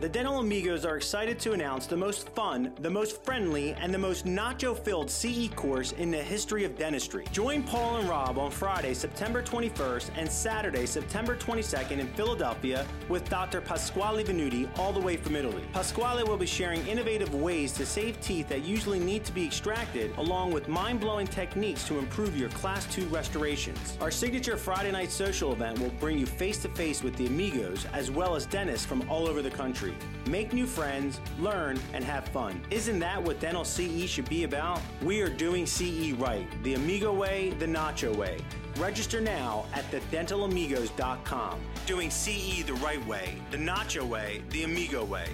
The 0.00 0.08
Dental 0.08 0.38
Amigos 0.38 0.84
are 0.84 0.96
excited 0.96 1.40
to 1.40 1.54
announce 1.54 1.88
the 1.88 1.96
most 1.96 2.28
fun, 2.28 2.72
the 2.82 2.88
most 2.88 3.24
friendly, 3.24 3.72
and 3.72 3.92
the 3.92 3.98
most 3.98 4.26
nacho 4.26 4.78
filled 4.78 5.10
CE 5.10 5.48
course 5.56 5.90
in 5.90 6.12
the 6.12 6.22
history 6.22 6.62
of 6.62 6.78
dentistry. 6.78 7.24
Join 7.32 7.64
Paul 7.64 7.96
and 7.96 8.08
Rob 8.08 8.38
on 8.38 8.52
Friday, 8.52 8.94
September 8.94 9.42
21st 9.42 10.10
and 10.16 10.30
Saturday, 10.30 10.86
September 10.86 11.34
22nd 11.34 11.98
in 11.98 12.06
Philadelphia 12.12 12.86
with 13.08 13.28
Dr. 13.28 13.60
Pasquale 13.60 14.22
Venuti, 14.22 14.68
all 14.78 14.92
the 14.92 15.00
way 15.00 15.16
from 15.16 15.34
Italy. 15.34 15.64
Pasquale 15.72 16.22
will 16.22 16.36
be 16.36 16.46
sharing 16.46 16.86
innovative 16.86 17.34
ways 17.34 17.72
to 17.72 17.84
save 17.84 18.20
teeth 18.20 18.48
that 18.50 18.64
usually 18.64 19.00
need 19.00 19.24
to 19.24 19.32
be 19.32 19.44
extracted, 19.44 20.16
along 20.18 20.52
with 20.52 20.68
mind 20.68 21.00
blowing 21.00 21.26
techniques 21.26 21.84
to 21.88 21.98
improve 21.98 22.38
your 22.38 22.50
Class 22.50 22.86
2 22.94 23.08
restorations. 23.08 23.98
Our 24.00 24.12
signature 24.12 24.56
Friday 24.56 24.92
night 24.92 25.10
social 25.10 25.52
event 25.52 25.80
will 25.80 25.90
bring 25.98 26.20
you 26.20 26.26
face 26.26 26.58
to 26.62 26.68
face 26.68 27.02
with 27.02 27.16
the 27.16 27.26
Amigos 27.26 27.84
as 27.92 28.12
well 28.12 28.36
as 28.36 28.46
dentists 28.46 28.86
from 28.86 29.02
all 29.10 29.26
over 29.26 29.42
the 29.42 29.50
country 29.50 29.87
Make 30.26 30.52
new 30.52 30.66
friends, 30.66 31.20
learn, 31.38 31.78
and 31.92 32.04
have 32.04 32.28
fun. 32.28 32.60
Isn't 32.70 32.98
that 32.98 33.22
what 33.22 33.40
Dental 33.40 33.64
CE 33.64 34.06
should 34.06 34.28
be 34.28 34.44
about? 34.44 34.80
We 35.02 35.22
are 35.22 35.28
doing 35.28 35.66
CE 35.66 36.12
right, 36.12 36.46
the 36.62 36.74
Amigo 36.74 37.12
way, 37.12 37.50
the 37.58 37.66
Nacho 37.66 38.14
way. 38.14 38.38
Register 38.76 39.20
now 39.20 39.64
at 39.72 39.90
thedentalamigos.com. 39.90 41.60
Doing 41.86 42.10
CE 42.10 42.62
the 42.64 42.74
right 42.74 43.04
way, 43.06 43.36
the 43.50 43.56
Nacho 43.56 44.06
way, 44.06 44.42
the 44.50 44.64
Amigo 44.64 45.04
way. 45.04 45.26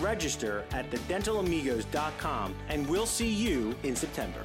Register 0.00 0.64
at 0.72 0.90
thedentalamigos.com 0.90 2.54
and 2.68 2.88
we'll 2.88 3.06
see 3.06 3.32
you 3.32 3.74
in 3.82 3.96
September. 3.96 4.42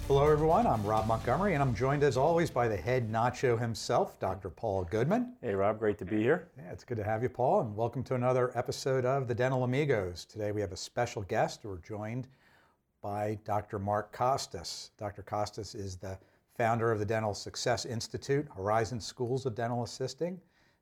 Hello, 0.07 0.27
everyone. 0.29 0.67
I'm 0.67 0.83
Rob 0.85 1.07
Montgomery, 1.07 1.53
and 1.53 1.63
I'm 1.63 1.73
joined 1.73 2.03
as 2.03 2.17
always 2.17 2.51
by 2.51 2.67
the 2.67 2.75
head 2.75 3.09
nacho 3.09 3.57
himself, 3.57 4.19
Dr. 4.19 4.49
Paul 4.49 4.83
Goodman. 4.83 5.35
Hey, 5.41 5.55
Rob. 5.55 5.79
Great 5.79 5.97
to 5.99 6.05
be 6.05 6.21
here. 6.21 6.49
Yeah, 6.57 6.69
it's 6.69 6.83
good 6.83 6.97
to 6.97 7.03
have 7.03 7.23
you, 7.23 7.29
Paul, 7.29 7.61
and 7.61 7.75
welcome 7.77 8.03
to 8.03 8.15
another 8.15 8.51
episode 8.55 9.05
of 9.05 9.29
the 9.29 9.33
Dental 9.33 9.63
Amigos. 9.63 10.25
Today 10.25 10.51
we 10.51 10.59
have 10.59 10.73
a 10.73 10.77
special 10.77 11.21
guest. 11.23 11.61
We're 11.63 11.77
joined 11.77 12.27
by 13.01 13.39
Dr. 13.45 13.79
Mark 13.79 14.11
Costes. 14.11 14.91
Dr. 14.97 15.23
Costes 15.23 15.75
is 15.75 15.95
the 15.95 16.19
founder 16.57 16.91
of 16.91 16.99
the 16.99 17.05
Dental 17.05 17.33
Success 17.33 17.85
Institute, 17.85 18.47
Horizon 18.55 18.99
Schools 18.99 19.45
of 19.45 19.55
Dental 19.55 19.83
Assisting, 19.83 20.41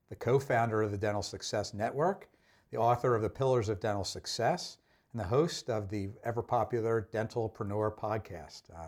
the 0.09 0.15
co 0.15 0.39
founder 0.39 0.81
of 0.81 0.89
the 0.89 0.97
Dental 0.97 1.21
Success 1.21 1.75
Network, 1.75 2.27
the 2.71 2.77
author 2.77 3.15
of 3.15 3.21
The 3.21 3.29
Pillars 3.29 3.69
of 3.69 3.79
Dental 3.79 4.03
Success, 4.03 4.78
and 5.11 5.19
the 5.19 5.25
host 5.25 5.69
of 5.69 5.89
the 5.89 6.09
ever 6.23 6.41
popular 6.41 7.07
Dentalpreneur 7.11 7.97
podcast. 7.97 8.63
Uh, 8.75 8.87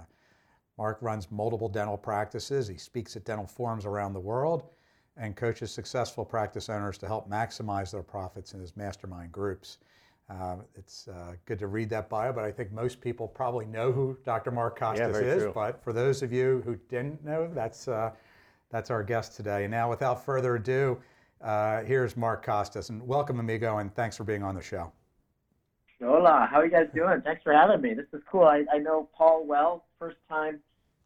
Mark 0.77 0.97
runs 1.01 1.29
multiple 1.31 1.69
dental 1.69 1.97
practices. 1.97 2.67
He 2.67 2.77
speaks 2.77 3.15
at 3.15 3.25
dental 3.25 3.47
forums 3.47 3.85
around 3.85 4.13
the 4.13 4.19
world 4.19 4.63
and 5.17 5.35
coaches 5.35 5.71
successful 5.71 6.23
practice 6.23 6.69
owners 6.69 6.97
to 6.99 7.07
help 7.07 7.29
maximize 7.29 7.91
their 7.91 8.03
profits 8.03 8.53
in 8.53 8.59
his 8.59 8.75
mastermind 8.77 9.31
groups. 9.31 9.79
Uh, 10.29 10.57
it's 10.75 11.07
uh, 11.09 11.33
good 11.45 11.59
to 11.59 11.67
read 11.67 11.89
that 11.89 12.09
bio, 12.09 12.31
but 12.31 12.45
I 12.45 12.51
think 12.51 12.71
most 12.71 13.01
people 13.01 13.27
probably 13.27 13.65
know 13.65 13.91
who 13.91 14.17
Dr. 14.23 14.49
Mark 14.49 14.79
Costes 14.79 14.99
yeah, 14.99 15.21
is. 15.21 15.43
True. 15.43 15.51
But 15.53 15.83
for 15.83 15.91
those 15.91 16.23
of 16.23 16.31
you 16.31 16.61
who 16.63 16.77
didn't 16.87 17.23
know, 17.25 17.49
that's 17.53 17.89
uh, 17.89 18.11
that's 18.69 18.89
our 18.89 19.03
guest 19.03 19.35
today. 19.35 19.65
And 19.65 19.71
now, 19.71 19.89
without 19.89 20.23
further 20.23 20.55
ado, 20.55 20.97
uh, 21.41 21.81
here's 21.83 22.15
Mark 22.15 22.45
Costes. 22.45 22.89
and 22.89 23.05
welcome, 23.05 23.41
amigo, 23.41 23.79
and 23.79 23.93
thanks 23.93 24.15
for 24.15 24.23
being 24.23 24.43
on 24.43 24.55
the 24.55 24.61
show. 24.61 24.93
Hola, 26.23 26.47
how 26.51 26.59
are 26.59 26.65
you 26.65 26.69
guys 26.69 26.85
doing? 26.93 27.19
Thanks 27.21 27.41
for 27.41 27.51
having 27.51 27.81
me. 27.81 27.95
This 27.95 28.05
is 28.13 28.21
cool. 28.31 28.43
I, 28.43 28.63
I 28.71 28.77
know 28.77 29.09
Paul 29.17 29.43
well. 29.47 29.85
First 29.97 30.17
time 30.29 30.59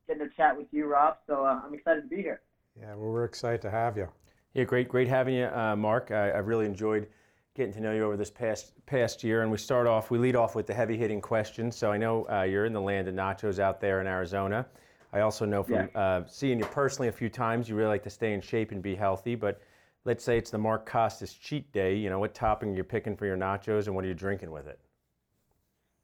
getting 0.10 0.28
to 0.28 0.36
chat 0.36 0.58
with 0.58 0.68
you, 0.72 0.88
Rob. 0.88 1.20
So 1.26 1.46
uh, 1.46 1.62
I'm 1.66 1.74
excited 1.74 2.02
to 2.02 2.08
be 2.10 2.18
here. 2.18 2.42
Yeah, 2.78 2.96
well, 2.96 3.12
we're 3.12 3.24
excited 3.24 3.62
to 3.62 3.72
have 3.72 3.96
you. 3.96 4.10
Yeah, 4.56 4.66
great, 4.66 4.90
great 4.90 5.08
having 5.08 5.36
you, 5.36 5.46
uh, 5.46 5.78
Mark. 5.78 6.12
I, 6.12 6.36
have 6.36 6.48
really 6.48 6.66
enjoyed 6.66 7.08
getting 7.56 7.72
to 7.76 7.80
know 7.80 7.94
you 7.94 8.04
over 8.04 8.18
this 8.18 8.30
past 8.30 8.74
past 8.88 9.24
year. 9.24 9.42
And 9.42 9.50
we 9.50 9.58
start 9.58 9.88
off, 9.88 10.12
we 10.12 10.18
lead 10.18 10.36
off 10.36 10.54
with 10.54 10.68
the 10.68 10.74
heavy 10.74 10.98
hitting 10.98 11.22
questions. 11.22 11.78
So 11.78 11.94
I 11.94 11.98
know 11.98 12.28
uh, 12.30 12.42
you're 12.42 12.66
in 12.66 12.74
the 12.74 12.82
land 12.82 13.08
of 13.08 13.16
nachos 13.16 13.58
out 13.58 13.80
there 13.80 14.02
in 14.02 14.08
Arizona. 14.08 14.66
I 15.14 15.22
also 15.22 15.46
know 15.46 15.64
from 15.64 15.76
yeah. 15.76 15.98
Uh, 15.98 16.24
seeing 16.28 16.60
you 16.60 16.66
personally 16.66 17.08
a 17.08 17.14
few 17.14 17.30
times, 17.30 17.70
you 17.70 17.76
really 17.78 17.88
like 17.88 18.04
to 18.04 18.10
stay 18.10 18.34
in 18.34 18.42
shape 18.42 18.74
and 18.74 18.82
be 18.84 18.96
healthy. 18.96 19.36
But 19.36 19.62
let's 20.04 20.26
say 20.26 20.38
it's 20.38 20.52
the 20.52 20.58
Mark 20.58 20.86
Costes 20.86 21.36
cheat 21.36 21.72
day. 21.72 21.96
You 21.96 22.10
know, 22.10 22.20
what 22.20 22.34
topping 22.34 22.72
are 22.72 22.76
you're 22.76 22.84
picking 22.84 23.16
for 23.16 23.26
your 23.26 23.38
nachos, 23.38 23.86
and 23.86 23.96
what 23.96 24.04
are 24.04 24.10
you 24.10 24.14
drinking 24.14 24.52
with 24.52 24.68
it? 24.68 24.78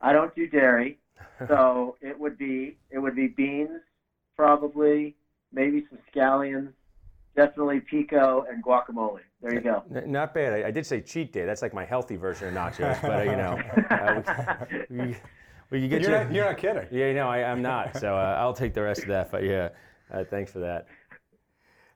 I 0.01 0.13
don't 0.13 0.33
do 0.35 0.47
dairy, 0.47 0.97
so 1.47 1.95
it 2.01 2.19
would 2.19 2.37
be 2.37 2.77
it 2.89 2.99
would 2.99 3.15
be 3.15 3.27
beans, 3.27 3.81
probably 4.35 5.15
maybe 5.53 5.85
some 5.89 5.99
scallions, 6.13 6.71
definitely 7.35 7.79
pico 7.81 8.45
and 8.49 8.63
guacamole. 8.63 9.19
There 9.41 9.53
you 9.53 9.61
go. 9.61 9.83
N- 9.93 10.11
not 10.11 10.33
bad. 10.33 10.53
I, 10.53 10.67
I, 10.67 10.71
did 10.71 10.85
say 10.85 11.01
cheat 11.01 11.33
day. 11.33 11.45
That's 11.45 11.61
like 11.61 11.73
my 11.73 11.85
healthy 11.85 12.15
version 12.15 12.49
of 12.49 12.53
nachos, 12.53 13.01
but 13.01 13.27
uh, 13.27 13.31
you 13.31 13.37
know, 13.37 13.59
uh, 13.89 14.65
we, 14.89 15.15
we, 15.71 15.87
get 15.87 16.01
you're, 16.01 16.11
you. 16.11 16.23
Not, 16.23 16.33
you're 16.33 16.45
not 16.45 16.57
kidding. 16.57 16.87
Yeah, 16.91 17.13
no, 17.13 17.27
I, 17.27 17.39
am 17.39 17.61
not. 17.61 17.97
So 17.97 18.15
uh, 18.15 18.37
I'll 18.39 18.53
take 18.53 18.73
the 18.73 18.83
rest 18.83 19.01
of 19.01 19.07
that. 19.07 19.31
But 19.31 19.43
yeah, 19.43 19.69
uh, 20.13 20.23
thanks 20.23 20.51
for 20.51 20.59
that. 20.59 20.87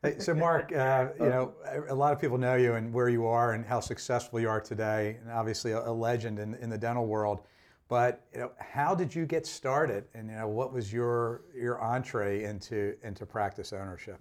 Hey, 0.02 0.20
so 0.20 0.34
Mark, 0.34 0.72
uh, 0.72 1.08
you 1.20 1.30
know, 1.30 1.54
a 1.90 1.96
lot 1.96 2.14
of 2.14 2.20
people 2.20 2.38
know 2.38 2.56
you 2.56 2.74
and 2.74 2.94
where 2.94 3.10
you 3.10 3.26
are 3.26 3.54
and 3.54 3.66
how 3.66 3.80
successful 3.80 4.40
you 4.40 4.50
are 4.50 4.62
today, 4.62 5.18
and 5.22 5.32
obviously 5.32 5.72
a, 5.72 5.80
a 5.80 5.92
legend 5.92 6.40
in, 6.40 6.56
in 6.56 6.70
the 6.70 6.78
dental 6.78 7.06
world. 7.06 7.42
But 7.88 8.26
you 8.34 8.40
know, 8.40 8.52
how 8.60 8.96
did 8.96 9.14
you 9.14 9.26
get 9.26 9.46
started, 9.46 10.06
and 10.16 10.30
you 10.30 10.36
know, 10.36 10.48
what 10.48 10.74
was 10.74 10.92
your 10.92 11.42
your 11.56 11.80
entree 11.82 12.44
into 12.44 12.96
into 13.04 13.26
practice 13.26 13.74
ownership? 13.74 14.20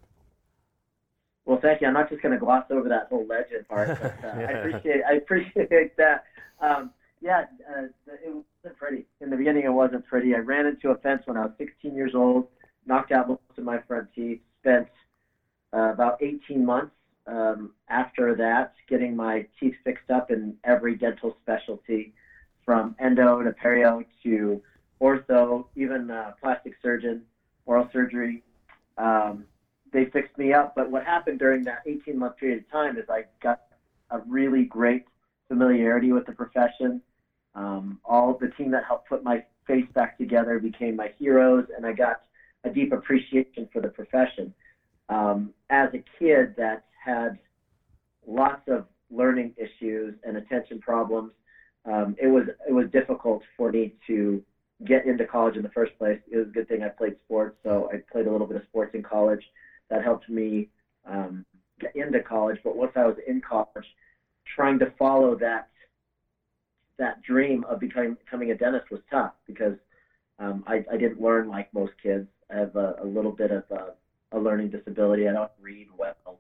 Well, 1.47 1.59
thank 1.61 1.81
you. 1.81 1.87
I'm 1.87 1.95
not 1.95 2.09
just 2.11 2.23
going 2.23 2.33
to 2.33 2.39
gloss 2.39 2.65
over 2.71 2.89
that 2.89 3.09
whole 3.09 3.27
legend 3.27 3.69
part, 3.69 3.99
but 4.01 4.25
uh, 4.25 4.39
yeah. 4.39 4.47
I 4.47 4.53
appreciate 4.53 5.03
I 5.09 5.13
appreciate 5.15 5.97
that. 5.97 6.25
Um, 6.61 6.91
yeah, 7.23 7.47
uh, 7.71 7.85
it 8.09 8.45
wasn't 8.63 8.79
pretty. 8.79 9.07
In 9.23 9.31
the 9.31 9.37
beginning, 9.37 9.65
it 9.65 9.73
wasn't 9.73 10.05
pretty. 10.07 10.35
I 10.35 10.39
ran 10.39 10.67
into 10.67 10.91
a 10.91 10.99
fence 10.99 11.23
when 11.25 11.39
I 11.39 11.43
was 11.43 11.53
16 11.57 11.95
years 11.95 12.13
old, 12.15 12.49
knocked 12.87 13.13
out 13.13 13.29
most 13.29 13.41
of 13.57 13.65
my 13.65 13.79
front 13.89 14.09
teeth. 14.15 14.41
Spent 14.61 14.89
uh, 15.73 15.93
about 15.93 16.23
18 16.23 16.65
months 16.65 16.95
um, 17.27 17.73
after 17.89 18.35
that 18.37 18.75
getting 18.89 19.17
my 19.17 19.47
teeth 19.59 19.75
fixed 19.85 20.11
up 20.11 20.31
in 20.31 20.55
every 20.65 20.97
dental 20.97 21.37
specialty 21.43 22.13
from 22.65 22.95
endo 22.99 23.43
to 23.43 23.53
perio 23.53 24.05
to 24.23 24.61
ortho, 25.01 25.67
even 25.77 26.11
uh, 26.11 26.33
plastic 26.41 26.75
surgeon, 26.83 27.23
oral 27.67 27.89
surgery. 27.93 28.43
Um, 28.97 29.45
they 29.93 30.07
fixed 30.07 30.37
me 30.39 30.53
up. 30.53 30.75
But 30.75 30.91
what 30.91 31.05
happened 31.05 31.39
during 31.39 31.65
that 31.65 31.83
18 31.87 32.19
month 32.19 32.37
period 32.37 32.59
of 32.59 32.71
time 32.71 32.97
is 32.99 33.05
I 33.09 33.25
got 33.43 33.61
a 34.11 34.21
really 34.27 34.65
great 34.65 35.05
familiarity 35.49 36.13
with 36.13 36.27
the 36.27 36.33
profession. 36.33 37.01
Um, 37.55 38.01
all 38.05 38.37
the 38.37 38.49
team 38.49 38.71
that 38.73 38.85
helped 38.85 39.09
put 39.09 39.23
my 39.23 39.43
face 39.67 39.87
back 39.95 40.19
together 40.19 40.59
became 40.59 40.97
my 40.97 41.13
heroes, 41.19 41.67
and 41.75 41.87
I 41.87 41.93
got 41.93 42.21
a 42.65 42.71
deep 42.71 42.93
appreciation 42.93 43.69
for 43.73 43.81
the 43.81 43.89
profession. 43.89 44.53
Um, 45.09 45.53
as 45.71 45.91
a 45.95 46.03
kid 46.19 46.55
that 46.57 46.83
had 47.03 47.39
lots 48.27 48.63
of 48.69 48.87
learning 49.11 49.55
issues 49.57 50.15
and 50.25 50.37
attention 50.37 50.81
problems, 50.81 51.33
um, 51.85 52.17
it 52.21 52.29
was 52.29 52.45
it 52.69 52.73
was 52.73 52.89
difficult 52.91 53.43
for 53.57 53.71
me 53.71 53.95
to 54.07 54.43
get 54.87 55.07
into 55.07 55.25
college 55.25 55.57
in 55.57 55.63
the 55.63 55.71
first 55.71 55.97
place. 55.99 56.19
It 56.31 56.37
was 56.37 56.49
a 56.49 56.51
good 56.51 56.69
thing 56.69 56.83
I 56.83 56.89
played 56.89 57.17
sports, 57.25 57.57
so 57.63 57.89
I 57.93 58.01
played 58.11 58.27
a 58.27 58.31
little 58.31 58.47
bit 58.47 58.57
of 58.57 58.65
sports 58.65 58.95
in 58.95 59.03
college. 59.03 59.43
That 59.91 60.03
helped 60.03 60.29
me 60.29 60.69
um, 61.05 61.45
get 61.81 61.95
into 61.95 62.21
college. 62.21 62.59
But 62.65 62.77
once 62.77 62.93
I 62.97 63.05
was 63.05 63.17
in 63.27 63.41
college, 63.41 63.85
trying 64.57 64.79
to 64.81 64.93
follow 64.99 65.37
that 65.37 65.69
that 66.99 67.23
dream 67.23 67.65
of 67.65 67.81
becoming 67.81 68.15
becoming 68.15 68.51
a 68.51 68.57
dentist 68.57 68.91
was 68.91 69.01
tough 69.11 69.33
because 69.47 69.77
um, 70.39 70.65
I, 70.67 70.85
I 70.91 70.97
didn't 70.97 71.21
learn 71.21 71.49
like 71.49 71.73
most 71.73 71.93
kids. 72.03 72.27
I 72.51 72.57
have 72.57 72.77
a, 72.77 72.97
a 73.03 73.05
little 73.05 73.33
bit 73.33 73.51
of 73.51 73.65
a, 73.71 73.93
a 74.33 74.39
learning 74.39 74.71
disability. 74.71 75.29
I 75.29 75.33
don't 75.33 75.51
read 75.61 75.89
well, 75.97 76.39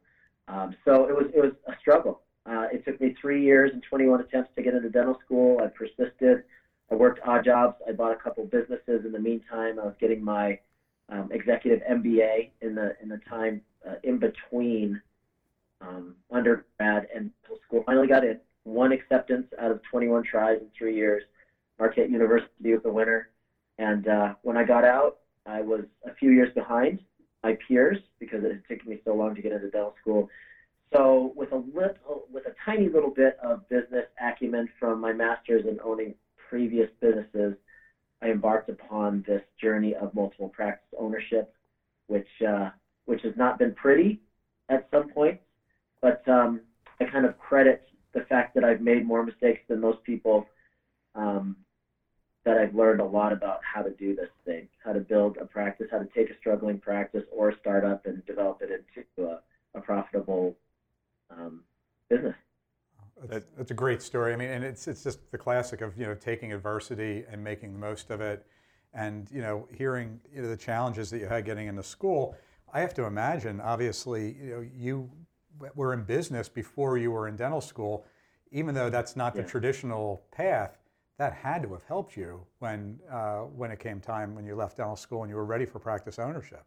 um, 0.49 0.75
so 0.85 1.06
it 1.08 1.14
was 1.14 1.26
it 1.35 1.41
was 1.41 1.52
a 1.67 1.73
struggle. 1.81 2.20
Uh, 2.46 2.67
it 2.73 2.85
took 2.85 3.00
me 3.00 3.14
three 3.20 3.43
years 3.43 3.70
and 3.73 3.82
21 3.82 4.20
attempts 4.20 4.50
to 4.55 4.62
get 4.62 4.75
into 4.75 4.88
dental 4.88 5.19
school. 5.25 5.61
I 5.62 5.69
persisted. 5.69 6.44
I 6.91 6.94
worked 6.94 7.20
odd 7.25 7.44
jobs. 7.44 7.76
I 7.88 7.93
bought 7.93 8.12
a 8.12 8.17
couple 8.17 8.44
businesses 8.44 9.05
in 9.05 9.12
the 9.12 9.19
meantime. 9.19 9.79
I 9.79 9.85
was 9.85 9.94
getting 9.99 10.23
my 10.23 10.58
um, 11.08 11.31
executive 11.32 11.81
MBA 11.91 12.50
in 12.61 12.75
the 12.75 12.94
in 13.02 13.08
the 13.08 13.19
time 13.29 13.62
uh, 13.88 13.94
in 14.02 14.19
between 14.19 15.00
um, 15.81 16.14
undergrad 16.31 17.06
and 17.14 17.31
school. 17.67 17.82
Finally 17.87 18.08
got 18.08 18.25
in. 18.25 18.38
One 18.64 18.93
acceptance 18.93 19.46
out 19.58 19.70
of 19.70 19.81
21 19.91 20.25
tries 20.25 20.58
in 20.58 20.69
three 20.76 20.94
years. 20.94 21.23
Marquette 21.79 22.11
University 22.11 22.73
was 22.73 22.82
the 22.82 22.91
winner. 22.91 23.29
And 23.79 24.06
uh, 24.08 24.35
when 24.43 24.56
I 24.56 24.64
got 24.64 24.85
out, 24.85 25.19
I 25.46 25.61
was 25.61 25.85
a 26.06 26.14
few 26.14 26.31
years 26.31 26.50
behind 26.55 27.00
my 27.43 27.56
peers 27.69 27.99
because 28.19 28.43
it 28.43 28.50
had 28.50 28.64
taken 28.67 28.88
me 28.88 29.00
so 29.05 29.14
long 29.14 29.35
to 29.35 29.43
get 29.43 29.52
into 29.52 29.69
dental 29.69 29.94
school. 30.00 30.29
So 30.94 31.32
with 31.35 31.50
a 31.50 31.56
little, 31.56 32.23
with 32.32 32.46
a 32.46 32.52
tiny 32.64 32.88
little 32.88 33.11
bit 33.11 33.37
of 33.43 33.69
business 33.69 34.05
acumen 34.20 34.69
from 34.79 35.00
my 35.00 35.12
master's 35.12 35.64
in 35.64 35.79
owning 35.82 36.14
previous 36.49 36.88
businesses, 37.00 37.55
I 38.23 38.29
embarked 38.29 38.69
upon 38.69 39.25
this 39.26 39.41
journey 39.61 39.94
of 39.94 40.14
multiple 40.14 40.49
practice 40.49 40.87
ownership, 40.96 41.50
which 42.06 42.29
uh, 42.46 42.69
which 43.06 43.23
has 43.23 43.32
not 43.37 43.58
been 43.58 43.73
pretty 43.73 44.19
at 44.69 44.87
some 44.93 45.08
points, 45.08 45.41
but 46.00 46.26
um, 46.29 46.61
I 47.00 47.05
kind 47.05 47.25
of 47.25 47.37
credit 47.37 47.82
the 48.14 48.20
fact 48.23 48.55
that 48.55 48.62
I've 48.62 48.81
made 48.81 49.05
more 49.05 49.23
mistakes 49.23 49.61
than 49.69 49.81
most 49.81 50.02
people. 50.05 50.44
Um, 51.14 51.56
that 52.44 52.58
I've 52.58 52.75
learned 52.75 53.00
a 53.00 53.05
lot 53.05 53.32
about 53.32 53.58
how 53.62 53.81
to 53.81 53.91
do 53.93 54.14
this 54.14 54.29
thing, 54.44 54.67
how 54.85 54.93
to 54.93 55.00
build 55.00 55.38
a 55.41 55.46
practice, 55.46 55.87
how 55.91 55.96
to 55.96 56.06
take 56.14 56.29
a 56.29 56.37
struggling 56.37 56.76
practice 56.76 57.23
or 57.32 57.49
a 57.49 57.56
startup 57.58 58.05
and 58.05 58.23
develop 58.26 58.61
it 58.61 58.69
into 58.69 59.31
a, 59.31 59.38
a 59.75 59.81
profitable 59.81 60.55
um, 61.38 61.64
business. 62.08 62.34
That's, 63.28 63.46
that's, 63.56 63.70
a 63.70 63.75
great 63.75 64.02
story. 64.02 64.32
I 64.32 64.36
mean, 64.36 64.50
and 64.50 64.64
it's 64.64 64.88
it's 64.88 65.02
just 65.02 65.31
the 65.31 65.38
classic 65.38 65.81
of 65.81 65.96
you 65.96 66.06
know 66.06 66.14
taking 66.14 66.52
adversity 66.52 67.25
and 67.31 67.42
making 67.42 67.72
the 67.72 67.78
most 67.78 68.10
of 68.10 68.20
it, 68.20 68.46
and 68.92 69.31
you 69.31 69.40
know 69.40 69.69
hearing 69.72 70.20
you 70.32 70.42
know 70.42 70.48
the 70.48 70.56
challenges 70.56 71.10
that 71.10 71.19
you 71.19 71.26
had 71.26 71.44
getting 71.44 71.69
into 71.69 71.82
school. 71.82 72.36
I 72.72 72.81
have 72.81 72.92
to 72.94 73.04
imagine, 73.04 73.60
obviously, 73.60 74.36
you 74.40 74.50
know 74.50 74.69
you 74.75 75.10
were 75.75 75.94
in 75.94 76.02
business 76.02 76.48
before 76.48 76.98
you 76.98 77.12
were 77.12 77.28
in 77.28 77.36
dental 77.36 77.60
school, 77.60 78.04
even 78.50 78.75
though 78.75 78.90
that's 78.90 79.16
not 79.16 79.34
yeah. 79.34 79.42
the 79.42 79.48
traditional 79.48 80.25
path 80.32 80.78
that 81.16 81.32
had 81.32 81.62
to 81.62 81.72
have 81.72 81.84
helped 81.84 82.16
you 82.16 82.44
when 82.58 82.98
uh, 83.10 83.40
when 83.40 83.70
it 83.70 83.78
came 83.78 84.00
time 84.00 84.34
when 84.34 84.44
you 84.44 84.54
left 84.56 84.76
dental 84.78 84.96
school 84.96 85.22
and 85.22 85.31
you 85.31 85.36
were 85.36 85.44
ready 85.44 85.64
for 85.64 85.78
practice 85.78 86.19
ownership. 86.19 86.64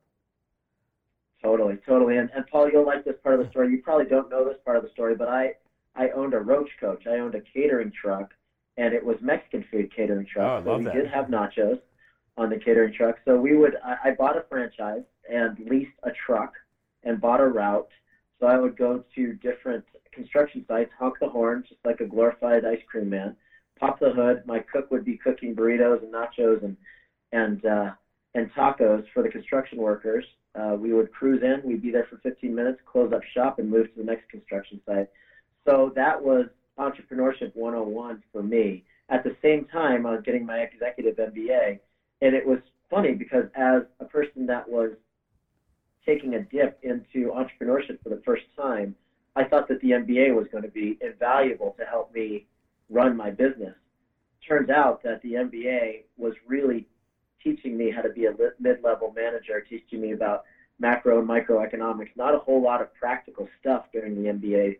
Totally, 1.41 1.77
totally. 1.85 2.17
And, 2.17 2.29
and 2.35 2.45
Paul, 2.47 2.69
you'll 2.69 2.85
like 2.85 3.03
this 3.03 3.15
part 3.23 3.35
of 3.35 3.43
the 3.43 3.49
story. 3.49 3.69
You 3.69 3.77
probably 3.77 4.05
don't 4.05 4.29
know 4.29 4.43
this 4.43 4.57
part 4.65 4.77
of 4.77 4.83
the 4.83 4.89
story, 4.89 5.15
but 5.15 5.27
I 5.27 5.51
I 5.95 6.09
owned 6.09 6.33
a 6.33 6.39
roach 6.39 6.69
coach. 6.79 7.03
I 7.07 7.17
owned 7.17 7.35
a 7.35 7.39
catering 7.53 7.91
truck, 7.99 8.33
and 8.77 8.93
it 8.93 9.03
was 9.03 9.17
Mexican 9.21 9.63
food 9.71 9.93
catering 9.95 10.25
truck. 10.31 10.61
Oh, 10.61 10.65
so 10.65 10.77
we 10.77 10.85
that. 10.85 10.93
did 10.93 11.07
have 11.07 11.25
nachos 11.25 11.77
on 12.37 12.49
the 12.49 12.57
catering 12.57 12.91
truck. 12.91 13.15
So 13.25 13.37
we 13.37 13.55
would 13.55 13.75
I, 13.83 14.09
I 14.09 14.11
bought 14.11 14.35
a 14.35 14.41
franchise 14.49 15.03
and 15.29 15.57
leased 15.69 15.89
a 16.03 16.11
truck 16.25 16.51
and 17.03 17.19
bought 17.19 17.39
a 17.39 17.47
route. 17.47 17.87
So 18.39 18.45
I 18.45 18.57
would 18.57 18.75
go 18.75 19.01
to 19.15 19.33
different 19.33 19.83
construction 20.11 20.63
sites, 20.67 20.89
honk 20.97 21.15
the 21.19 21.27
horn, 21.27 21.63
just 21.67 21.79
like 21.83 21.99
a 21.99 22.05
glorified 22.05 22.65
ice 22.65 22.79
cream 22.87 23.09
man 23.09 23.33
pop 23.77 23.99
the 23.99 24.11
hood. 24.11 24.41
My 24.45 24.59
cook 24.59 24.89
would 24.91 25.03
be 25.03 25.15
cooking 25.15 25.55
burritos 25.55 26.01
and 26.01 26.13
nachos 26.13 26.63
and 26.63 26.75
and 27.31 27.63
uh, 27.65 27.91
and 28.33 28.49
tacos 28.51 29.03
for 29.13 29.23
the 29.23 29.29
construction 29.29 29.77
workers. 29.77 30.25
Uh, 30.57 30.75
we 30.75 30.93
would 30.93 31.11
cruise 31.11 31.43
in. 31.43 31.61
We'd 31.63 31.81
be 31.81 31.91
there 31.91 32.07
for 32.09 32.17
15 32.17 32.53
minutes, 32.53 32.79
close 32.85 33.11
up 33.13 33.21
shop, 33.35 33.59
and 33.59 33.69
move 33.69 33.85
to 33.93 33.97
the 33.97 34.03
next 34.03 34.27
construction 34.29 34.81
site. 34.85 35.07
So 35.65 35.91
that 35.95 36.21
was 36.23 36.47
entrepreneurship 36.79 37.51
101 37.53 38.21
for 38.31 38.41
me. 38.41 38.83
At 39.09 39.23
the 39.23 39.31
same 39.41 39.65
time, 39.65 40.05
I 40.05 40.13
was 40.13 40.21
getting 40.23 40.45
my 40.45 40.59
executive 40.59 41.15
MBA, 41.15 41.79
and 42.21 42.35
it 42.35 42.45
was 42.45 42.59
funny 42.89 43.13
because 43.13 43.45
as 43.55 43.83
a 43.99 44.05
person 44.05 44.47
that 44.47 44.67
was 44.67 44.91
taking 46.05 46.33
a 46.35 46.39
dip 46.39 46.77
into 46.81 47.31
entrepreneurship 47.31 47.97
for 48.01 48.09
the 48.09 48.21
first 48.25 48.43
time, 48.55 48.95
I 49.35 49.43
thought 49.43 49.67
that 49.67 49.79
the 49.81 49.91
MBA 49.91 50.33
was 50.33 50.47
going 50.51 50.63
to 50.63 50.69
be 50.69 50.97
invaluable 51.01 51.75
to 51.77 51.85
help 51.85 52.11
me 52.13 52.45
run 52.89 53.15
my 53.15 53.29
business. 53.29 53.75
Turns 54.47 54.69
out 54.69 55.03
that 55.03 55.21
the 55.21 55.33
MBA 55.33 56.03
was 56.17 56.33
really 56.47 56.87
teaching 57.43 57.77
me 57.77 57.91
how 57.91 58.01
to 58.01 58.09
be 58.09 58.25
a 58.25 58.33
mid-level 58.59 59.13
manager, 59.15 59.61
teaching 59.61 60.01
me 60.01 60.11
about 60.11 60.43
macro 60.79 61.19
and 61.19 61.27
microeconomics, 61.27 62.09
not 62.15 62.35
a 62.35 62.39
whole 62.39 62.61
lot 62.61 62.81
of 62.81 62.93
practical 62.93 63.47
stuff 63.59 63.85
during 63.91 64.15
the 64.15 64.29
MBA. 64.29 64.77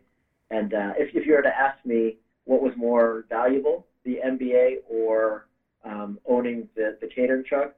And 0.50 0.72
uh, 0.74 0.92
if, 0.96 1.14
if 1.14 1.26
you 1.26 1.34
were 1.34 1.42
to 1.42 1.48
ask 1.48 1.84
me 1.84 2.18
what 2.44 2.62
was 2.62 2.72
more 2.76 3.24
valuable, 3.28 3.86
the 4.04 4.18
MBA 4.24 4.76
or 4.88 5.48
um, 5.84 6.18
owning 6.26 6.68
the, 6.76 6.96
the 7.00 7.08
catering 7.08 7.44
truck, 7.44 7.74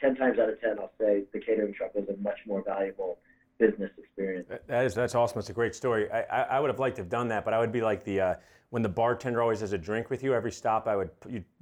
10 0.00 0.16
times 0.16 0.38
out 0.38 0.48
of 0.48 0.60
10, 0.60 0.78
I'll 0.78 0.92
say 0.98 1.24
the 1.32 1.40
catering 1.40 1.74
truck 1.74 1.94
was 1.94 2.04
a 2.08 2.16
much 2.22 2.38
more 2.46 2.62
valuable 2.62 3.18
business 3.58 3.90
experience. 3.98 4.48
That 4.66 4.84
is 4.84 4.94
that's 4.94 5.14
awesome. 5.14 5.38
It's 5.38 5.48
a 5.48 5.54
great 5.54 5.74
story. 5.74 6.10
I, 6.10 6.20
I, 6.22 6.42
I 6.42 6.60
would 6.60 6.68
have 6.68 6.78
liked 6.78 6.96
to 6.96 7.02
have 7.02 7.08
done 7.08 7.28
that, 7.28 7.44
but 7.44 7.54
I 7.54 7.58
would 7.58 7.72
be 7.72 7.80
like 7.80 8.04
the 8.04 8.20
uh, 8.20 8.34
when 8.76 8.82
the 8.82 8.88
bartender 8.90 9.40
always 9.40 9.60
has 9.60 9.72
a 9.72 9.78
drink 9.78 10.10
with 10.10 10.22
you. 10.22 10.34
Every 10.34 10.52
stop 10.52 10.86
I 10.86 10.96
would 10.96 11.08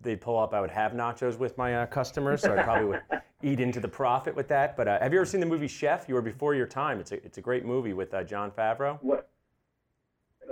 they'd 0.03 0.21
pull 0.21 0.37
up. 0.37 0.53
I 0.53 0.61
would 0.61 0.73
have 0.73 0.95
nachos 0.95 1.39
with 1.39 1.57
my 1.57 1.77
uh, 1.77 1.87
customers, 1.87 2.43
so 2.43 2.59
I 2.59 2.65
probably 2.65 2.87
would 2.87 3.03
eat 3.45 3.61
into 3.61 3.79
the 3.79 3.87
profit 3.87 4.35
with 4.35 4.49
that. 4.49 4.77
But 4.77 4.89
uh, 4.89 4.99
have 4.99 5.13
you 5.13 5.21
ever 5.21 5.25
seen 5.25 5.39
the 5.39 5.47
movie 5.47 5.69
Chef? 5.69 6.07
You 6.09 6.17
were 6.17 6.23
before 6.23 6.57
your 6.57 6.67
time. 6.67 6.99
It's 6.99 7.13
a 7.13 7.25
it's 7.25 7.39
a 7.39 7.41
great 7.41 7.65
movie 7.65 7.93
with 7.93 8.13
uh, 8.15 8.25
Jon 8.25 8.51
Favreau. 8.51 8.99
What 9.01 9.31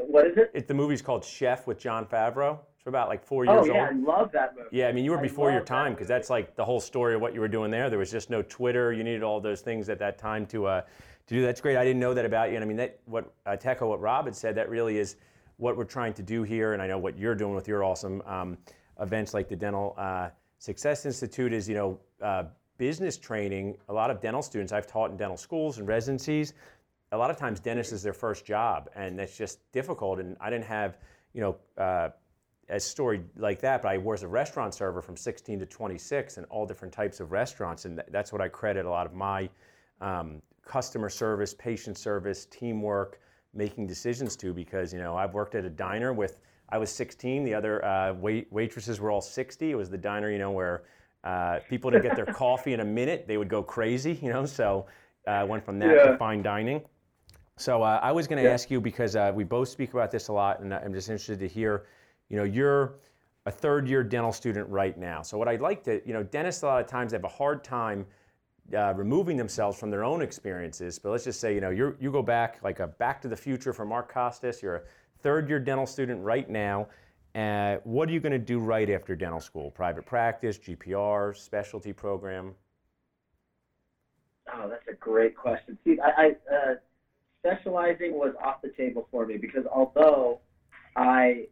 what 0.06 0.24
is 0.24 0.36
it? 0.36 0.52
it? 0.54 0.68
The 0.68 0.74
movie's 0.74 1.02
called 1.02 1.24
Chef 1.24 1.66
with 1.66 1.80
john 1.80 2.06
Favreau. 2.06 2.60
It's 2.78 2.86
about 2.86 3.08
like 3.08 3.24
four 3.24 3.44
years 3.44 3.58
old. 3.58 3.68
Oh 3.68 3.74
yeah, 3.74 3.88
old. 3.88 4.08
I 4.08 4.16
love 4.16 4.30
that 4.30 4.54
movie. 4.54 4.68
Yeah, 4.70 4.86
I 4.86 4.92
mean 4.92 5.04
you 5.04 5.10
were 5.10 5.18
before 5.18 5.50
your 5.50 5.64
time 5.64 5.94
because 5.94 6.06
that 6.06 6.18
that's 6.18 6.30
like 6.30 6.54
the 6.54 6.64
whole 6.64 6.80
story 6.80 7.16
of 7.16 7.20
what 7.20 7.34
you 7.34 7.40
were 7.40 7.48
doing 7.48 7.72
there. 7.72 7.90
There 7.90 7.98
was 7.98 8.12
just 8.12 8.30
no 8.30 8.40
Twitter. 8.42 8.92
You 8.92 9.02
needed 9.02 9.24
all 9.24 9.40
those 9.40 9.62
things 9.62 9.88
at 9.88 9.98
that 9.98 10.16
time 10.16 10.46
to 10.46 10.66
uh, 10.66 10.82
to 11.26 11.34
do. 11.34 11.42
That's 11.42 11.60
great. 11.60 11.76
I 11.76 11.82
didn't 11.82 11.98
know 11.98 12.14
that 12.14 12.24
about 12.24 12.50
you. 12.50 12.54
And 12.54 12.62
I 12.62 12.68
mean, 12.68 12.76
that 12.76 13.00
what 13.06 13.34
uh, 13.46 13.56
Techo, 13.56 13.88
what 13.88 14.00
Rob 14.00 14.26
had 14.26 14.36
said, 14.36 14.54
that 14.54 14.70
really 14.70 14.98
is 14.98 15.16
what 15.56 15.76
we're 15.76 15.84
trying 15.84 16.14
to 16.14 16.22
do 16.22 16.42
here. 16.42 16.72
And 16.72 16.82
I 16.82 16.86
know 16.86 16.98
what 16.98 17.18
you're 17.18 17.34
doing 17.34 17.54
with 17.54 17.68
your 17.68 17.84
awesome 17.84 18.22
um, 18.26 18.58
events 19.00 19.34
like 19.34 19.48
the 19.48 19.56
Dental 19.56 19.94
uh, 19.96 20.30
Success 20.58 21.06
Institute 21.06 21.52
is, 21.52 21.68
you 21.68 21.74
know, 21.74 22.00
uh, 22.20 22.44
business 22.78 23.16
training. 23.16 23.76
A 23.88 23.92
lot 23.92 24.10
of 24.10 24.20
dental 24.20 24.42
students 24.42 24.72
I've 24.72 24.86
taught 24.86 25.10
in 25.10 25.16
dental 25.16 25.36
schools 25.36 25.78
and 25.78 25.86
residencies. 25.86 26.54
A 27.12 27.16
lot 27.16 27.30
of 27.30 27.36
times, 27.36 27.60
dentist 27.60 27.92
is 27.92 28.02
their 28.02 28.14
first 28.14 28.46
job, 28.46 28.88
and 28.96 29.18
that's 29.18 29.36
just 29.36 29.60
difficult. 29.72 30.18
And 30.18 30.36
I 30.40 30.48
didn't 30.48 30.64
have, 30.64 30.98
you 31.34 31.42
know, 31.42 31.56
uh, 31.76 32.08
a 32.68 32.80
story 32.80 33.22
like 33.36 33.60
that, 33.60 33.82
but 33.82 33.88
I 33.88 33.98
was 33.98 34.22
a 34.22 34.28
restaurant 34.28 34.74
server 34.74 35.02
from 35.02 35.16
16 35.16 35.58
to 35.58 35.66
26 35.66 36.38
in 36.38 36.44
all 36.44 36.64
different 36.64 36.94
types 36.94 37.20
of 37.20 37.30
restaurants, 37.30 37.84
and 37.84 38.02
that's 38.10 38.32
what 38.32 38.40
I 38.40 38.48
credit 38.48 38.86
a 38.86 38.90
lot 38.90 39.06
of 39.06 39.12
my 39.12 39.50
um, 40.00 40.40
customer 40.64 41.10
service, 41.10 41.54
patient 41.54 41.98
service, 41.98 42.46
teamwork, 42.46 43.20
making 43.54 43.86
decisions 43.86 44.36
to 44.36 44.52
because 44.52 44.92
you 44.92 44.98
know 44.98 45.16
I've 45.16 45.34
worked 45.34 45.54
at 45.54 45.64
a 45.64 45.70
diner 45.70 46.12
with 46.12 46.38
I 46.72 46.78
was 46.78 46.90
16, 46.90 47.44
the 47.44 47.52
other 47.52 47.84
uh, 47.84 48.14
wait, 48.14 48.50
waitresses 48.50 48.98
were 48.98 49.10
all 49.10 49.20
60. 49.20 49.70
It 49.70 49.74
was 49.74 49.90
the 49.90 49.98
diner, 49.98 50.30
you 50.30 50.38
know, 50.38 50.50
where 50.50 50.84
uh, 51.22 51.58
people 51.68 51.90
didn't 51.90 52.04
get 52.04 52.16
their 52.16 52.26
coffee 52.34 52.72
in 52.72 52.80
a 52.80 52.84
minute, 52.84 53.26
they 53.28 53.36
would 53.36 53.50
go 53.50 53.62
crazy, 53.62 54.18
you 54.22 54.32
know. 54.32 54.46
So 54.46 54.86
I 55.26 55.40
uh, 55.40 55.46
went 55.46 55.64
from 55.64 55.78
that 55.80 55.94
yeah. 55.94 56.12
to 56.12 56.16
fine 56.16 56.42
dining. 56.42 56.80
So 57.58 57.82
uh, 57.82 58.00
I 58.02 58.10
was 58.10 58.26
going 58.26 58.42
to 58.42 58.48
yeah. 58.48 58.54
ask 58.54 58.70
you 58.70 58.80
because 58.80 59.14
uh, 59.14 59.30
we 59.34 59.44
both 59.44 59.68
speak 59.68 59.92
about 59.92 60.10
this 60.10 60.28
a 60.28 60.32
lot, 60.32 60.60
and 60.60 60.72
I'm 60.72 60.94
just 60.94 61.10
interested 61.10 61.38
to 61.40 61.46
hear, 61.46 61.84
you 62.30 62.38
know, 62.38 62.44
you're 62.44 62.94
a 63.44 63.50
third 63.50 63.86
year 63.86 64.02
dental 64.02 64.32
student 64.32 64.66
right 64.70 64.96
now. 64.96 65.20
So 65.20 65.36
what 65.36 65.48
I'd 65.48 65.60
like 65.60 65.84
to, 65.84 66.00
you 66.06 66.14
know, 66.14 66.22
dentists 66.22 66.62
a 66.62 66.66
lot 66.66 66.80
of 66.80 66.86
times 66.86 67.12
have 67.12 67.24
a 67.24 67.28
hard 67.28 67.62
time 67.62 68.06
uh, 68.76 68.94
removing 68.94 69.36
themselves 69.36 69.78
from 69.78 69.90
their 69.90 70.04
own 70.04 70.22
experiences. 70.22 70.98
But 70.98 71.10
let's 71.10 71.24
just 71.24 71.40
say, 71.40 71.54
you 71.54 71.60
know, 71.60 71.70
you 71.70 71.96
you 72.00 72.10
go 72.10 72.22
back 72.22 72.58
like 72.62 72.80
a 72.80 72.86
Back 72.86 73.20
to 73.22 73.28
the 73.28 73.36
Future 73.36 73.72
for 73.72 73.84
Mark 73.84 74.12
Costes. 74.12 74.62
You're 74.62 74.76
a 74.76 74.82
third 75.20 75.48
year 75.48 75.58
dental 75.58 75.86
student 75.86 76.22
right 76.22 76.48
now. 76.48 76.88
Uh, 77.34 77.76
what 77.84 78.08
are 78.08 78.12
you 78.12 78.20
going 78.20 78.32
to 78.32 78.38
do 78.38 78.58
right 78.58 78.90
after 78.90 79.16
dental 79.16 79.40
school? 79.40 79.70
Private 79.70 80.04
practice, 80.04 80.58
GPR, 80.58 81.34
specialty 81.36 81.92
program? 81.92 82.54
Oh, 84.52 84.68
that's 84.68 84.86
a 84.88 84.94
great 84.94 85.36
question. 85.36 85.78
See, 85.84 85.98
I, 86.00 86.36
I 86.50 86.54
uh, 86.54 86.74
specializing 87.40 88.12
was 88.14 88.34
off 88.42 88.60
the 88.62 88.68
table 88.70 89.08
for 89.10 89.24
me 89.26 89.38
because 89.38 89.64
although 89.72 90.40
I 90.96 91.46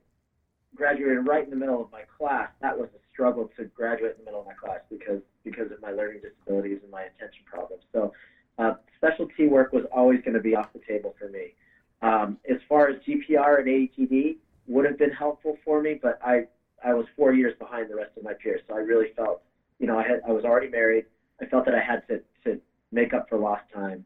graduated 0.75 1.27
right 1.27 1.45
in 1.45 1.51
the 1.51 1.57
middle 1.57 1.83
of 1.83 1.91
my 1.91 2.03
class, 2.19 2.51
that 2.61 2.77
was 2.77 2.89
a 2.95 3.00
struggle 3.13 3.51
to 3.57 3.65
graduate 3.67 4.13
in 4.13 4.19
the 4.19 4.25
middle 4.25 4.41
of 4.41 4.47
my 4.47 4.55
class 4.55 4.81
because 4.91 5.21
because 5.45 5.71
of 5.71 5.81
my 5.81 5.91
learning 5.91 6.21
disabilities 6.23 6.79
and 6.83 6.91
my 6.91 7.03
attention 7.03 7.45
problems. 7.47 7.83
So 7.93 8.13
uh, 8.59 8.73
specialty 8.97 9.47
work 9.47 9.73
was 9.73 9.85
always 9.93 10.21
going 10.23 10.35
to 10.35 10.41
be 10.41 10.55
off 10.55 10.67
the 10.73 10.81
table 10.87 11.15
for 11.19 11.29
me. 11.29 11.55
Um, 12.03 12.39
as 12.49 12.57
far 12.69 12.89
as 12.89 12.97
GPR 13.07 13.59
and 13.59 13.69
AEGD 13.69 14.37
would 14.67 14.85
have 14.85 14.99
been 14.99 15.13
helpful 15.13 15.57
for 15.65 15.81
me, 15.81 15.99
but 16.01 16.19
I 16.23 16.45
I 16.83 16.95
was 16.95 17.07
four 17.17 17.33
years 17.35 17.53
behind 17.59 17.91
the 17.91 17.97
rest 17.97 18.11
of 18.17 18.23
my 18.23 18.33
peers, 18.35 18.61
so 18.67 18.75
I 18.75 18.79
really 18.79 19.13
felt, 19.15 19.41
you 19.79 19.87
know, 19.87 19.99
I 19.99 20.03
had 20.07 20.21
I 20.27 20.33
was 20.33 20.45
already 20.45 20.69
married. 20.69 21.05
I 21.41 21.47
felt 21.47 21.65
that 21.67 21.75
I 21.75 21.81
had 21.81 22.07
to 22.09 22.21
to 22.45 22.61
make 22.93 23.13
up 23.13 23.29
for 23.29 23.39
lost 23.39 23.63
time, 23.73 24.05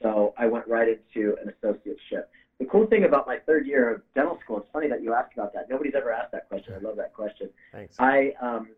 so 0.00 0.32
I 0.36 0.46
went 0.46 0.66
right 0.66 0.88
into 0.88 1.34
an 1.42 1.50
associateship. 1.50 2.24
The 2.58 2.66
cool 2.66 2.86
thing 2.86 3.04
about 3.04 3.26
my 3.26 3.38
third 3.38 3.66
year 3.66 3.90
of 3.90 4.02
dental 4.14 4.38
school, 4.44 4.58
it's 4.58 4.68
funny 4.72 4.88
that 4.88 5.02
you 5.02 5.14
asked 5.14 5.32
about 5.34 5.52
that. 5.54 5.68
Nobody's 5.68 5.94
ever 5.96 6.12
asked 6.12 6.32
that 6.32 6.48
question. 6.48 6.74
I 6.74 6.78
love 6.78 6.96
that 6.96 7.12
question. 7.12 7.50
Thanks. 7.72 7.96
I 7.98 8.32
um, 8.40 8.68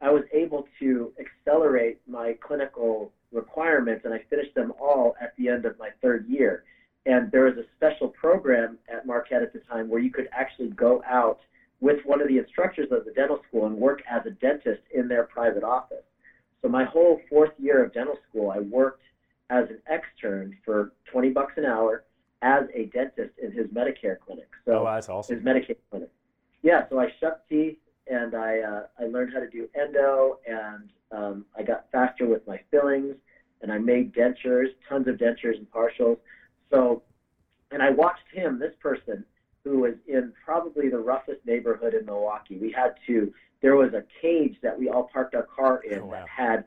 I 0.00 0.10
was 0.10 0.24
able 0.32 0.68
to 0.80 1.12
accelerate 1.18 2.00
my 2.06 2.36
clinical 2.40 3.12
requirements, 3.32 4.04
and 4.04 4.12
I 4.12 4.22
finished 4.28 4.54
them 4.54 4.72
all 4.80 5.14
at 5.20 5.34
the 5.36 5.48
end 5.48 5.64
of 5.64 5.78
my 5.78 5.90
third 6.02 6.26
year. 6.26 6.64
And 7.06 7.30
there 7.30 7.44
was 7.44 7.56
a 7.56 7.64
special 7.76 8.08
program 8.08 8.78
at 8.92 9.06
Marquette 9.06 9.42
at 9.42 9.52
the 9.52 9.60
time 9.60 9.88
where 9.88 10.00
you 10.00 10.10
could 10.10 10.28
actually 10.32 10.70
go 10.70 11.02
out 11.06 11.38
with 11.80 11.98
one 12.04 12.20
of 12.20 12.28
the 12.28 12.38
instructors 12.38 12.88
of 12.90 13.04
the 13.04 13.12
dental 13.12 13.40
school 13.48 13.66
and 13.66 13.76
work 13.76 14.02
as 14.10 14.24
a 14.26 14.30
dentist 14.30 14.82
in 14.92 15.08
their 15.08 15.24
private 15.24 15.62
office. 15.62 16.04
So 16.62 16.68
my 16.68 16.84
whole 16.84 17.20
fourth 17.30 17.52
year 17.58 17.84
of 17.84 17.92
dental 17.92 18.18
school, 18.28 18.50
I 18.50 18.60
worked 18.60 19.02
as 19.50 19.68
an 19.70 19.78
extern 19.88 20.56
for 20.64 20.92
20 21.12 21.30
bucks 21.30 21.52
an 21.56 21.64
hour 21.64 22.02
as 22.42 22.64
a 22.74 22.86
dentist 22.86 23.32
in 23.42 23.52
his 23.52 23.66
Medicare 23.68 24.18
clinic. 24.18 24.48
So 24.64 24.80
oh, 24.80 24.84
that's 24.84 25.08
awesome. 25.08 25.36
His 25.36 25.44
Medicaid 25.44 25.76
clinic. 25.90 26.10
Yeah, 26.62 26.88
so 26.88 26.98
I 26.98 27.12
shucked 27.20 27.48
teeth 27.48 27.78
and 28.08 28.34
I 28.34 28.60
uh, 28.60 28.82
I 28.98 29.04
learned 29.04 29.32
how 29.32 29.40
to 29.40 29.48
do 29.48 29.68
endo 29.74 30.38
and 30.46 30.90
um, 31.12 31.44
I 31.56 31.62
got 31.62 31.86
faster 31.92 32.26
with 32.26 32.46
my 32.46 32.60
fillings 32.70 33.16
and 33.62 33.72
I 33.72 33.78
made 33.78 34.14
dentures, 34.14 34.68
tons 34.88 35.08
of 35.08 35.16
dentures 35.16 35.56
and 35.56 35.70
partials. 35.70 36.18
So, 36.70 37.02
and 37.70 37.82
I 37.82 37.90
watched 37.90 38.28
him, 38.32 38.58
this 38.58 38.74
person 38.80 39.24
who 39.64 39.80
was 39.80 39.94
in 40.06 40.32
probably 40.44 40.88
the 40.88 40.98
roughest 40.98 41.40
neighborhood 41.46 41.94
in 41.94 42.06
Milwaukee. 42.06 42.56
We 42.58 42.70
had 42.70 42.94
to, 43.06 43.32
there 43.62 43.76
was 43.76 43.94
a 43.94 44.04
cage 44.20 44.56
that 44.62 44.78
we 44.78 44.88
all 44.88 45.10
parked 45.12 45.34
our 45.34 45.42
car 45.44 45.82
in 45.82 46.00
oh, 46.00 46.06
wow. 46.06 46.12
that 46.12 46.28
had 46.28 46.64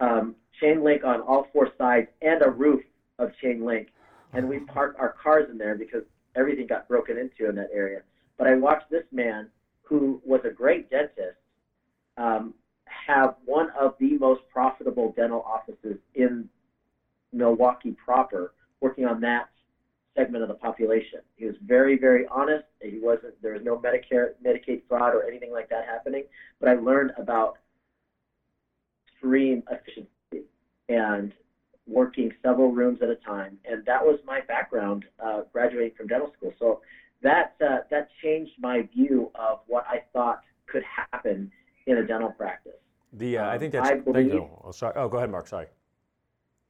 um, 0.00 0.34
chain 0.58 0.82
link 0.82 1.04
on 1.04 1.20
all 1.20 1.48
four 1.52 1.70
sides 1.76 2.08
and 2.22 2.42
a 2.42 2.50
roof 2.50 2.82
of 3.18 3.32
chain 3.42 3.64
link. 3.64 3.88
And 4.32 4.48
we 4.48 4.60
parked 4.60 4.98
our 4.98 5.14
cars 5.22 5.48
in 5.50 5.58
there 5.58 5.74
because 5.74 6.02
everything 6.36 6.66
got 6.66 6.88
broken 6.88 7.18
into 7.18 7.48
in 7.48 7.56
that 7.56 7.70
area. 7.72 8.02
But 8.38 8.46
I 8.46 8.54
watched 8.54 8.90
this 8.90 9.04
man 9.12 9.48
who 9.82 10.20
was 10.24 10.40
a 10.44 10.50
great 10.50 10.88
dentist 10.90 11.36
um, 12.16 12.54
have 12.84 13.34
one 13.44 13.70
of 13.78 13.94
the 13.98 14.16
most 14.18 14.42
profitable 14.52 15.12
dental 15.16 15.42
offices 15.42 15.98
in 16.14 16.48
Milwaukee 17.32 17.96
proper, 18.04 18.52
working 18.80 19.04
on 19.04 19.20
that 19.20 19.48
segment 20.16 20.42
of 20.42 20.48
the 20.48 20.54
population. 20.54 21.20
He 21.36 21.46
was 21.46 21.54
very, 21.64 21.96
very 21.96 22.26
honest. 22.30 22.64
He 22.80 22.98
wasn't. 22.98 23.40
There 23.42 23.54
was 23.54 23.62
no 23.62 23.76
Medicare, 23.76 24.30
Medicaid 24.44 24.82
fraud 24.88 25.14
or 25.14 25.24
anything 25.24 25.52
like 25.52 25.68
that 25.70 25.86
happening. 25.86 26.24
But 26.60 26.68
I 26.68 26.74
learned 26.74 27.12
about 27.16 27.58
extreme 29.12 29.62
efficiency 29.70 30.48
and 30.88 31.32
working 31.90 32.32
several 32.42 32.72
rooms 32.72 33.00
at 33.02 33.08
a 33.08 33.16
time, 33.16 33.58
and 33.64 33.84
that 33.84 34.04
was 34.04 34.18
my 34.24 34.40
background 34.42 35.04
uh, 35.24 35.42
graduating 35.52 35.92
from 35.96 36.06
dental 36.06 36.32
school. 36.36 36.54
So 36.58 36.80
that 37.22 37.54
uh, 37.60 37.78
that 37.90 38.08
changed 38.22 38.52
my 38.58 38.88
view 38.94 39.30
of 39.34 39.60
what 39.66 39.84
I 39.88 40.02
thought 40.12 40.42
could 40.66 40.82
happen 40.84 41.50
in 41.86 41.98
a 41.98 42.06
dental 42.06 42.30
practice. 42.30 42.72
The 43.12 43.38
uh, 43.38 43.44
um, 43.44 43.50
I 43.50 43.58
think 43.58 43.72
that's. 43.72 43.88
I 43.88 43.94
believe, 43.94 44.32
oh, 44.34 44.70
sorry. 44.72 44.94
Oh, 44.96 45.08
go 45.08 45.18
ahead, 45.18 45.30
Mark. 45.30 45.48
Sorry. 45.48 45.66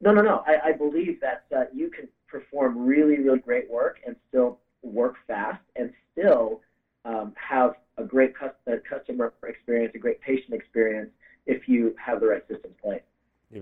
No, 0.01 0.11
no, 0.11 0.21
no. 0.21 0.43
I, 0.47 0.69
I 0.69 0.71
believe 0.71 1.19
that 1.21 1.45
uh, 1.55 1.65
you 1.71 1.89
can 1.89 2.07
perform 2.27 2.85
really, 2.85 3.19
really 3.19 3.39
great 3.39 3.69
work 3.69 3.99
and 4.05 4.15
still 4.29 4.59
work 4.81 5.15
fast 5.27 5.61
and 5.75 5.93
still 6.11 6.61
um, 7.05 7.33
have 7.35 7.75
a 7.97 8.03
great 8.03 8.33
customer 8.35 9.33
experience, 9.47 9.93
a 9.93 9.99
great 9.99 10.19
patient 10.21 10.53
experience 10.53 11.11
if 11.45 11.67
you 11.67 11.95
have 12.03 12.19
the 12.19 12.27
right 12.27 12.43
systems 12.49 12.73
played. 12.81 13.01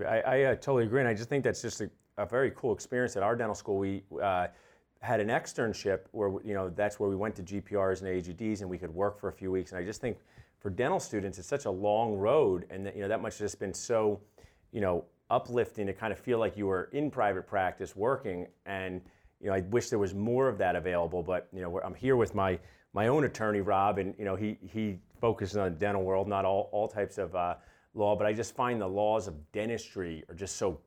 I, 0.07 0.19
I 0.19 0.43
uh, 0.43 0.55
totally 0.55 0.85
agree, 0.85 0.99
and 0.99 1.09
I 1.09 1.13
just 1.13 1.29
think 1.29 1.43
that's 1.43 1.61
just 1.61 1.81
a, 1.81 1.89
a 2.17 2.25
very 2.25 2.51
cool 2.55 2.73
experience 2.73 3.15
at 3.15 3.23
our 3.23 3.35
dental 3.35 3.55
school. 3.55 3.77
We 3.77 4.03
uh, 4.21 4.47
had 5.01 5.19
an 5.19 5.29
externship 5.29 6.01
where 6.11 6.29
you 6.43 6.53
know 6.53 6.69
that's 6.69 6.99
where 6.99 7.09
we 7.09 7.15
went 7.15 7.35
to 7.35 7.43
GPRs 7.43 8.01
and 8.01 8.09
AGDs, 8.09 8.61
and 8.61 8.69
we 8.69 8.77
could 8.77 8.93
work 8.93 9.19
for 9.19 9.29
a 9.29 9.33
few 9.33 9.51
weeks. 9.51 9.71
And 9.71 9.79
I 9.79 9.83
just 9.85 10.01
think 10.01 10.17
for 10.59 10.69
dental 10.69 10.99
students, 10.99 11.39
it's 11.39 11.47
such 11.47 11.65
a 11.65 11.71
long 11.71 12.15
road, 12.15 12.65
and 12.69 12.85
that, 12.85 12.95
you 12.95 13.01
know 13.01 13.07
that 13.07 13.21
much 13.21 13.39
has 13.39 13.51
just 13.51 13.59
been 13.59 13.73
so, 13.73 14.19
you 14.71 14.81
know, 14.81 15.05
uplifting 15.29 15.87
to 15.87 15.93
kind 15.93 16.11
of 16.11 16.19
feel 16.19 16.39
like 16.39 16.57
you 16.57 16.67
were 16.67 16.89
in 16.91 17.09
private 17.09 17.47
practice 17.47 17.95
working. 17.95 18.47
And 18.65 19.01
you 19.39 19.47
know, 19.47 19.53
I 19.53 19.61
wish 19.61 19.89
there 19.89 19.99
was 19.99 20.13
more 20.13 20.49
of 20.49 20.57
that 20.57 20.75
available. 20.75 21.23
But 21.23 21.47
you 21.53 21.61
know, 21.61 21.79
I'm 21.79 21.95
here 21.95 22.15
with 22.15 22.35
my 22.35 22.59
my 22.93 23.07
own 23.07 23.23
attorney, 23.23 23.61
Rob, 23.61 23.97
and 23.97 24.13
you 24.17 24.25
know, 24.25 24.35
he 24.35 24.57
he 24.61 24.99
focuses 25.21 25.57
on 25.57 25.65
the 25.71 25.79
dental 25.79 26.03
world, 26.03 26.27
not 26.27 26.45
all 26.45 26.69
all 26.71 26.87
types 26.87 27.17
of 27.17 27.35
uh, 27.35 27.55
law, 27.99 28.15
but 28.15 28.25
I 28.25 28.33
just 28.33 28.55
find 28.55 28.81
the 28.81 28.87
laws 28.87 29.27
of 29.27 29.51
dentistry 29.51 30.23
are 30.29 30.35
just 30.35 30.55
so 30.55 30.79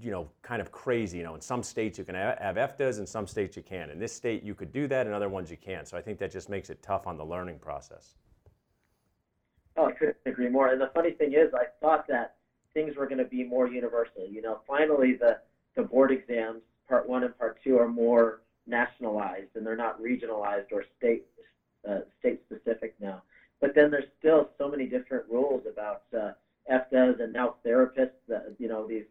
you 0.00 0.10
know, 0.10 0.28
kind 0.42 0.60
of 0.60 0.70
crazy. 0.72 1.18
You 1.18 1.24
know, 1.24 1.34
in 1.34 1.40
some 1.40 1.62
states 1.62 1.98
you 1.98 2.04
can 2.04 2.14
have 2.14 2.56
EFDAs, 2.56 2.98
in 2.98 3.06
some 3.06 3.26
states 3.26 3.56
you 3.56 3.62
can't. 3.62 3.90
In 3.90 3.98
this 3.98 4.12
state 4.12 4.42
you 4.42 4.54
could 4.54 4.72
do 4.72 4.86
that, 4.88 5.06
in 5.06 5.12
other 5.12 5.28
ones 5.28 5.50
you 5.50 5.56
can't. 5.56 5.88
So 5.88 5.96
I 5.96 6.02
think 6.02 6.18
that 6.18 6.30
just 6.30 6.48
makes 6.48 6.70
it 6.70 6.82
tough 6.82 7.06
on 7.06 7.16
the 7.16 7.24
learning 7.24 7.58
process. 7.58 8.14
Oh, 9.76 9.86
I 9.86 9.92
couldn't 9.92 10.16
agree 10.26 10.48
more. 10.48 10.68
And 10.68 10.80
the 10.80 10.90
funny 10.94 11.12
thing 11.12 11.32
is, 11.32 11.52
I 11.54 11.64
thought 11.80 12.06
that 12.08 12.36
things 12.74 12.96
were 12.96 13.06
going 13.06 13.18
to 13.18 13.24
be 13.24 13.44
more 13.44 13.68
universal. 13.68 14.26
You 14.28 14.42
know, 14.42 14.60
finally 14.66 15.14
the 15.14 15.38
the 15.76 15.82
board 15.82 16.10
exams, 16.10 16.62
part 16.88 17.08
one 17.08 17.24
and 17.24 17.36
part 17.38 17.58
two, 17.62 17.78
are 17.78 17.88
more 17.88 18.40
nationalized 18.66 19.50
and 19.54 19.64
they're 19.64 19.76
not 19.76 20.00
regionalized 20.00 20.72
or 20.72 20.84
state 20.98 21.26
uh, 21.88 22.00
state 22.18 22.40
specific 22.46 22.94
now. 23.00 23.22
But 23.60 23.74
then 23.74 23.90
there's 23.90 24.08
still 24.18 24.50
so 24.58 24.68
many 24.68 24.86
different 24.86 25.24
rules 25.30 25.62
about 25.70 26.02
uh, 26.16 26.32
and 26.68 27.32
now 27.32 27.54
therapists. 27.64 28.10
That, 28.28 28.54
you 28.58 28.68
know, 28.68 28.86
these 28.86 29.04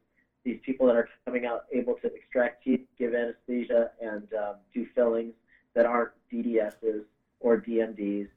these 0.43 0.59
people 0.65 0.85
that 0.87 0.95
are 0.95 1.09
coming 1.25 1.45
out 1.45 1.65
able 1.73 1.95
to 1.95 2.13
extract 2.13 2.63
teeth, 2.63 2.81
give 2.97 3.13
anesthesia, 3.13 3.91
and 3.99 4.27
um, 4.33 4.55
do 4.73 4.85
fillings 4.93 5.33
that 5.73 5.85
aren't 5.85 6.11
DDSs 6.31 7.03
or 7.39 7.57
DMDs. 7.61 8.27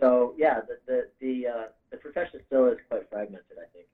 So 0.00 0.34
yeah, 0.36 0.60
the 0.60 0.78
the 0.86 1.08
the, 1.20 1.46
uh, 1.46 1.64
the 1.90 1.96
profession 1.98 2.40
still 2.46 2.66
is 2.68 2.78
quite 2.88 3.08
fragmented, 3.08 3.56
I 3.56 3.68
think. 3.72 3.86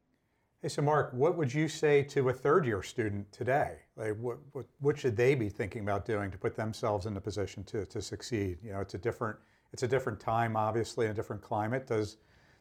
Hey, 0.63 0.69
so 0.69 0.83
Mark, 0.83 1.13
what 1.13 1.37
would 1.37 1.55
you 1.55 1.69
say 1.69 2.03
to 2.05 2.31
a 2.31 2.33
third 2.33 2.67
year 2.67 2.83
student 2.83 3.31
today? 3.31 3.77
Like, 3.95 4.17
what, 4.17 4.39
what, 4.51 4.67
what 4.81 4.99
should 4.99 5.17
they 5.17 5.37
be 5.37 5.49
thinking 5.49 5.83
about 5.83 6.05
doing 6.05 6.33
to 6.33 6.39
put 6.39 6.57
themselves 6.57 7.07
in 7.07 7.17
a 7.17 7.21
position 7.21 7.63
to, 7.65 7.87
to 7.87 8.03
succeed? 8.03 8.59
You 8.65 8.73
know, 8.73 8.81
it's 8.81 8.95
a 8.95 8.99
different 8.99 9.37
it's 9.73 9.83
a 9.83 9.89
different 9.89 10.21
time, 10.21 10.57
obviously, 10.57 11.07
a 11.07 11.15
different 11.15 11.43
climate. 11.43 11.87
Does 11.87 12.17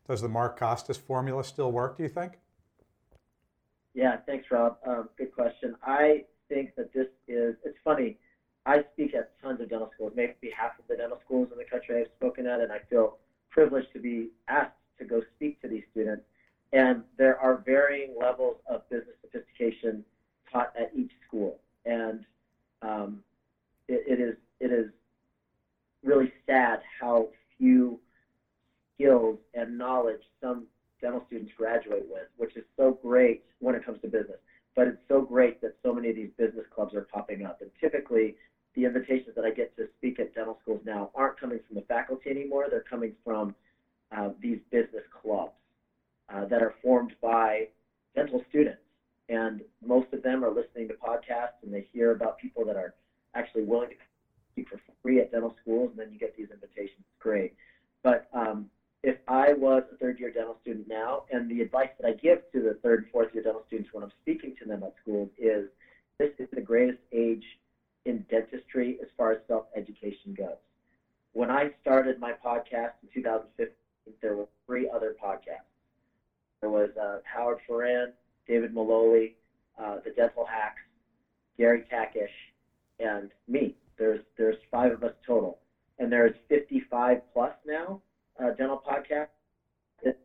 does 0.08 0.22
the 0.22 0.30
Mark 0.30 0.58
Costes 0.58 0.98
formula 0.98 1.44
still 1.44 1.72
work? 1.72 1.98
Do 1.98 2.04
you 2.04 2.10
think? 2.10 2.34
Yeah, 3.94 4.18
thanks, 4.26 4.50
Rob. 4.50 4.78
Um, 4.86 5.10
good 5.18 5.34
question. 5.34 5.76
I 5.84 6.26
think 6.50 6.76
that 6.76 6.94
this 6.94 7.08
is, 7.28 7.56
it's 7.66 7.78
funny. 7.84 8.18
I 8.66 8.84
speak 8.94 9.14
at 9.16 9.32
tons 9.42 9.60
of 9.60 9.70
dental 9.70 9.92
schools, 9.94 10.14
maybe 10.16 10.52
half 10.56 10.78
of 10.80 10.86
the 10.88 10.96
dental 10.96 11.20
schools 11.26 11.50
in 11.52 11.58
the 11.58 11.66
country 11.66 12.00
I've 12.00 12.12
spoken 12.16 12.48
at, 12.48 12.62
and 12.62 12.72
I 12.72 12.80
feel 12.90 13.18
privileged 13.50 13.92
to 13.94 14.00
be 14.00 14.30
asked 14.48 14.76
to 15.00 15.06
go 15.06 15.22
speak 15.36 15.62
to 15.62 15.68
these 15.68 15.84
students. 15.92 16.24
And 16.74 17.04
there 17.18 17.40
are 17.40 17.64
varying 17.66 18.16
levels 18.20 18.58
of 18.70 18.88
business 18.90 19.16
sophistication 19.22 20.06
taught 20.52 20.74
at 20.80 20.92
each 20.96 21.12
school. 21.28 21.60
And 21.86 22.26
um, 22.82 23.24
it, 23.88 24.04
it 24.08 24.22
is 24.22 24.36
it 24.60 24.72
is 24.72 24.92
really 26.04 26.32
sad 26.46 26.82
how 27.00 27.30
few 27.58 28.00
skills 28.98 29.38
and 29.54 29.78
knowledge 29.78 30.22
some 30.42 30.66
dental 31.02 31.24
students 31.28 31.52
graduate 31.58 32.06
with, 32.10 32.28
which 32.38 32.56
is 32.56 32.64
so 32.76 32.98
great 33.02 33.44
when 33.60 33.76
it 33.76 33.86
comes 33.86 34.02
to 34.02 34.08
business. 34.08 34.38
But 34.76 34.88
it's 34.88 35.02
so 35.08 35.22
great 35.22 35.62
that 35.62 35.76
so 35.84 35.94
many 35.94 36.10
of 36.10 36.16
these 36.16 36.32
business 36.38 36.66
clubs 36.74 36.94
are 36.94 37.02
popping 37.02 37.46
up. 37.46 37.62
And 37.62 37.72
typically, 37.80 38.36
the 38.76 38.86
invitations 38.86 39.36
that 39.36 39.46
I 39.46 39.52
get 39.52 39.76
to 39.78 39.88
speak 39.98 40.20
at 40.20 40.36
dental 40.36 40.60
schools 40.62 40.82
now 40.86 41.10
aren't 41.16 41.40
coming 41.40 41.60
from 41.66 41.76
the 41.76 41.82
faculty 41.84 42.30
anymore. 42.30 42.68
They're 42.70 42.82
coming 42.88 43.14
from 43.24 43.56
uh, 44.16 44.30
these 44.40 44.60
business 44.72 45.04
clubs 45.22 45.54
uh, 46.34 46.46
that 46.46 46.62
are 46.62 46.76
formed 46.84 47.16
by 47.22 47.68
dental 48.16 48.44
students. 48.50 48.82
And 49.30 49.62
most 49.86 50.14
of 50.14 50.24
them 50.24 50.46
are 50.46 50.52
listening 50.52 50.88
to 50.90 50.94
podcasts 50.94 51.64
and 51.64 51.74
they 51.74 51.88
hear 51.92 52.12
about 52.12 52.38
people 52.38 52.64
that 52.66 52.76
are 52.76 52.94
actually 53.34 53.64
willing 53.64 53.90
to 53.90 53.96
speak 54.54 54.70
for 54.70 54.80
free 55.02 55.20
at 55.20 55.32
dental 55.32 55.56
schools. 55.62 55.90
And 55.92 56.00
then 56.00 56.14
you 56.14 56.20
get 56.20 56.38
these 56.38 56.50
invitations. 56.52 57.00
It's 57.00 57.22
great. 57.22 57.56
But 58.04 58.30
um, 58.32 58.70
if 59.04 59.18
I 59.28 59.54
was 59.54 59.84
a 59.94 59.98
third 59.98 60.20
year 60.20 60.32
dental 60.32 60.58
student 60.62 60.88
now, 60.88 61.24
and 61.32 61.50
the 61.50 61.62
advice 61.62 61.90
that 62.00 62.08
I 62.08 62.14
give 62.14 62.40
to 62.52 62.62
the 62.62 62.78
third 62.84 63.04
and 63.04 63.12
fourth 63.12 63.34
year 63.34 63.44
dental 63.44 63.64
students 63.68 63.94
when 63.94 64.04
I'm 64.04 64.12
speaking 64.22 64.56
to 64.62 64.68
them 64.68 64.84
at 64.84 64.96
schools 65.02 65.30
is 65.38 65.70
this 66.18 66.32
is 66.40 66.48
the 66.52 66.62
greatest 66.62 67.00
age 67.14 67.44
in 68.06 68.26
dentistry 68.30 68.98
as 69.02 69.08
far 69.18 69.32
as 69.32 69.40
self 69.48 69.66
education 69.76 70.34
goes. 70.38 70.58
When 71.34 71.52
I 71.52 71.72
started 71.82 72.20
my 72.20 72.34
podcast 72.34 72.94
in 73.04 73.10
2015, 73.14 73.74
there 74.22 74.36
were 74.36 74.48
three 74.66 74.90
other 74.90 75.16
podcasts. 75.24 75.72
There 76.62 76.70
was 76.70 76.90
uh, 77.00 77.20
Howard 77.24 77.60
Farran, 77.68 78.14
David 78.48 78.74
Maloley, 78.74 79.34
uh, 79.80 79.98
the 80.04 80.12
Dental 80.12 80.46
Hacks, 80.46 80.82
Gary 81.58 81.86
Takacs, 81.92 82.28
and 83.00 83.30
me. 83.48 83.76
There's 83.98 84.22
there's 84.38 84.58
five 84.72 84.92
of 84.92 85.04
us 85.04 85.14
total, 85.26 85.60
and 86.00 86.12
there's 86.12 86.36
55 86.50 87.22
plus 87.34 87.54
now 87.66 88.02
uh, 88.40 88.52
dental 88.52 88.82
podcast. 88.88 89.28
It's 90.02 90.18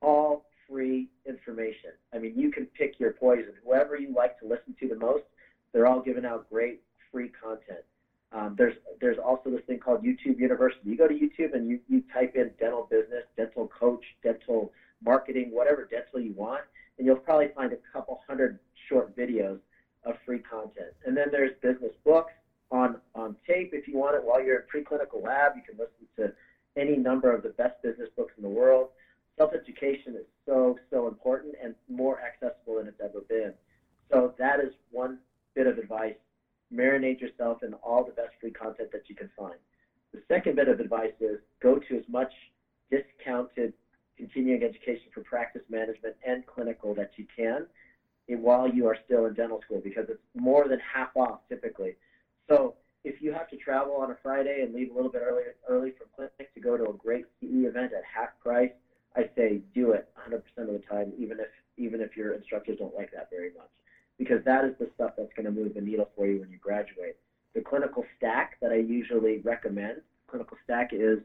all 0.00 0.46
free 0.68 1.08
information. 1.26 1.90
I 2.12 2.18
mean, 2.18 2.34
you 2.36 2.50
can 2.50 2.66
pick 2.66 2.98
your 2.98 3.12
poison. 3.12 3.52
Whoever 3.64 3.96
you 3.96 4.14
like 4.14 4.38
to 4.40 4.46
listen 4.46 4.74
to 4.80 4.88
the 4.88 4.96
most, 4.96 5.24
they're 5.72 5.86
all 5.86 6.00
giving 6.00 6.24
out 6.24 6.48
great 6.50 6.82
free 7.10 7.28
content. 7.28 7.84
Um, 8.32 8.51
there's 8.62 8.76
there's 9.00 9.18
also 9.18 9.50
this 9.50 9.60
thing 9.66 9.80
called 9.80 10.04
YouTube 10.04 10.38
University. 10.38 10.90
You 10.90 10.96
go 10.96 11.08
to 11.08 11.14
YouTube 11.14 11.54
and 11.54 11.68
you, 11.68 11.80
you 11.88 12.00
type 12.12 12.36
in 12.36 12.52
dental 12.60 12.86
business, 12.88 13.24
dental 13.36 13.66
coach, 13.66 14.04
dental 14.22 14.70
marketing, 15.04 15.50
whatever 15.50 15.88
dental 15.90 16.20
you 16.20 16.32
want, 16.34 16.62
and 16.96 17.04
you'll 17.04 17.16
probably 17.16 17.48
find 17.56 17.72
a 17.72 17.78
couple 17.92 18.20
hundred 18.24 18.58
short 18.88 19.16
videos 19.16 19.58
of 20.04 20.14
free 20.24 20.38
content. 20.38 20.94
And 21.04 21.16
then 21.16 21.32
there's 21.32 21.50
business 21.60 21.92
books 22.04 22.32
on, 22.70 22.98
on 23.16 23.34
tape 23.48 23.70
if 23.72 23.88
you 23.88 23.96
want 23.96 24.14
it 24.14 24.22
while 24.22 24.40
you're 24.40 24.60
in 24.60 24.62
preclinical 24.72 25.20
lab. 25.20 25.52
You 25.56 25.62
can 25.62 25.76
listen 25.76 26.06
to 26.18 26.32
any 26.80 26.96
number 26.96 27.32
of 27.32 27.42
the 27.42 27.48
best 27.50 27.82
business 27.82 28.08
books 28.16 28.32
in 28.36 28.44
the 28.44 28.48
world. 28.48 28.88
Self 29.36 29.52
education 29.54 30.14
is 30.14 30.26
so, 30.46 30.78
so 30.90 31.08
important 31.08 31.54
and 31.60 31.74
more 31.88 32.20
accessible 32.20 32.76
than 32.76 32.86
it's 32.86 33.00
ever 33.02 33.22
been. 33.28 33.54
So 34.12 34.34
that 34.38 34.60
is 34.60 34.70
one 34.92 35.18
bit 35.56 35.66
of 35.66 35.78
advice. 35.78 36.14
Marinate 36.74 37.20
yourself 37.20 37.62
in 37.62 37.74
all 37.74 38.04
the 38.04 38.12
best 38.12 38.30
free 38.40 38.50
content 38.50 38.90
that 38.92 39.02
you 39.08 39.14
can 39.14 39.28
find. 39.36 39.56
The 40.12 40.20
second 40.28 40.56
bit 40.56 40.68
of 40.68 40.80
advice 40.80 41.12
is 41.20 41.38
go 41.62 41.78
to 41.78 41.96
as 41.96 42.04
much 42.08 42.32
discounted 42.90 43.72
continuing 44.16 44.62
education 44.62 45.10
for 45.12 45.22
practice 45.22 45.62
management 45.70 46.14
and 46.26 46.44
clinical 46.46 46.94
that 46.94 47.10
you 47.16 47.24
can 47.34 47.66
while 48.28 48.68
you 48.68 48.86
are 48.86 48.96
still 49.04 49.26
in 49.26 49.34
dental 49.34 49.60
school 49.60 49.80
because 49.82 50.06
it's 50.08 50.20
more 50.34 50.68
than 50.68 50.78
half 50.78 51.08
off 51.16 51.38
typically. 51.48 51.94
So 52.48 52.74
if 53.04 53.20
you 53.20 53.32
have 53.32 53.48
to 53.48 53.56
travel 53.56 53.96
on 53.96 54.10
a 54.10 54.16
Friday 54.22 54.62
and 54.62 54.72
leave 54.72 54.90
a 54.90 54.94
little 54.94 55.10
bit 55.10 55.22
early, 55.22 55.42
early 55.68 55.92
from 55.98 56.06
clinic 56.14 56.52
to 56.54 56.60
go 56.60 56.76
to 56.76 56.84
a 56.84 56.92
great 56.92 57.24
CE 57.40 57.66
event 57.66 57.92
at 57.92 58.02
half 58.04 58.30
price, 58.42 58.70
I 59.16 59.28
say 59.36 59.60
do 59.74 59.92
it 59.92 60.06
100% 60.16 60.40
of 60.58 60.66
the 60.68 60.80
time, 60.88 61.12
even 61.18 61.40
if 61.40 61.48
even 61.76 62.00
if 62.00 62.16
your 62.16 62.32
instructors 62.32 62.78
don't 62.78 62.94
like 62.94 63.10
that 63.12 63.28
very 63.30 63.50
much, 63.56 63.68
because 64.18 64.44
that 64.44 64.64
is 64.64 64.72
the 64.78 64.88
stuff 64.94 65.12
that's 65.16 65.32
going 65.34 65.46
to 65.46 65.50
move 65.50 65.74
the 65.74 65.80
needle 65.80 66.08
for 66.14 66.26
you 66.26 66.40
when 66.40 66.50
you 66.50 66.58
graduate. 66.58 67.16
The 67.54 67.60
clinical 67.60 68.04
stack 68.16 68.56
that 68.60 68.70
I 68.70 68.76
usually 68.76 69.38
recommend, 69.38 70.00
clinical 70.26 70.56
stack 70.64 70.90
is 70.92 71.18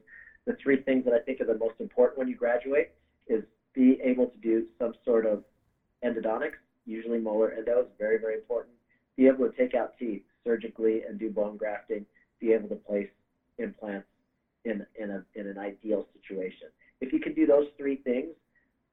the 0.45 0.53
three 0.61 0.81
things 0.81 1.05
that 1.05 1.13
I 1.13 1.19
think 1.19 1.41
are 1.41 1.45
the 1.45 1.57
most 1.57 1.75
important 1.79 2.17
when 2.17 2.27
you 2.27 2.35
graduate 2.35 2.89
is 3.27 3.43
be 3.73 3.99
able 4.03 4.27
to 4.27 4.37
do 4.37 4.65
some 4.79 4.93
sort 5.05 5.25
of 5.25 5.43
endodontics, 6.03 6.57
usually 6.85 7.19
molar 7.19 7.51
endo 7.51 7.81
is 7.81 7.87
very, 7.99 8.17
very 8.17 8.35
important. 8.35 8.73
Be 9.15 9.27
able 9.27 9.47
to 9.47 9.55
take 9.55 9.73
out 9.73 9.93
teeth 9.99 10.21
surgically 10.43 11.03
and 11.07 11.19
do 11.19 11.29
bone 11.29 11.57
grafting. 11.57 12.05
Be 12.39 12.53
able 12.53 12.69
to 12.69 12.75
place 12.75 13.07
implants 13.57 14.07
in, 14.65 14.83
in, 14.95 15.09
a, 15.09 15.23
in 15.35 15.47
an 15.47 15.57
ideal 15.57 16.05
situation. 16.13 16.67
If 17.01 17.13
you 17.13 17.19
can 17.19 17.33
do 17.33 17.45
those 17.45 17.65
three 17.77 17.97
things 17.97 18.29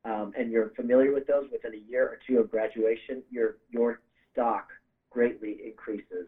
um, 0.04 0.32
and 0.44 0.52
you're 0.52 0.70
familiar 0.76 1.10
with 1.10 1.26
those 1.26 1.46
within 1.50 1.72
a 1.72 1.90
year 1.90 2.04
or 2.06 2.18
two 2.26 2.38
of 2.38 2.50
graduation, 2.50 3.22
your, 3.30 3.56
your 3.70 4.00
stock 4.32 4.68
greatly 5.10 5.56
increases 5.64 6.26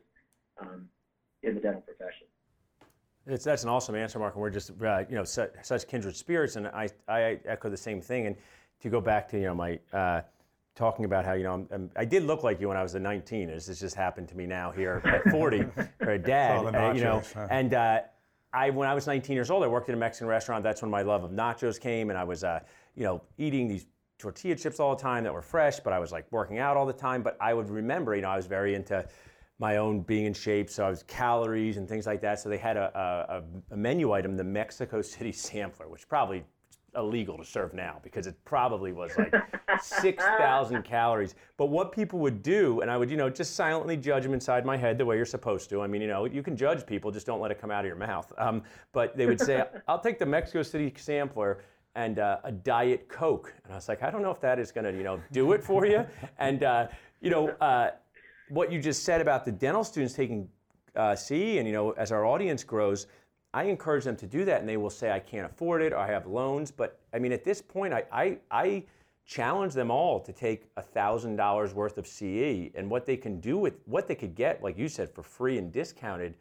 um, 0.59 0.89
in 1.43 1.55
the 1.55 1.61
dental 1.61 1.83
profession. 1.83 2.27
It's, 3.27 3.45
that's 3.45 3.63
an 3.63 3.69
awesome 3.69 3.95
answer, 3.95 4.19
Mark. 4.19 4.35
And 4.35 4.41
we're 4.41 4.51
just, 4.51 4.71
uh, 4.83 5.05
you 5.11 5.17
know, 5.17 5.25
such, 5.25 5.51
such, 5.63 5.87
kindred 5.87 6.17
spirits. 6.17 6.57
And 6.57 6.69
I, 6.69 6.89
I 7.09 7.39
echo 7.45 7.69
the 7.69 7.77
same 7.77 8.01
thing. 8.01 8.27
And 8.27 8.37
to 8.81 8.89
go 8.89 9.03
back 9.03 9.29
to, 9.31 9.37
you 9.37 9.45
know, 9.45 9.55
my 9.55 9.79
uh, 9.93 10.23
talking 10.75 11.05
about 11.05 11.27
how, 11.27 11.35
you 11.35 11.43
know, 11.43 11.53
I'm, 11.53 11.69
I'm, 11.71 11.91
i 11.97 12.05
did 12.05 12.23
look 12.23 12.43
like 12.43 12.59
you 12.59 12.69
when 12.69 12.77
I 12.79 12.83
was 12.83 12.95
a 12.95 13.01
19. 13.01 13.49
This 13.49 13.67
just 13.67 13.97
happened 13.97 14.29
to 14.29 14.37
me 14.37 14.47
now 14.47 14.71
here 14.71 15.03
at 15.05 15.31
40 15.31 15.65
for 15.99 16.13
a 16.13 16.19
dad. 16.19 16.75
Uh, 16.75 16.93
you 16.93 17.03
know, 17.03 17.23
and 17.51 17.75
uh, 17.75 18.01
I, 18.53 18.71
when 18.71 18.89
I 18.89 18.95
was 18.95 19.07
19 19.07 19.35
years 19.35 19.51
old, 19.51 19.63
I 19.63 19.67
worked 19.67 19.91
in 19.91 19.95
a 19.95 19.99
Mexican 19.99 20.29
restaurant. 20.29 20.63
That's 20.63 20.81
when 20.81 20.91
my 20.91 21.03
love 21.03 21.23
of 21.23 21.33
nachos 21.33 21.79
came. 21.79 22.09
And 22.09 22.19
I 22.19 22.25
was, 22.25 22.45
uh, 22.45 22.61
you 22.95 23.03
know, 23.03 23.21
eating 23.37 23.69
these 23.69 23.87
tortilla 24.19 24.57
chips 24.57 24.81
all 24.81 24.95
the 24.95 25.03
time 25.03 25.25
that 25.25 25.33
were 25.33 25.43
fresh, 25.43 25.81
but 25.81 25.93
I 25.93 25.99
was 25.99 26.13
like 26.13 26.27
working 26.31 26.59
out 26.59 26.77
all 26.77 26.87
the 26.87 26.93
time. 26.93 27.23
But 27.23 27.37
I 27.41 27.55
would 27.55 27.69
remember, 27.69 28.15
you 28.15 28.23
know, 28.23 28.31
I 28.31 28.37
was 28.37 28.47
very 28.47 28.75
into, 28.75 29.07
my 29.59 29.77
own 29.77 30.01
being 30.01 30.27
in 30.27 30.35
shape, 30.35 30.69
so 30.69 30.85
I 30.85 30.91
was 30.91 31.03
calories 31.05 31.79
and 31.79 31.89
things 31.89 32.07
like 32.07 32.21
that. 32.21 32.41
So 32.41 32.49
they 32.49 32.59
had 32.59 32.77
a, 32.77 33.43
a, 33.71 33.75
a 33.75 33.77
menu 33.77 34.13
item, 34.13 34.37
the 34.37 34.45
Mexico 34.45 35.01
City 35.01 35.33
Sampler, 35.33 35.89
which 35.89 36.09
probably 36.09 36.45
illegal 36.95 37.37
to 37.37 37.45
serve 37.45 37.75
now 37.75 38.01
because 38.03 38.27
it 38.27 38.35
probably 38.47 38.91
was 38.91 39.17
like 39.19 39.35
6,000 39.83 40.83
calories. 40.85 41.35
But 41.59 41.67
what 41.67 41.93
people 41.93 42.19
would 42.21 42.43
do, 42.43 42.81
and 42.81 42.91
I 42.91 42.97
would, 42.97 43.11
you 43.11 43.19
know, 43.19 43.29
just 43.29 43.55
silently 43.55 43.99
judge 43.99 44.23
them 44.23 44.33
inside 44.33 44.65
my 44.65 44.79
head 44.79 44.97
the 44.97 45.05
way 45.05 45.17
you're 45.17 45.27
supposed 45.27 45.69
to. 45.71 45.83
I 45.83 45.87
mean, 45.87 46.01
you 46.01 46.09
know, 46.09 46.25
you 46.25 46.43
can 46.43 46.57
judge 46.57 46.87
people, 46.87 47.11
just 47.11 47.27
don't 47.27 47.41
let 47.41 47.51
it 47.51 47.61
come 47.61 47.71
out 47.71 47.81
of 47.81 47.87
your 47.87 47.97
mouth. 47.97 48.33
Um, 48.39 48.63
but 48.93 49.15
they 49.17 49.27
would 49.27 49.41
say, 49.41 49.63
I'll 49.89 50.01
take 50.01 50.19
the 50.19 50.27
Mexico 50.27 50.63
City 50.63 50.93
Sampler 50.97 51.63
and 51.97 52.21
uh, 52.21 52.39
a 52.45 52.53
Diet 52.53 53.09
Coke. 53.09 53.53
And 53.65 53.73
I 53.73 53.77
was 53.77 53.89
like, 53.89 54.03
I 54.03 54.11
don't 54.11 54.23
know 54.23 54.31
if 54.31 54.41
that 54.43 54.61
is 54.61 54.71
going 54.71 54.85
to, 54.85 54.93
you 54.93 55.03
know, 55.03 55.21
do 55.33 55.53
it 55.53 55.65
for 55.65 55.87
you. 55.87 56.07
And, 56.39 56.63
uh, 56.63 56.89
you 57.21 57.31
know, 57.31 57.49
uh, 57.61 57.93
what 58.51 58.71
you 58.71 58.81
just 58.81 59.03
said 59.03 59.21
about 59.21 59.45
the 59.45 59.51
dental 59.51 59.83
students 59.83 60.15
taking 60.15 60.49
uh, 60.95 61.15
CE, 61.15 61.59
and 61.59 61.67
you 61.67 61.73
know, 61.73 61.91
as 61.93 62.13
our 62.13 62.25
audience 62.25 62.65
grows, 62.65 63.07
I 63.53 63.65
encourage 63.65 64.05
them 64.05 64.17
to 64.17 64.27
do 64.27 64.45
that, 64.45 64.61
and 64.61 64.69
they 64.69 64.77
will 64.77 64.91
say, 64.91 65.11
"I 65.11 65.19
can't 65.19 65.47
afford 65.47 65.83
it," 65.83 65.93
or 65.93 65.99
"I 65.99 66.07
have 66.09 66.27
loans." 66.27 66.71
But 66.71 67.01
I 67.13 67.19
mean, 67.19 67.33
at 67.33 67.45
this 67.45 67.61
point, 67.61 67.93
I 67.93 68.05
I, 68.13 68.39
I 68.51 68.85
challenge 69.27 69.75
them 69.75 69.91
all 69.91 70.21
to 70.21 70.33
take 70.33 70.69
thousand 70.95 71.37
dollars 71.37 71.75
worth 71.75 71.99
of 71.99 72.07
CE, 72.07 72.71
and 72.75 72.91
what 72.91 73.05
they 73.05 73.17
can 73.17 73.41
do 73.41 73.59
with 73.59 73.75
what 73.87 74.09
they 74.09 74.15
could 74.15 74.35
get, 74.35 74.63
like 74.63 74.79
you 74.79 74.89
said, 74.89 75.11
for 75.11 75.23
free 75.23 75.59
and 75.59 75.73
discounted, 75.73 76.35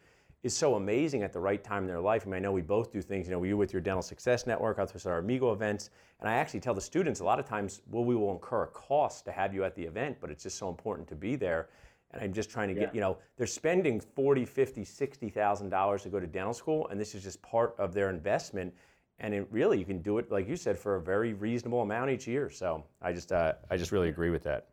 is 0.46 0.56
so 0.56 0.76
amazing 0.76 1.24
at 1.24 1.34
the 1.34 1.40
right 1.40 1.64
time 1.64 1.84
in 1.84 1.88
their 1.88 2.00
life. 2.00 2.24
I 2.26 2.30
mean, 2.30 2.36
I 2.36 2.40
know 2.40 2.52
we 2.52 2.62
both 2.62 2.92
do 2.92 3.02
things. 3.02 3.28
You 3.28 3.32
know, 3.32 3.44
you 3.44 3.58
with 3.58 3.74
your 3.74 3.82
Dental 3.82 4.04
Success 4.04 4.46
Network, 4.46 4.78
I 4.78 4.84
with 4.84 5.06
our 5.08 5.18
Amigo 5.18 5.52
events, 5.52 5.90
and 6.20 6.30
I 6.30 6.34
actually 6.34 6.60
tell 6.60 6.76
the 6.76 6.82
students 6.82 7.20
a 7.20 7.24
lot 7.24 7.40
of 7.40 7.48
times, 7.48 7.82
well, 7.90 8.06
we 8.06 8.16
will 8.16 8.32
incur 8.32 8.64
a 8.64 8.68
cost 8.68 9.26
to 9.26 9.32
have 9.32 9.56
you 9.56 9.64
at 9.64 9.74
the 9.76 9.84
event, 9.84 10.18
but 10.22 10.30
it's 10.30 10.44
just 10.44 10.58
so 10.58 10.70
important 10.70 11.08
to 11.08 11.16
be 11.16 11.36
there 11.36 11.70
and 12.12 12.24
I'm 12.24 12.32
just 12.32 12.50
trying 12.50 12.70
to 12.70 12.74
get, 12.74 12.84
yeah. 12.84 12.90
you 12.94 13.02
know, 13.02 13.18
they're 13.38 13.48
spending 13.48 14.00
40, 14.00 14.46
50, 14.46 14.86
60,000 14.86 15.70
dollars 15.70 16.04
to 16.04 16.10
go 16.10 16.20
to 16.20 16.28
dental 16.28 16.54
school 16.54 16.88
and 16.88 17.00
this 17.00 17.16
is 17.16 17.24
just 17.24 17.42
part 17.42 17.76
of 17.78 17.94
their 17.94 18.10
investment 18.10 18.74
and 19.20 19.34
it 19.34 19.48
really 19.50 19.80
you 19.80 19.86
can 19.86 20.02
do 20.02 20.18
it 20.18 20.32
like 20.32 20.48
you 20.48 20.56
said 20.56 20.78
for 20.78 20.96
a 20.96 21.02
very 21.02 21.34
reasonable 21.34 21.82
amount 21.82 22.12
each 22.12 22.28
year. 22.28 22.50
So, 22.50 22.84
I 23.02 23.12
just 23.12 23.32
uh, 23.32 23.54
I 23.70 23.78
just 23.78 23.92
really 23.92 24.10
agree 24.10 24.30
with 24.30 24.44
that. 24.44 24.68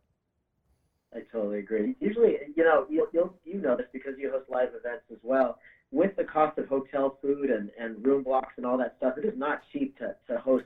I 1.14 1.20
totally 1.30 1.58
agree. 1.58 1.94
Usually, 2.00 2.36
you 2.56 2.64
know, 2.64 2.86
you'll, 2.88 3.08
you'll 3.12 3.34
you 3.44 3.60
know 3.60 3.76
this 3.76 3.86
because 3.92 4.14
you 4.18 4.30
host 4.30 4.48
live 4.50 4.68
events 4.68 5.04
as 5.10 5.18
well. 5.22 5.58
With 5.90 6.16
the 6.16 6.24
cost 6.24 6.58
of 6.58 6.68
hotel 6.68 7.18
food 7.20 7.50
and, 7.50 7.70
and 7.78 8.04
room 8.04 8.22
blocks 8.22 8.54
and 8.56 8.64
all 8.64 8.78
that 8.78 8.94
stuff, 8.98 9.18
it 9.18 9.26
is 9.26 9.36
not 9.36 9.60
cheap 9.72 9.98
to, 9.98 10.16
to 10.28 10.38
host 10.38 10.64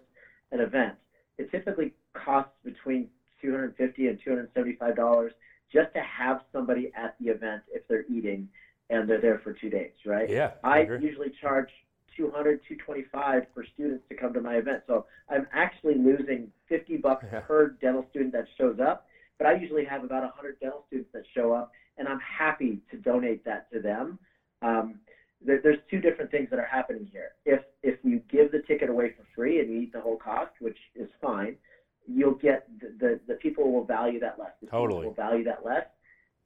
an 0.52 0.60
event. 0.60 0.94
It 1.38 1.50
typically 1.50 1.94
costs 2.14 2.52
between 2.64 3.08
250 3.42 4.06
and 4.06 4.18
275 4.24 4.96
dollars 4.96 5.32
just 5.72 5.92
to 5.94 6.00
have 6.00 6.42
somebody 6.52 6.92
at 6.96 7.16
the 7.20 7.30
event 7.30 7.62
if 7.72 7.86
they're 7.88 8.04
eating 8.08 8.48
and 8.88 9.08
they're 9.08 9.20
there 9.20 9.40
for 9.42 9.52
two 9.52 9.68
days, 9.68 9.92
right? 10.04 10.30
Yeah. 10.30 10.52
I, 10.62 10.82
I 10.82 10.98
usually 11.00 11.32
charge 11.40 11.68
200, 12.16 12.60
225 12.68 13.42
for 13.52 13.64
students 13.74 14.04
to 14.08 14.14
come 14.14 14.32
to 14.32 14.40
my 14.40 14.54
event. 14.54 14.84
So 14.86 15.06
I'm 15.28 15.46
actually 15.52 15.96
losing 15.96 16.50
50 16.68 16.98
bucks 16.98 17.26
yeah. 17.30 17.40
per 17.40 17.70
dental 17.82 18.06
student 18.10 18.32
that 18.32 18.46
shows 18.56 18.78
up, 18.80 19.06
but 19.38 19.46
I 19.46 19.52
usually 19.52 19.84
have 19.84 20.04
about 20.04 20.22
100 20.22 20.56
dental 20.60 20.84
students 20.86 21.10
that 21.12 21.22
show 21.34 21.52
up, 21.52 21.70
and 21.98 22.08
I'm 22.08 22.18
happy 22.18 22.80
to 22.90 22.96
donate 22.96 23.44
that 23.44 23.64
to 23.72 23.80
them. 23.80 24.18
Um, 24.62 24.98
there, 25.44 25.60
there's 25.62 25.78
two 25.90 26.00
different 26.00 26.30
things 26.30 26.48
that 26.50 26.58
are 26.58 26.66
happening 26.66 27.08
here. 27.10 27.30
If 27.44 27.60
if 27.82 27.96
you 28.02 28.20
give 28.30 28.50
the 28.50 28.60
ticket 28.60 28.88
away 28.88 29.12
for 29.16 29.24
free 29.34 29.60
and 29.60 29.70
you 29.70 29.80
eat 29.80 29.92
the 29.92 30.00
whole 30.00 30.16
cost, 30.16 30.50
which 30.60 30.78
is 30.94 31.08
fine, 31.20 31.56
you'll 32.06 32.34
get 32.34 32.64
the, 32.80 32.92
the, 32.98 33.18
the 33.28 33.34
people 33.34 33.72
will 33.72 33.84
value 33.84 34.18
that 34.20 34.38
less. 34.38 34.52
The 34.60 34.68
totally. 34.68 35.04
will 35.04 35.12
value 35.12 35.44
that 35.44 35.64
less. 35.64 35.84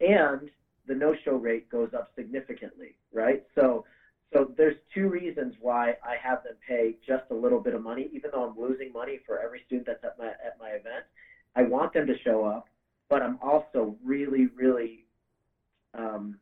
And 0.00 0.48
the 0.86 0.94
no-show 0.94 1.36
rate 1.36 1.68
goes 1.70 1.90
up 1.94 2.08
significantly, 2.16 2.96
right? 3.12 3.42
So, 3.54 3.84
so 4.32 4.48
there's 4.56 4.74
two 4.94 5.08
reasons 5.08 5.54
why 5.60 5.90
I 6.02 6.14
have 6.22 6.42
them 6.42 6.54
pay 6.66 6.94
just 7.06 7.24
a 7.30 7.34
little 7.34 7.58
bit 7.58 7.74
of 7.74 7.82
money, 7.82 8.08
even 8.12 8.30
though 8.32 8.44
I'm 8.44 8.58
losing 8.58 8.92
money 8.92 9.18
for 9.26 9.38
every 9.38 9.62
student 9.66 9.86
that's 9.86 10.02
at 10.04 10.16
my 10.18 10.28
at 10.28 10.54
my 10.58 10.70
event. 10.70 11.04
I 11.56 11.62
want 11.62 11.92
them 11.92 12.06
to 12.06 12.14
show 12.24 12.44
up, 12.44 12.66
but 13.10 13.22
I'm 13.22 13.38
also 13.42 13.96
really, 14.02 14.46
really, 14.56 15.04
um, 15.98 16.38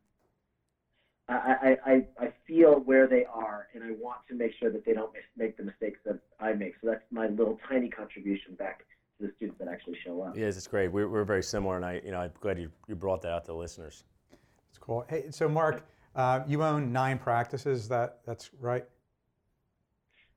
I, 1.27 1.77
I, 1.85 2.05
I 2.19 2.33
feel 2.47 2.79
where 2.79 3.07
they 3.07 3.25
are, 3.25 3.67
and 3.73 3.83
I 3.83 3.91
want 3.99 4.19
to 4.29 4.35
make 4.35 4.53
sure 4.59 4.71
that 4.71 4.85
they 4.85 4.93
don't 4.93 5.11
make 5.35 5.57
the 5.57 5.63
mistakes 5.63 5.99
that 6.05 6.19
I 6.39 6.53
make. 6.53 6.73
So 6.81 6.87
that's 6.89 7.03
my 7.11 7.27
little 7.27 7.59
tiny 7.67 7.89
contribution 7.89 8.55
back 8.55 8.79
to 9.19 9.27
the 9.27 9.33
students 9.35 9.59
that 9.59 9.67
actually 9.67 9.97
show 10.03 10.21
up. 10.21 10.37
Yes, 10.37 10.57
it's 10.57 10.67
great. 10.67 10.87
We're, 10.87 11.09
we're 11.09 11.25
very 11.25 11.43
similar, 11.43 11.75
and 11.75 11.85
I, 11.85 12.01
you 12.03 12.11
know, 12.11 12.19
I'm 12.19 12.31
glad 12.39 12.57
you, 12.57 12.71
you 12.87 12.95
brought 12.95 13.21
that 13.23 13.31
out 13.31 13.45
to 13.45 13.51
the 13.51 13.57
listeners. 13.57 14.05
That's 14.31 14.77
cool. 14.79 15.05
Hey, 15.09 15.25
so 15.29 15.49
Mark, 15.49 15.85
uh, 16.15 16.41
you 16.47 16.63
own 16.63 16.91
nine 16.91 17.17
practices. 17.19 17.87
That 17.89 18.19
that's 18.25 18.51
right. 18.59 18.85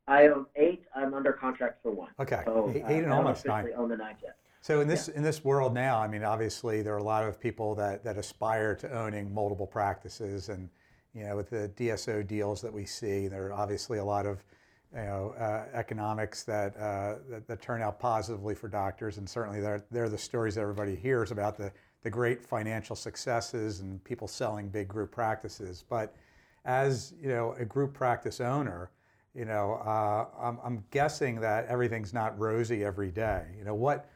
I 0.08 0.26
own 0.26 0.46
eight. 0.56 0.84
I'm 0.94 1.14
under 1.14 1.32
contract 1.32 1.82
for 1.82 1.92
one. 1.92 2.10
Okay, 2.20 2.42
so, 2.44 2.70
eight, 2.74 2.84
eight 2.88 3.04
and 3.04 3.12
almost 3.12 3.46
nine. 3.46 3.68
Own 3.76 3.88
the 3.88 3.96
nine 3.96 4.16
yet. 4.22 4.36
So 4.62 4.80
in 4.80 4.88
this 4.88 5.08
yeah. 5.08 5.18
in 5.18 5.22
this 5.22 5.44
world 5.44 5.74
now, 5.74 5.98
I 5.98 6.08
mean, 6.08 6.24
obviously 6.24 6.80
there 6.82 6.94
are 6.94 6.98
a 6.98 7.04
lot 7.04 7.24
of 7.24 7.38
people 7.38 7.74
that 7.74 8.02
that 8.04 8.16
aspire 8.16 8.74
to 8.76 8.90
owning 8.90 9.32
multiple 9.34 9.66
practices, 9.66 10.48
and 10.48 10.70
you 11.14 11.24
know, 11.24 11.36
with 11.36 11.50
the 11.50 11.70
DSO 11.76 12.26
deals 12.26 12.62
that 12.62 12.72
we 12.72 12.86
see, 12.86 13.28
there 13.28 13.48
are 13.48 13.52
obviously 13.52 13.98
a 13.98 14.04
lot 14.04 14.24
of 14.24 14.42
you 14.94 15.00
know, 15.00 15.34
uh, 15.38 15.64
economics 15.72 16.42
that, 16.44 16.76
uh, 16.76 17.14
that, 17.30 17.46
that 17.46 17.62
turn 17.62 17.80
out 17.80 17.98
positively 17.98 18.54
for 18.54 18.68
doctors, 18.68 19.16
and 19.16 19.28
certainly 19.28 19.60
they're, 19.60 19.82
they're 19.90 20.08
the 20.08 20.18
stories 20.18 20.54
that 20.54 20.60
everybody 20.60 20.94
hears 20.94 21.30
about 21.30 21.56
the, 21.56 21.72
the 22.02 22.10
great 22.10 22.44
financial 22.44 22.94
successes 22.94 23.80
and 23.80 24.02
people 24.04 24.28
selling 24.28 24.68
big 24.68 24.88
group 24.88 25.10
practices. 25.10 25.84
But 25.88 26.14
as 26.66 27.14
you 27.22 27.28
know, 27.28 27.54
a 27.58 27.64
group 27.64 27.94
practice 27.94 28.40
owner, 28.40 28.90
you 29.34 29.46
know, 29.46 29.80
uh, 29.86 30.26
I'm, 30.38 30.58
I'm 30.62 30.84
guessing 30.90 31.40
that 31.40 31.66
everything's 31.68 32.12
not 32.12 32.38
rosy 32.38 32.84
every 32.84 33.10
day. 33.10 33.46
You 33.58 33.64
know, 33.64 33.74
what? 33.74 34.10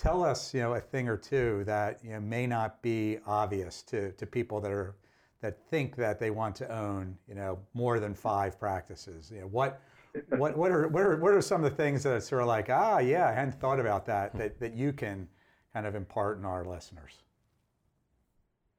Tell 0.00 0.24
us, 0.24 0.54
you 0.54 0.60
know, 0.60 0.72
a 0.72 0.80
thing 0.80 1.10
or 1.10 1.18
two 1.18 1.62
that 1.64 2.00
you 2.02 2.12
know 2.12 2.20
may 2.20 2.46
not 2.46 2.80
be 2.80 3.18
obvious 3.26 3.82
to 3.82 4.12
to 4.12 4.24
people 4.24 4.58
that 4.62 4.72
are 4.72 4.96
that 5.42 5.58
think 5.68 5.94
that 5.96 6.18
they 6.18 6.30
want 6.30 6.56
to 6.56 6.74
own, 6.74 7.18
you 7.28 7.34
know, 7.34 7.58
more 7.74 8.00
than 8.00 8.14
five 8.14 8.58
practices. 8.58 9.30
You 9.30 9.42
know, 9.42 9.48
what? 9.48 9.82
What, 10.30 10.56
what 10.56 10.72
are 10.72 10.88
what 10.88 11.02
are 11.02 11.16
what 11.18 11.34
are 11.34 11.42
some 11.42 11.62
of 11.62 11.70
the 11.70 11.76
things 11.76 12.02
that 12.04 12.14
are 12.14 12.20
sort 12.20 12.40
of 12.40 12.48
like 12.48 12.68
ah 12.68 12.98
yeah 12.98 13.28
I 13.28 13.32
hadn't 13.32 13.60
thought 13.60 13.78
about 13.78 14.06
that 14.06 14.34
that, 14.38 14.58
that 14.58 14.74
you 14.74 14.92
can 14.92 15.28
kind 15.72 15.86
of 15.86 15.94
impart 15.94 16.38
in 16.38 16.46
our 16.46 16.64
listeners. 16.64 17.12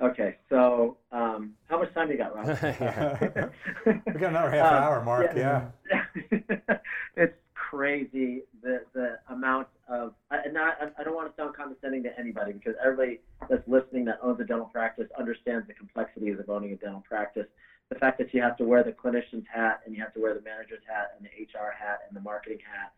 Okay, 0.02 0.38
so 0.50 0.98
um, 1.12 1.54
how 1.70 1.80
much 1.80 1.94
time 1.94 2.10
you 2.10 2.18
got, 2.18 2.36
Rob? 2.36 2.48
we 3.86 4.20
got 4.20 4.32
another 4.32 4.50
half 4.50 4.74
um, 4.74 4.84
hour, 4.84 5.04
Mark. 5.04 5.32
Yeah. 5.36 5.68
yeah. 5.92 6.78
it's 7.16 7.38
crazy 7.72 8.42
the 8.62 8.82
the 8.94 9.18
amount 9.30 9.68
of. 9.88 10.14
And 10.30 10.54
not, 10.54 10.76
I 10.98 11.04
don't 11.04 11.16
want 11.16 11.30
to 11.30 11.42
sound 11.42 11.56
condescending 11.56 12.04
to 12.04 12.10
anybody 12.20 12.52
because 12.52 12.74
everybody 12.84 13.20
that's 13.50 13.66
listening 13.68 14.06
that 14.06 14.18
owns 14.22 14.40
a 14.40 14.44
dental 14.44 14.66
practice 14.66 15.08
understands 15.18 15.68
the 15.68 15.74
complexities 15.74 16.38
of 16.38 16.50
owning 16.50 16.74
a 16.74 16.76
dental 16.76 17.04
practice. 17.08 17.46
The 17.90 18.00
fact 18.00 18.18
that 18.18 18.34
you 18.34 18.42
have 18.42 18.58
to 18.58 18.66
wear 18.66 18.84
the 18.84 18.92
clinician's 18.92 19.46
hat 19.52 19.80
and 19.86 19.96
you 19.96 20.02
have 20.02 20.14
to 20.14 20.20
wear 20.20 20.34
the 20.34 20.42
manager's 20.42 20.84
hat 20.86 21.12
and 21.16 21.26
the 21.26 21.30
HR 21.44 21.72
hat 21.78 22.00
and 22.08 22.16
the 22.16 22.22
marketing 22.22 22.60
hat, 22.60 22.92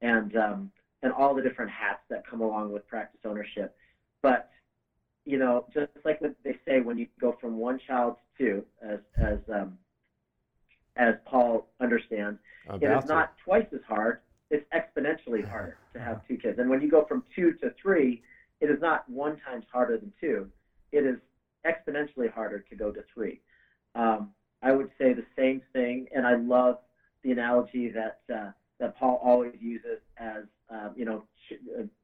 and 0.00 0.36
um, 0.36 0.70
and 1.02 1.12
all 1.12 1.34
the 1.34 1.42
different 1.42 1.70
hats 1.70 2.00
that 2.08 2.24
come 2.24 2.40
along 2.40 2.70
with 2.70 2.86
practice 2.86 3.20
ownership. 3.24 3.74
But 4.22 4.48
you 5.24 5.38
know, 5.38 5.64
just 5.74 5.88
like 6.04 6.20
they 6.20 6.56
say, 6.66 6.80
when 6.80 6.96
you 6.96 7.06
go 7.20 7.34
from 7.40 7.56
one 7.56 7.78
child 7.84 8.16
to 8.38 8.44
two, 8.44 8.64
as 8.88 8.98
as 9.16 9.38
um, 9.52 9.72
as 10.96 11.14
Paul 11.24 11.68
understands, 11.80 12.38
it 12.80 12.84
is 12.84 13.04
to. 13.04 13.08
not 13.08 13.32
twice 13.44 13.66
as 13.72 13.80
hard. 13.86 14.18
It's 14.50 14.66
exponentially 14.74 15.48
harder 15.48 15.78
to 15.94 16.00
have 16.00 16.26
two 16.28 16.36
kids. 16.36 16.58
And 16.58 16.68
when 16.68 16.82
you 16.82 16.90
go 16.90 17.04
from 17.04 17.24
two 17.34 17.54
to 17.54 17.72
three, 17.80 18.22
it 18.60 18.70
is 18.70 18.80
not 18.80 19.08
one 19.08 19.38
times 19.38 19.64
harder 19.72 19.96
than 19.96 20.12
two. 20.20 20.48
It 20.92 21.06
is 21.06 21.16
exponentially 21.66 22.30
harder 22.30 22.64
to 22.68 22.76
go 22.76 22.92
to 22.92 23.02
three. 23.12 23.40
Um, 23.94 24.30
I 24.62 24.72
would 24.72 24.90
say 24.98 25.12
the 25.12 25.24
same 25.36 25.62
thing, 25.72 26.06
and 26.14 26.26
I 26.26 26.34
love 26.34 26.78
the 27.22 27.32
analogy 27.32 27.90
that 27.90 28.18
uh, 28.32 28.50
that 28.78 28.96
Paul 28.96 29.20
always 29.22 29.54
uses 29.60 29.98
as 30.18 30.44
uh, 30.72 30.90
you 30.94 31.04
know 31.04 31.24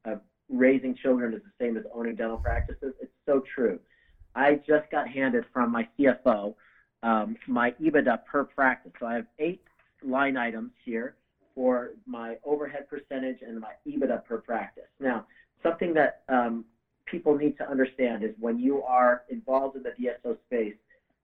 a, 0.05 0.11
a 0.11 0.19
raising 0.49 0.95
children 0.95 1.33
is 1.33 1.41
the 1.43 1.65
same 1.65 1.77
as 1.77 1.83
owning 1.93 2.15
dental 2.15 2.37
practices. 2.37 2.93
It's 2.99 3.11
so 3.25 3.43
true. 3.55 3.79
I 4.35 4.55
just 4.67 4.89
got 4.91 5.07
handed 5.07 5.45
from 5.53 5.71
my 5.71 5.87
CFO 5.97 6.55
um, 7.03 7.35
my 7.47 7.71
EBITDA 7.81 8.17
per 8.25 8.43
practice. 8.43 8.91
So 8.99 9.05
I 9.05 9.15
have 9.15 9.25
eight 9.39 9.61
line 10.03 10.37
items 10.37 10.71
here 10.83 11.15
for 11.55 11.89
my 12.05 12.35
overhead 12.43 12.87
percentage 12.89 13.37
and 13.45 13.59
my 13.59 13.71
EBITDA 13.87 14.23
per 14.25 14.37
practice. 14.37 14.85
Now, 14.99 15.25
something 15.63 15.93
that 15.93 16.19
um, 16.29 16.65
people 17.05 17.35
need 17.35 17.57
to 17.57 17.69
understand 17.69 18.23
is 18.23 18.31
when 18.39 18.59
you 18.59 18.81
are 18.81 19.23
involved 19.29 19.75
in 19.75 19.83
the 19.83 19.89
DSO 19.89 20.37
space, 20.47 20.75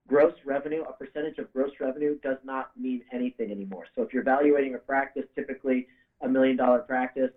gross 0.06 0.34
revenue, 0.44 0.82
a 0.82 0.92
percentage 0.92 1.38
of 1.38 1.52
gross 1.52 1.70
revenue 1.80 2.16
does 2.22 2.36
not 2.44 2.70
mean 2.78 3.02
anything 3.12 3.50
anymore. 3.50 3.84
So 3.94 4.02
if 4.02 4.12
you're 4.12 4.22
evaluating 4.22 4.74
a 4.74 4.78
practice, 4.78 5.24
typically 5.34 5.86
a 6.20 6.28
million 6.28 6.56
dollar 6.56 6.80
practice, 6.80 7.30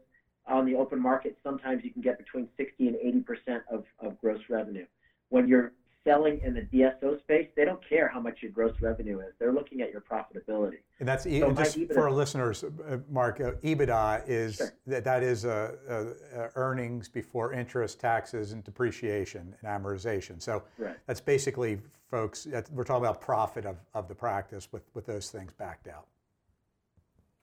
on 0.48 0.66
the 0.66 0.74
open 0.74 1.00
market, 1.00 1.38
sometimes 1.44 1.84
you 1.84 1.92
can 1.92 2.02
get 2.02 2.18
between 2.18 2.48
60 2.58 2.88
and 2.88 3.24
80% 3.48 3.62
of, 3.72 3.84
of 4.00 4.18
gross 4.20 4.40
revenue. 4.50 4.86
When 5.30 5.48
you're 5.48 5.72
selling 6.04 6.40
in 6.44 6.54
the 6.54 6.62
DSO 6.62 7.20
space, 7.20 7.48
they 7.56 7.66
don't 7.66 7.82
care 7.88 8.08
how 8.08 8.20
much 8.20 8.40
your 8.42 8.52
gross 8.52 8.76
revenue 8.82 9.20
is. 9.20 9.34
They're 9.40 9.54
looking 9.54 9.82
at 9.82 9.92
your 9.92 10.02
profitability. 10.02 10.78
And 11.00 11.08
that's 11.08 11.24
so 11.24 11.52
just 11.54 11.78
EBITDA, 11.78 11.94
for 11.94 12.04
our 12.04 12.12
listeners, 12.12 12.64
uh, 12.64 12.98
Mark. 13.10 13.42
Uh, 13.42 13.52
EBITDA 13.64 14.24
is 14.28 14.56
sure. 14.56 14.74
that 14.88 15.04
that 15.04 15.24
is 15.24 15.46
uh, 15.46 15.76
uh, 15.90 16.48
earnings 16.56 17.10
before 17.10 17.54
interest, 17.54 18.00
taxes, 18.00 18.52
and 18.52 18.64
depreciation 18.64 19.56
and 19.62 19.84
amortization. 19.84 20.42
So 20.42 20.64
right. 20.78 20.96
that's 21.06 21.22
basically, 21.22 21.80
folks. 22.10 22.48
We're 22.72 22.84
talking 22.84 23.06
about 23.06 23.22
profit 23.22 23.66
of, 23.66 23.78
of 23.94 24.08
the 24.08 24.16
practice 24.16 24.70
with 24.72 24.84
with 24.94 25.06
those 25.06 25.30
things 25.30 25.52
backed 25.58 25.88
out. 25.88 26.08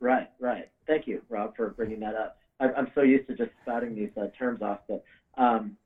Right, 0.01 0.29
right. 0.41 0.69
Thank 0.87 1.07
you, 1.07 1.23
Rob, 1.31 1.57
for 1.57 1.71
bringing 1.71 2.01
that 2.01 2.15
up. 2.15 2.39
I'm 2.59 2.91
so 2.95 3.03
used 3.03 3.29
to 3.29 3.35
just 3.35 3.51
spouting 3.63 3.95
these 3.95 4.11
uh, 4.17 4.29
terms 4.39 4.63
off. 4.63 4.81
But 4.89 5.05
um, 5.37 5.77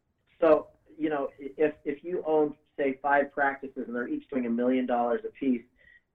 so 0.41 0.69
you 1.01 1.09
know, 1.09 1.31
if 1.39 1.75
if 1.85 2.05
you 2.05 2.23
own 2.27 2.55
five 3.11 3.31
practices 3.33 3.85
and 3.89 3.95
they're 3.95 4.07
each 4.07 4.23
doing 4.31 4.47
a 4.47 4.51
million 4.51 4.87
dollars 4.87 5.21
a 5.25 5.31
piece, 5.31 5.63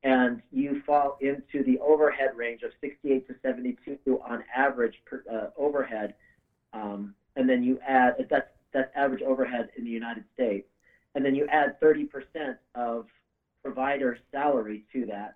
and 0.04 0.42
you 0.52 0.82
fall 0.86 1.18
into 1.20 1.62
the 1.66 1.78
overhead 1.80 2.30
range 2.34 2.62
of 2.64 2.72
68 2.80 3.28
to 3.28 3.36
72 3.42 3.98
on 4.26 4.42
average 4.56 4.94
per, 5.06 5.22
uh, 5.30 5.48
overhead, 5.58 6.14
um, 6.72 7.14
and 7.36 7.50
then 7.50 7.62
you 7.62 7.78
add 7.86 8.14
that's 8.30 8.48
that's 8.74 8.90
average 8.96 9.22
overhead 9.22 9.68
in 9.78 9.84
the 9.84 9.90
United 9.90 10.24
States, 10.34 10.66
and 11.16 11.26
then 11.26 11.36
you 11.36 11.46
add 11.50 11.74
30% 11.82 12.08
of 12.76 13.06
provider 13.62 14.18
salary 14.32 14.82
to 14.94 15.06
that. 15.06 15.34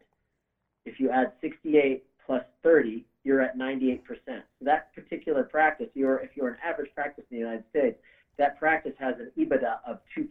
If 0.86 1.00
you 1.00 1.10
add 1.10 1.32
68 1.41 2.04
plus 2.26 2.43
30, 2.63 3.04
you're 3.24 3.41
at 3.41 3.58
98%. 3.58 4.00
So 4.28 4.41
that 4.62 4.93
particular 4.93 5.43
practice, 5.43 5.88
you're, 5.93 6.19
if 6.19 6.30
you're 6.36 6.50
an 6.50 6.58
average 6.63 6.89
practice 6.93 7.24
in 7.32 7.38
the 7.38 7.39
United 7.39 7.63
States, 7.69 7.98
that 8.38 8.58
practice 8.58 8.93
has 8.98 9.15
an 9.19 9.32
EBITDA 9.38 9.78
of 9.86 10.00
2%. 10.17 10.26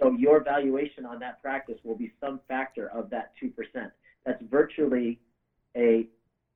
So 0.00 0.10
your 0.10 0.40
valuation 0.40 1.04
on 1.04 1.18
that 1.20 1.40
practice 1.40 1.76
will 1.84 1.94
be 1.94 2.10
some 2.20 2.40
factor 2.48 2.88
of 2.88 3.10
that 3.10 3.30
2%. 3.42 3.50
That's 4.24 4.40
virtually 4.50 5.18
a, 5.76 6.06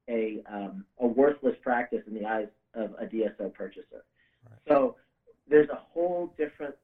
a, 0.09 0.41
um, 0.51 0.85
a 0.99 1.07
worthless 1.07 1.55
practice 1.63 2.01
in 2.07 2.15
the 2.15 2.25
eyes 2.25 2.49
of 2.75 2.95
a 2.99 3.07
DSO 3.07 3.53
purchaser. 3.53 4.03
Right. 4.49 4.59
So 4.69 4.95
there's 5.49 5.69
a 5.69 5.77
whole 5.77 6.31
different 6.39 6.75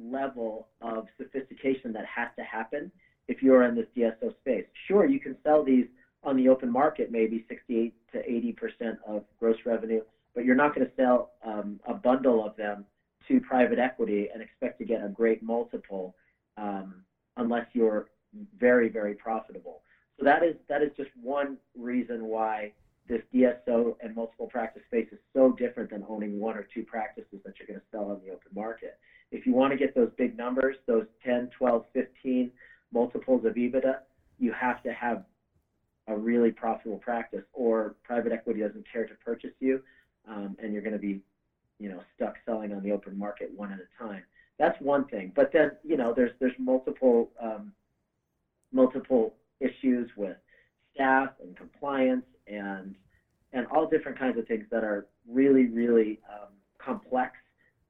level 0.00 0.66
of 0.80 1.06
sophistication 1.18 1.92
that 1.92 2.04
has 2.06 2.28
to 2.36 2.42
happen 2.42 2.90
if 3.28 3.42
you're 3.42 3.62
in 3.64 3.74
this 3.74 3.86
DSO 3.96 4.30
space. 4.40 4.64
Sure, 4.88 5.04
you 5.04 5.18
can 5.18 5.36
sell 5.44 5.62
these 5.62 5.86
on 6.24 6.36
the 6.36 6.48
open 6.48 6.70
market 6.70 7.10
maybe 7.10 7.44
68 7.48 7.92
to 8.12 8.30
80 8.30 8.52
percent 8.52 8.98
of 9.06 9.22
gross 9.38 9.56
revenue, 9.64 10.02
but 10.34 10.44
you're 10.44 10.54
not 10.54 10.74
going 10.74 10.86
to 10.86 10.92
sell 10.96 11.28
um, 11.44 11.78
a 11.86 11.94
bundle 11.94 12.44
of 12.44 12.54
them 12.56 12.84
to 13.28 13.40
private 13.40 13.78
equity 13.78 14.28
and 14.32 14.42
expect 14.42 14.78
to 14.78 14.84
get 14.84 15.04
a 15.04 15.08
great 15.08 15.42
multiple 15.42 16.14
um, 16.56 17.02
unless 17.36 17.66
you're 17.72 18.06
very 18.58 18.88
very 18.88 19.14
profitable. 19.14 19.82
So 20.18 20.24
that 20.24 20.42
is 20.42 20.56
that 20.68 20.82
is 20.82 20.90
just 20.96 21.10
one 21.22 21.56
reason 21.76 22.24
why 22.24 22.72
this 23.08 23.22
DSO 23.34 23.96
and 24.00 24.14
multiple 24.14 24.46
practice 24.46 24.82
space 24.86 25.08
is 25.12 25.18
so 25.32 25.52
different 25.52 25.90
than 25.90 26.04
owning 26.08 26.38
one 26.38 26.56
or 26.56 26.66
two 26.72 26.84
practices 26.84 27.40
that 27.44 27.54
you're 27.58 27.66
going 27.66 27.80
to 27.80 27.86
sell 27.90 28.10
on 28.10 28.20
the 28.24 28.30
open 28.32 28.50
market. 28.54 28.98
If 29.32 29.46
you 29.46 29.52
want 29.52 29.72
to 29.72 29.76
get 29.76 29.94
those 29.94 30.10
big 30.16 30.36
numbers, 30.36 30.76
those 30.86 31.06
10, 31.24 31.50
12, 31.58 31.84
15 31.92 32.50
multiples 32.92 33.44
of 33.44 33.54
EBITDA, 33.54 33.96
you 34.38 34.52
have 34.52 34.82
to 34.82 34.92
have 34.92 35.24
a 36.08 36.16
really 36.16 36.50
profitable 36.50 36.98
practice, 36.98 37.44
or 37.52 37.94
private 38.02 38.32
equity 38.32 38.60
doesn't 38.60 38.84
care 38.92 39.06
to 39.06 39.14
purchase 39.24 39.52
you, 39.60 39.80
um, 40.28 40.56
and 40.62 40.72
you're 40.72 40.82
going 40.82 40.92
to 40.92 40.98
be, 40.98 41.20
you 41.82 41.88
know, 41.88 42.00
stuck 42.14 42.34
selling 42.44 42.70
on 42.72 42.80
the 42.84 42.92
open 42.92 43.18
market 43.18 43.50
one 43.54 43.72
at 43.72 43.78
a 43.78 44.02
time. 44.02 44.22
That's 44.56 44.78
one 44.80 45.04
thing. 45.06 45.32
But 45.34 45.50
then, 45.52 45.72
you 45.82 45.96
know, 45.96 46.12
there's 46.14 46.30
there's 46.38 46.52
multiple 46.56 47.28
um, 47.40 47.72
multiple 48.70 49.32
issues 49.58 50.08
with 50.16 50.36
staff 50.94 51.30
and 51.42 51.56
compliance 51.56 52.24
and 52.46 52.94
and 53.52 53.66
all 53.66 53.84
different 53.84 54.16
kinds 54.16 54.38
of 54.38 54.46
things 54.46 54.64
that 54.70 54.84
are 54.84 55.04
really 55.28 55.66
really 55.66 56.20
um, 56.30 56.50
complex 56.78 57.32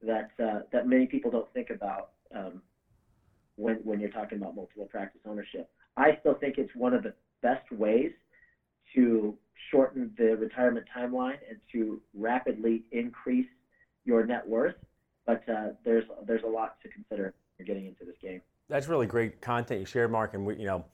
that 0.01 0.29
uh, 0.43 0.61
that 0.73 0.87
many 0.87 1.05
people 1.05 1.31
don't 1.31 1.53
think 1.53 1.69
about 1.69 2.09
um, 2.35 2.63
when 3.57 3.77
when 3.85 4.01
you're 4.01 4.09
talking 4.09 4.39
about 4.39 4.55
multiple 4.55 4.87
practice 4.87 5.21
ownership. 5.27 5.67
I 5.99 6.17
still 6.21 6.35
think 6.41 6.57
it's 6.57 6.75
one 6.75 6.95
of 6.95 7.03
the 7.03 7.13
best 7.43 7.71
ways 7.71 8.11
to 8.95 9.35
shorten 9.71 10.11
the 10.17 10.35
retirement 10.37 10.87
timeline 10.97 11.37
and 11.47 11.59
to 11.73 12.01
rapidly 12.15 12.83
increase 12.91 13.45
your 14.05 14.25
net 14.27 14.47
worth. 14.47 14.77
But 15.27 15.49
uh, 15.49 15.69
there's 15.85 16.05
there's 16.27 16.43
a 16.43 16.49
lot 16.49 16.81
to 16.83 16.89
consider 16.89 17.35
you're 17.59 17.67
getting 17.67 17.87
into 17.87 18.05
this 18.05 18.17
game. 18.21 18.41
That's 18.69 18.89
really 18.89 19.07
great 19.07 19.41
content 19.41 19.81
you 19.81 19.87
shared, 19.87 20.11
Mark. 20.11 20.35
And 20.35 20.47
we, 20.47 20.57
you 20.57 20.67
know, 20.67 20.85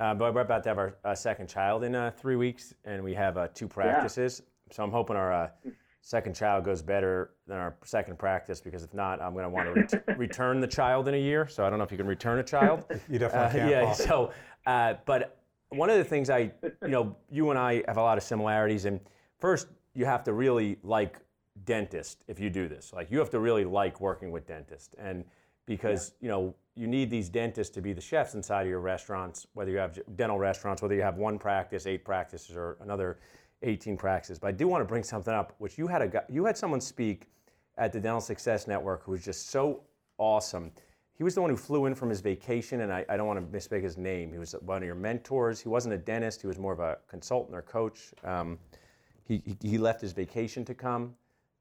uh, 0.00 0.14
we're 0.18 0.40
about 0.40 0.62
to 0.64 0.70
have 0.70 0.78
our 0.78 0.96
uh, 1.04 1.14
second 1.14 1.48
child 1.48 1.84
in 1.84 1.94
uh, 1.94 2.10
three 2.16 2.36
weeks, 2.36 2.74
and 2.84 3.02
we 3.02 3.14
have 3.14 3.36
uh, 3.36 3.48
two 3.54 3.68
practices. 3.68 4.42
Yeah. 4.42 4.74
So 4.74 4.84
I'm 4.84 4.90
hoping 4.90 5.16
our 5.16 5.32
uh, 5.32 5.48
second 6.00 6.34
child 6.34 6.64
goes 6.64 6.80
better 6.80 7.32
than 7.46 7.58
our 7.58 7.76
second 7.84 8.18
practice 8.18 8.60
because 8.60 8.82
if 8.82 8.94
not, 8.94 9.20
I'm 9.20 9.34
going 9.34 9.44
to 9.44 9.50
want 9.50 9.74
to 9.74 9.98
ret- 9.98 10.18
return 10.18 10.60
the 10.60 10.66
child 10.66 11.08
in 11.08 11.14
a 11.14 11.20
year. 11.20 11.46
So 11.46 11.64
I 11.64 11.70
don't 11.70 11.78
know 11.78 11.84
if 11.84 11.92
you 11.92 11.98
can 11.98 12.06
return 12.06 12.38
a 12.38 12.42
child. 12.42 12.84
you 13.10 13.18
definitely 13.18 13.60
can. 13.60 13.68
Yeah. 13.68 13.92
So, 13.92 14.32
but 14.64 15.38
one 15.68 15.90
of 15.90 15.98
the 15.98 16.04
things 16.04 16.30
I, 16.30 16.52
you 16.82 16.88
know, 16.88 17.16
you 17.30 17.50
and 17.50 17.58
I 17.58 17.82
have 17.86 17.96
a 17.96 18.02
lot 18.02 18.16
of 18.16 18.24
similarities. 18.24 18.84
And 18.86 19.00
first, 19.38 19.68
you 19.94 20.04
have 20.06 20.24
to 20.24 20.32
really 20.32 20.78
like 20.82 21.18
dentist 21.64 22.24
if 22.26 22.40
you 22.40 22.50
do 22.50 22.68
this. 22.68 22.92
Like 22.92 23.10
you 23.10 23.18
have 23.18 23.30
to 23.30 23.38
really 23.38 23.64
like 23.64 24.00
working 24.00 24.30
with 24.30 24.46
dentists, 24.46 24.94
and 24.98 25.24
because 25.66 26.12
yeah. 26.20 26.26
you 26.26 26.28
know 26.30 26.54
you 26.74 26.86
need 26.86 27.10
these 27.10 27.28
dentists 27.28 27.72
to 27.74 27.80
be 27.80 27.92
the 27.92 28.00
chefs 28.00 28.34
inside 28.34 28.62
of 28.62 28.68
your 28.68 28.80
restaurants, 28.80 29.46
whether 29.54 29.70
you 29.70 29.78
have 29.78 29.98
dental 30.16 30.38
restaurants, 30.38 30.82
whether 30.82 30.94
you 30.94 31.02
have 31.02 31.16
one 31.16 31.38
practice, 31.38 31.86
eight 31.86 32.04
practices, 32.04 32.56
or 32.56 32.76
another 32.80 33.18
18 33.62 33.96
practices. 33.96 34.38
But 34.38 34.48
I 34.48 34.52
do 34.52 34.66
want 34.66 34.82
to 34.82 34.84
bring 34.84 35.04
something 35.04 35.32
up, 35.32 35.54
which 35.58 35.78
you 35.78 35.86
had 35.86 36.02
a 36.02 36.24
you 36.28 36.44
had 36.44 36.56
someone 36.56 36.80
speak 36.80 37.28
at 37.78 37.92
the 37.92 38.00
Dental 38.00 38.20
Success 38.20 38.66
Network 38.66 39.04
who 39.04 39.12
was 39.12 39.24
just 39.24 39.50
so 39.50 39.82
awesome. 40.18 40.70
He 41.16 41.22
was 41.22 41.36
the 41.36 41.40
one 41.40 41.50
who 41.50 41.56
flew 41.56 41.86
in 41.86 41.94
from 41.94 42.08
his 42.08 42.20
vacation, 42.20 42.80
and 42.80 42.92
I, 42.92 43.04
I 43.08 43.16
don't 43.16 43.28
want 43.28 43.38
to 43.38 43.56
misspeak 43.56 43.84
his 43.84 43.96
name. 43.96 44.32
He 44.32 44.38
was 44.38 44.52
one 44.62 44.78
of 44.78 44.84
your 44.84 44.96
mentors. 44.96 45.60
He 45.60 45.68
wasn't 45.68 45.94
a 45.94 45.98
dentist. 45.98 46.40
He 46.40 46.48
was 46.48 46.58
more 46.58 46.72
of 46.72 46.80
a 46.80 46.98
consultant 47.06 47.56
or 47.56 47.62
coach. 47.62 48.12
Um, 48.24 48.58
he, 49.24 49.40
he, 49.46 49.68
he 49.68 49.78
left 49.78 50.00
his 50.00 50.12
vacation 50.12 50.64
to 50.64 50.74
come 50.74 51.14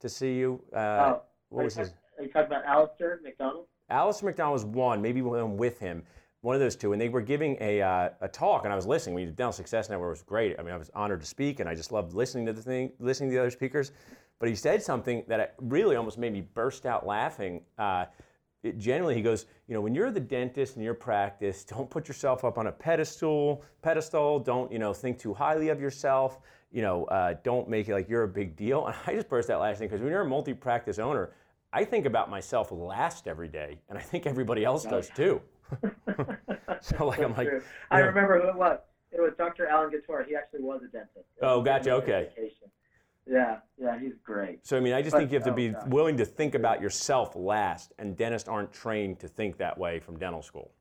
to 0.03 0.09
see 0.09 0.35
you. 0.35 0.61
Uh, 0.73 0.77
oh, 0.77 1.21
what 1.49 1.63
was 1.65 1.77
are, 1.77 1.81
his? 1.81 1.93
Are 2.19 2.23
you 2.23 2.29
talking 2.29 2.47
about 2.47 2.65
Alistair 2.65 3.19
McDonald? 3.23 3.65
Alistair 3.89 4.29
McDonald 4.29 4.53
was 4.53 4.65
one, 4.65 5.01
maybe 5.01 5.21
one 5.21 5.57
with 5.57 5.79
him, 5.79 6.03
one 6.41 6.55
of 6.55 6.61
those 6.61 6.75
two, 6.75 6.93
and 6.93 7.01
they 7.01 7.09
were 7.09 7.21
giving 7.21 7.57
a, 7.59 7.81
uh, 7.81 8.09
a 8.21 8.27
talk, 8.27 8.65
and 8.65 8.73
I 8.73 8.75
was 8.75 8.85
listening. 8.85 9.15
We 9.15 9.25
Dental 9.25 9.51
Success 9.51 9.89
Network 9.89 10.11
was 10.11 10.21
great. 10.21 10.59
I 10.59 10.61
mean, 10.61 10.73
I 10.73 10.77
was 10.77 10.91
honored 10.93 11.21
to 11.21 11.25
speak, 11.25 11.59
and 11.59 11.67
I 11.67 11.73
just 11.73 11.91
loved 11.91 12.13
listening 12.13 12.45
to 12.45 12.53
the 12.53 12.61
thing, 12.61 12.91
listening 12.99 13.29
to 13.29 13.35
the 13.35 13.41
other 13.41 13.51
speakers. 13.51 13.91
But 14.39 14.49
he 14.49 14.55
said 14.55 14.83
something 14.83 15.23
that 15.27 15.55
really 15.59 15.95
almost 15.95 16.17
made 16.17 16.33
me 16.33 16.41
burst 16.41 16.85
out 16.85 17.07
laughing. 17.07 17.61
Uh, 17.77 18.05
it, 18.63 18.77
generally, 18.77 19.13
he 19.13 19.21
goes, 19.21 19.45
you 19.67 19.73
know, 19.73 19.81
when 19.81 19.93
you're 19.93 20.09
the 20.09 20.19
dentist 20.19 20.77
in 20.77 20.83
your 20.83 20.93
practice, 20.93 21.63
don't 21.65 21.89
put 21.89 22.07
yourself 22.07 22.45
up 22.45 22.57
on 22.57 22.67
a 22.67 22.71
pedestal. 22.71 23.63
Pedestal. 23.81 24.39
Don't 24.39 24.71
you 24.71 24.79
know 24.79 24.93
think 24.93 25.19
too 25.19 25.33
highly 25.33 25.69
of 25.69 25.81
yourself. 25.81 26.39
You 26.71 26.81
know, 26.81 27.05
uh, 27.05 27.35
don't 27.43 27.69
make 27.69 27.89
it 27.89 27.93
like 27.93 28.09
you're 28.09 28.23
a 28.23 28.27
big 28.27 28.55
deal. 28.55 28.87
And 28.87 28.95
I 29.05 29.13
just 29.13 29.29
burst 29.29 29.49
out 29.49 29.61
laughing 29.61 29.87
because 29.87 30.01
when 30.01 30.11
you're 30.11 30.21
a 30.21 30.27
multi-practice 30.27 30.97
owner, 30.97 31.31
I 31.73 31.83
think 31.83 32.05
about 32.05 32.29
myself 32.29 32.71
last 32.71 33.27
every 33.27 33.47
day, 33.47 33.79
and 33.89 33.97
I 33.97 34.01
think 34.01 34.25
everybody 34.25 34.63
else 34.63 34.85
does 34.85 35.09
too. 35.09 35.41
so 36.81 37.07
like 37.07 37.19
I'm 37.19 37.35
like, 37.35 37.49
True. 37.49 37.63
I 37.91 37.99
remember 37.99 38.41
who 38.41 38.49
it 38.49 38.55
was. 38.55 38.79
It 39.11 39.21
was 39.21 39.33
Dr. 39.37 39.67
Alan 39.67 39.91
Gator. 39.91 40.25
He 40.27 40.35
actually 40.35 40.61
was 40.61 40.81
a 40.83 40.87
dentist. 40.87 41.25
Oh, 41.41 41.61
gotcha, 41.61 41.91
okay. 41.91 42.29
Vacation. 42.35 42.69
Yeah, 43.25 43.59
yeah, 43.77 43.97
he's 43.99 44.13
great. 44.23 44.65
So 44.65 44.77
I 44.77 44.79
mean, 44.79 44.93
I 44.93 45.01
just 45.01 45.13
But- 45.13 45.19
think 45.19 45.31
you 45.31 45.37
have 45.37 45.45
to 45.45 45.51
oh, 45.51 45.55
be 45.55 45.69
God. 45.69 45.91
willing 45.91 46.17
to 46.17 46.25
think 46.25 46.55
about 46.55 46.81
yourself 46.81 47.35
last, 47.35 47.93
and 47.97 48.17
dentists 48.17 48.49
aren't 48.49 48.71
trained 48.73 49.19
to 49.21 49.27
think 49.27 49.57
that 49.57 49.77
way 49.77 49.99
from 49.99 50.17
dental 50.19 50.41
school. 50.41 50.71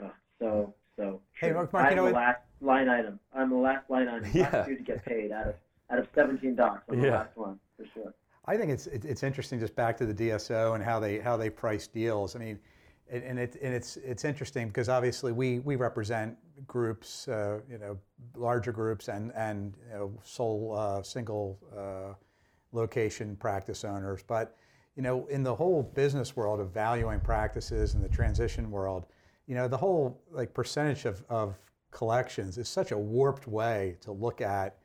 Oh, 0.00 0.10
so, 0.38 0.74
so. 0.96 1.20
Hey, 1.32 1.48
true. 1.48 1.56
Mark, 1.56 1.72
Mark, 1.72 1.84
you 1.84 1.90
I'm 1.90 1.96
know 1.96 2.06
the 2.06 2.12
last 2.14 2.40
line 2.60 2.88
item. 2.88 3.18
I'm 3.34 3.50
the 3.50 3.56
last 3.56 3.88
line 3.88 4.08
item. 4.08 4.30
Yeah. 4.34 4.50
Last 4.52 4.68
dude 4.68 4.78
to 4.78 4.84
get 4.84 5.04
paid 5.04 5.32
out 5.32 5.48
of 5.48 5.54
out 5.90 5.98
of 5.98 6.08
17 6.14 6.54
docs. 6.54 6.84
I'm 6.90 7.00
the 7.00 7.06
Yeah. 7.08 7.18
last 7.18 7.36
one 7.36 7.58
for 7.76 7.84
sure. 7.92 8.14
I 8.46 8.56
think 8.56 8.70
it's 8.70 8.86
it's 8.88 9.22
interesting 9.22 9.58
just 9.60 9.74
back 9.74 9.96
to 9.98 10.06
the 10.06 10.14
DSO 10.14 10.74
and 10.74 10.82
how 10.84 10.98
they 11.00 11.18
how 11.18 11.36
they 11.36 11.48
price 11.48 11.86
deals. 11.86 12.34
I 12.36 12.40
mean, 12.40 12.58
and 13.10 13.22
and, 13.22 13.38
it, 13.38 13.56
and 13.62 13.72
it's 13.74 13.96
it's 13.98 14.24
interesting 14.24 14.68
because 14.68 14.88
obviously 14.88 15.32
we 15.32 15.60
we 15.60 15.76
represent 15.76 16.36
groups, 16.66 17.28
uh, 17.28 17.60
you 17.68 17.78
know, 17.78 17.98
larger 18.36 18.72
groups 18.72 19.08
and 19.08 19.32
and 19.34 19.74
you 19.88 19.94
know, 19.98 20.12
sole 20.22 20.74
uh, 20.76 21.02
single 21.02 21.58
uh, 21.76 22.14
location 22.72 23.36
practice 23.36 23.84
owners. 23.84 24.22
But 24.26 24.56
you 24.96 25.02
know, 25.02 25.26
in 25.26 25.42
the 25.42 25.54
whole 25.54 25.82
business 25.82 26.36
world 26.36 26.60
of 26.60 26.70
valuing 26.70 27.20
practices 27.20 27.94
and 27.94 28.04
the 28.04 28.08
transition 28.08 28.70
world, 28.70 29.06
you 29.46 29.54
know, 29.54 29.68
the 29.68 29.76
whole 29.76 30.20
like 30.30 30.52
percentage 30.52 31.04
of, 31.04 31.24
of 31.28 31.58
collections 31.90 32.58
is 32.58 32.68
such 32.68 32.92
a 32.92 32.98
warped 32.98 33.46
way 33.46 33.96
to 34.00 34.12
look 34.12 34.40
at 34.40 34.76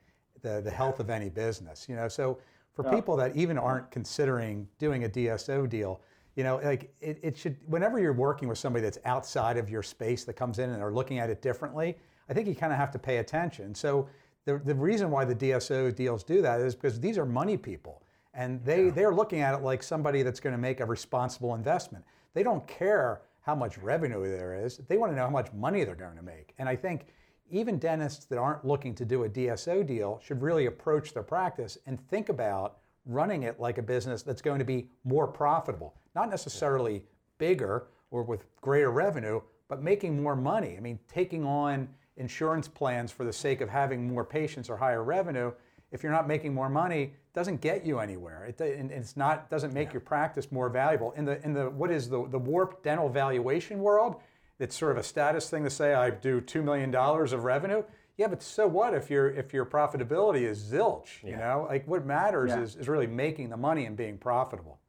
the, 0.42 0.62
the 0.62 0.72
health 0.72 1.00
of 1.00 1.10
any 1.10 1.30
business. 1.30 1.88
You 1.90 1.96
know, 1.96 2.08
so 2.08 2.40
for 2.74 2.84
Yeah. 2.84 2.92
people 2.92 3.18
that 3.18 3.36
even 3.36 3.58
aren't 3.58 3.90
considering 3.92 4.68
doing 4.78 5.04
a 5.04 5.10
DSO 5.10 5.68
deal, 5.70 6.02
you 6.38 6.44
know, 6.44 6.62
like 6.64 6.94
it, 7.02 7.20
it 7.24 7.36
should, 7.36 7.58
whenever 7.66 8.00
you're 8.00 8.14
working 8.14 8.48
with 8.48 8.60
somebody 8.60 8.84
that's 8.84 9.00
outside 9.06 9.58
of 9.58 9.72
your 9.72 9.82
space 9.82 10.24
that 10.26 10.34
comes 10.34 10.60
in 10.60 10.70
and 10.70 10.84
are 10.84 10.94
looking 10.94 11.18
at 11.18 11.32
it 11.32 11.42
differently, 11.42 11.98
I 12.30 12.34
think 12.34 12.48
you 12.48 12.56
kind 12.56 12.72
of 12.72 12.78
have 12.78 12.92
to 12.92 13.00
pay 13.00 13.18
attention. 13.18 13.74
So 13.74 14.08
the, 14.46 14.60
the 14.60 14.76
reason 14.76 15.10
why 15.10 15.26
the 15.26 15.34
DSO 15.34 15.94
deals 15.96 16.24
do 16.24 16.44
that 16.44 16.62
is 16.62 16.76
because 16.76 17.00
these 17.00 17.18
are 17.18 17.26
money 17.26 17.58
people 17.58 18.04
and 18.36 18.64
they, 18.64 18.92
they're 18.92 19.16
looking 19.16 19.42
at 19.42 19.56
it 19.56 19.64
like 19.64 19.82
somebody 19.82 20.22
that's 20.22 20.40
going 20.40 20.54
to 20.54 20.60
make 20.60 20.80
a 20.80 20.86
responsible 20.86 21.56
investment. 21.56 22.06
They 22.36 22.44
don't 22.44 22.66
care 22.68 23.22
how 23.42 23.56
much 23.56 23.80
revenue 23.80 24.22
there 24.30 24.64
is. 24.64 24.78
They 24.88 24.98
want 24.98 25.12
to 25.12 25.16
know 25.16 25.24
how 25.24 25.32
much 25.32 25.52
money 25.54 25.84
they're 25.86 25.96
going 25.96 26.18
to 26.18 26.24
make. 26.24 26.54
And 26.60 26.70
I 26.70 26.76
think 26.76 27.08
even 27.50 27.80
dentists 27.80 28.26
that 28.26 28.38
aren't 28.38 28.64
looking 28.64 28.94
to 28.94 29.06
do 29.06 29.24
a 29.24 29.30
DSO 29.30 29.88
deal 29.88 30.22
should 30.24 30.44
really 30.44 30.68
approach 30.68 31.16
their 31.16 31.24
practice 31.24 31.80
and 31.88 32.00
think 32.10 32.30
about 32.30 32.78
running 33.08 33.44
it 33.44 33.60
like 33.60 33.78
a 33.78 33.82
business 33.82 34.22
that's 34.22 34.42
going 34.42 34.60
to 34.60 34.66
be 34.66 34.90
more 35.04 35.28
profitable, 35.28 35.96
not 36.16 36.30
necessarily 36.30 37.04
bigger 37.38 37.88
or 38.12 38.24
with 38.24 38.46
greater 38.62 38.92
revenue, 38.92 39.42
but 39.68 39.82
making 39.82 40.22
more 40.22 40.36
money. 40.36 40.76
I 40.78 40.80
mean, 40.80 41.00
taking 41.08 41.44
on 41.44 41.90
insurance 42.18 42.68
plans 42.68 43.12
for 43.12 43.24
the 43.24 43.34
sake 43.34 43.62
of 43.62 43.70
having 43.70 44.08
more 44.08 44.24
patients 44.24 44.70
or 44.70 44.78
higher 44.78 45.04
revenue, 45.04 45.52
if 45.92 46.04
you're 46.04 46.12
not 46.12 46.28
making 46.28 46.54
more 46.54 46.70
money, 46.70 47.14
doesn't 47.34 47.62
get 47.62 47.86
you 47.86 48.00
anywhere. 48.00 48.46
It, 48.46 48.60
and 48.60 48.92
it's 48.92 49.16
not 49.16 49.50
doesn't 49.50 49.74
make 49.74 49.94
your 49.94 50.02
practice 50.02 50.52
more 50.52 50.70
valuable. 50.70 51.12
In 51.14 51.26
the 51.26 51.44
in 51.46 51.54
the 51.54 51.70
what 51.70 51.92
is 51.92 52.10
the 52.10 52.28
the 52.28 52.40
warped 52.40 52.84
dental 52.84 53.10
valuation 53.10 53.80
world, 53.80 54.16
it's 54.60 54.76
sort 54.76 54.92
of 54.92 54.98
a 54.98 55.04
status 55.04 55.50
thing 55.50 55.64
to 55.64 55.70
say 55.70 55.94
I 55.94 56.10
do 56.10 56.42
two 56.42 56.62
million 56.62 56.92
dollars 56.92 57.32
of 57.32 57.44
revenue. 57.44 57.84
Yeah, 58.18 58.28
but 58.28 58.42
so 58.42 58.68
what 58.68 58.96
if 58.96 59.12
your 59.12 59.30
if 59.30 59.54
your 59.54 59.66
profitability 59.66 60.42
is 60.42 60.60
zilch? 60.60 61.24
You 61.24 61.38
know, 61.38 61.68
like 61.70 61.88
what 61.88 62.04
matters 62.04 62.50
Yeah. 62.50 62.62
is, 62.62 62.76
is 62.76 62.90
really 62.90 63.06
making 63.06 63.50
the 63.50 63.58
money 63.58 63.86
and 63.86 63.96
being 63.96 64.18
profitable. 64.18 64.80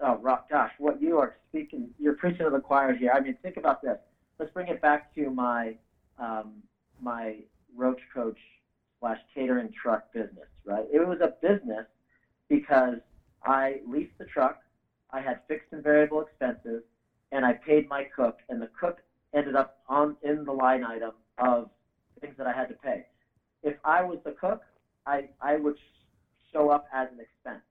Oh, 0.00 0.16
Rob, 0.16 0.48
gosh, 0.48 0.72
what 0.78 1.00
you 1.00 1.18
are 1.18 1.36
speaking, 1.50 1.90
you're 1.98 2.14
preaching 2.14 2.46
to 2.46 2.50
the 2.50 2.58
choir 2.60 2.94
here. 2.94 3.12
I 3.14 3.20
mean, 3.20 3.36
think 3.42 3.58
about 3.58 3.80
this. 3.82 3.98
Let's 4.38 4.50
bring 4.52 4.68
it 4.68 4.80
back 4.80 5.14
to 5.14 5.30
my 5.30 5.76
um, 6.18 6.54
my 7.00 7.36
roach 7.76 8.00
coach 8.12 8.38
slash 8.98 9.18
catering 9.32 9.70
truck 9.70 10.02
business, 10.12 10.48
right? 10.64 10.86
It 10.92 11.06
was 11.06 11.20
a 11.20 11.32
business 11.40 11.86
because 12.48 12.98
I 13.44 13.80
leased 13.86 14.18
the 14.18 14.24
truck, 14.24 14.58
I 15.10 15.20
had 15.20 15.38
fixed 15.46 15.68
and 15.72 15.82
variable 15.82 16.20
expenses, 16.20 16.82
and 17.30 17.44
I 17.44 17.52
paid 17.52 17.88
my 17.88 18.04
cook, 18.14 18.36
and 18.48 18.60
the 18.60 18.68
cook 18.78 18.98
ended 19.32 19.54
up 19.54 19.72
on 19.86 20.16
in 20.22 20.44
the 20.44 20.52
line 20.52 20.82
item 20.82 21.12
of 21.38 21.68
things 22.20 22.34
that 22.38 22.46
I 22.46 22.52
had 22.52 22.68
to 22.68 22.74
pay. 22.74 23.04
If 23.62 23.74
I 23.84 24.02
was 24.02 24.18
the 24.24 24.32
cook, 24.32 24.60
I 25.06 25.28
I 25.40 25.56
would 25.56 25.76
show 26.52 26.70
up 26.70 26.84
as 26.92 27.08
an 27.12 27.20
expense, 27.20 27.62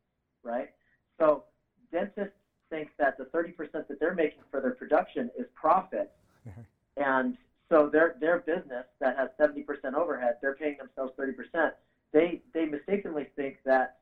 right? 0.43 0.69
So 1.17 1.43
dentists 1.91 2.33
think 2.69 2.89
that 2.99 3.17
the 3.17 3.25
30% 3.25 3.53
that 3.71 3.99
they're 3.99 4.13
making 4.13 4.43
for 4.51 4.62
their 4.62 4.71
production 4.71 5.29
is 5.38 5.45
profit. 5.55 6.09
and 6.97 7.35
so 7.67 7.88
their 7.91 8.15
their 8.19 8.38
business 8.38 8.85
that 8.99 9.15
has 9.15 9.29
70% 9.39 9.63
overhead, 9.93 10.35
they're 10.41 10.53
paying 10.53 10.75
themselves 10.77 11.13
30%. 11.19 11.69
They 12.12 12.39
they 12.53 12.65
mistakenly 12.65 13.27
think 13.35 13.57
that 13.65 13.93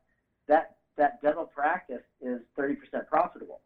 that 0.48 0.68
that 0.96 1.20
dental 1.20 1.44
practice 1.44 2.02
is 2.20 2.40
30% 2.58 2.74
profitable. 3.06 3.60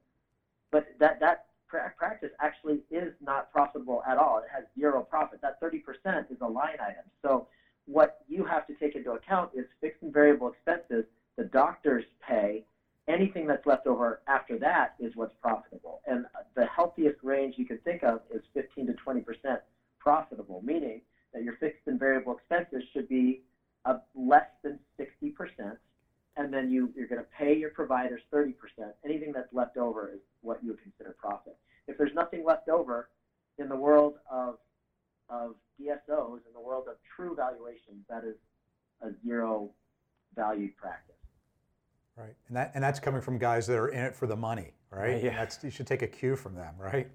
But 0.70 0.84
that 0.98 1.18
that 1.20 1.40
pra- 1.68 1.92
practice 1.96 2.30
actually 2.42 2.82
is 2.90 3.12
not 3.20 3.50
profitable 3.52 4.02
at 4.06 4.18
all. 4.18 4.38
It 4.38 4.50
has 4.52 4.64
zero 4.78 5.06
profit. 5.08 5.40
That 5.40 5.60
30% 5.62 6.30
is 6.30 6.38
a 6.40 6.46
line 6.46 6.76
item. 6.80 7.04
So 7.22 7.46
what 7.86 8.16
you 8.28 8.44
have 8.44 8.66
to 8.66 8.74
take 8.74 8.96
into 8.96 9.12
account 9.12 9.50
is 9.54 9.66
fixed 9.80 10.02
and 10.02 10.12
variable 10.12 10.48
expenses, 10.48 11.04
the 11.36 11.44
doctors 11.44 12.04
pay, 12.26 12.64
anything 13.08 13.46
that's 13.46 13.66
left 13.66 13.86
over 13.86 14.20
after 14.26 14.58
that 14.58 14.92
is 14.98 15.12
what's 15.14 15.34
profitable. 15.40 16.00
And 16.06 16.26
the 16.54 16.66
healthiest 16.66 17.18
range 17.22 17.54
you 17.56 17.64
can 17.64 17.78
think 17.78 18.02
of 18.02 18.20
is 18.32 18.42
15 18.54 18.86
to 18.86 18.92
20 18.94 19.20
percent 19.20 19.60
profitable, 19.98 20.60
meaning 20.64 21.00
that 21.32 21.42
your 21.42 21.54
fixed 21.54 21.82
and 21.86 21.98
variable 21.98 22.34
expenses 22.34 22.82
should 22.92 23.08
be 23.08 23.40
less 24.14 24.46
than 24.62 24.78
60 24.96 25.30
percent, 25.30 25.78
and 26.36 26.52
then 26.52 26.70
you, 26.70 26.92
you're 26.94 27.06
going 27.06 27.20
to 27.20 27.28
pay 27.36 27.56
your 27.56 27.70
providers 27.70 28.20
30 28.30 28.52
percent. 28.52 28.94
Anything 29.04 29.32
that's 29.32 29.52
left 29.52 29.76
over 29.76 30.08
is 30.08 30.20
what 30.40 30.62
you 30.62 30.70
would 30.70 30.82
consider 30.82 31.14
profit. 31.18 31.56
If 31.88 31.98
there's 31.98 32.14
nothing 32.14 32.44
left 32.44 32.68
over 32.68 33.08
in 33.58 33.68
the 33.68 33.76
world 33.76 34.14
of 34.30 34.56
of 35.28 35.54
DSOs, 35.80 36.40
in 36.46 36.52
the 36.52 36.60
world 36.60 36.84
of 36.88 36.96
true 37.16 37.34
valuations, 37.34 38.04
that 38.08 38.24
is 38.24 38.36
a 39.00 39.08
zero 39.26 39.70
valued 40.36 40.76
practice. 40.76 41.14
Right, 42.16 42.34
and 42.82 42.88
that's 42.88 42.98
coming 42.98 43.20
from 43.20 43.38
guys 43.38 43.68
that 43.68 43.78
are 43.78 43.90
in 43.90 44.02
it 44.02 44.12
for 44.12 44.26
the 44.26 44.34
money, 44.34 44.72
right? 44.90 45.22
Yeah. 45.22 45.36
That's 45.36 45.62
you 45.62 45.70
should 45.70 45.86
take 45.86 46.02
a 46.02 46.06
cue 46.08 46.34
from 46.34 46.56
them, 46.56 46.74
right? 46.76 47.06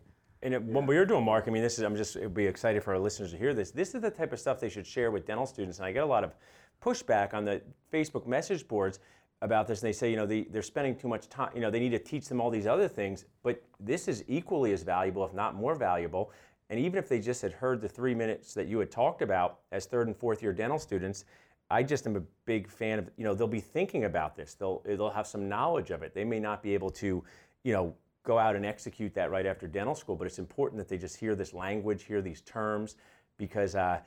And 0.41 0.53
it, 0.53 0.63
when 0.63 0.86
we 0.86 0.95
were 0.95 1.06
doing 1.06 1.25
Mark, 1.25 1.43
I 1.45 1.51
mean, 1.51 1.62
this 1.62 1.77
is 1.77 1.84
I'm 1.84 1.97
just 1.97 2.15
it'd 2.15 2.34
be 2.34 2.45
excited 2.45 2.82
for 2.84 2.93
our 2.93 2.99
listeners 2.99 3.32
to 3.32 3.38
hear 3.38 3.53
this. 3.53 3.71
This 3.71 3.93
is 3.93 4.01
the 4.01 4.10
type 4.10 4.32
of 4.32 4.39
stuff 4.39 4.62
they 4.62 4.69
should 4.69 4.88
share 4.88 5.12
with 5.12 5.25
dental 5.25 5.45
students, 5.45 5.80
and 5.80 5.86
I 5.86 5.91
get 5.91 6.03
a 6.03 6.06
lot 6.06 6.23
of 6.23 6.36
pushback 6.82 7.34
on 7.34 7.43
the 7.43 7.62
Facebook 7.91 8.25
message 8.27 8.65
boards 8.65 8.99
about 9.41 9.67
this. 9.67 9.82
And 9.82 9.89
they 9.89 9.91
say, 9.91 10.10
you 10.10 10.15
know, 10.15 10.25
they, 10.25 10.43
they're 10.43 10.62
spending 10.62 10.95
too 10.95 11.10
much 11.10 11.27
time. 11.27 11.49
You 11.53 11.60
know, 11.60 11.69
they 11.69 11.82
need 11.82 11.89
to 11.89 11.99
teach 11.99 12.30
them 12.30 12.39
all 12.39 12.49
these 12.49 12.65
other 12.65 12.88
things, 12.88 13.25
but 13.43 13.62
this 13.77 14.08
is 14.08 14.23
equally 14.30 14.71
as 14.71 14.84
valuable, 14.84 15.25
if 15.25 15.34
not 15.34 15.53
more 15.53 15.75
valuable. 15.75 16.32
And 16.69 16.80
even 16.80 16.97
if 16.97 17.10
they 17.10 17.19
just 17.19 17.41
had 17.41 17.51
heard 17.51 17.82
the 17.82 17.89
three 17.89 18.15
minutes 18.15 18.53
that 18.53 18.67
you 18.67 18.80
had 18.80 18.89
talked 18.89 19.21
about 19.21 19.60
as 19.73 19.86
third 19.86 20.08
and 20.08 20.15
fourth 20.15 20.41
year 20.41 20.53
dental 20.53 20.80
students, 20.80 21.25
I 21.69 21.84
just 21.84 22.08
am 22.08 22.15
a 22.15 22.23
big 22.45 22.69
fan 22.69 22.99
of, 22.99 23.10
you 23.17 23.25
know, 23.25 23.34
they'll 23.34 23.47
be 23.47 23.60
thinking 23.60 24.06
about 24.06 24.36
this. 24.36 24.53
They'll, 24.53 24.82
they'll 24.86 25.10
have 25.10 25.27
some 25.27 25.49
knowledge 25.49 25.91
of 25.91 26.01
it. 26.01 26.13
They 26.13 26.23
may 26.23 26.39
not 26.39 26.63
be 26.63 26.73
able 26.73 26.89
to, 26.91 27.23
you 27.63 27.73
know, 27.73 27.93
go 28.23 28.38
out 28.38 28.56
and 28.56 28.65
execute 28.65 29.13
that 29.13 29.32
right 29.32 29.45
after 29.45 29.67
dental 29.67 29.95
school, 29.95 30.15
but 30.15 30.27
it's 30.27 30.39
important 30.39 30.77
that 30.80 30.88
they 30.88 30.97
just 30.97 31.17
hear 31.17 31.36
this 31.36 31.53
language, 31.53 32.03
hear 32.03 32.21
these 32.21 32.41
terms, 32.41 32.95
because 33.38 33.75
uh, 33.75 33.99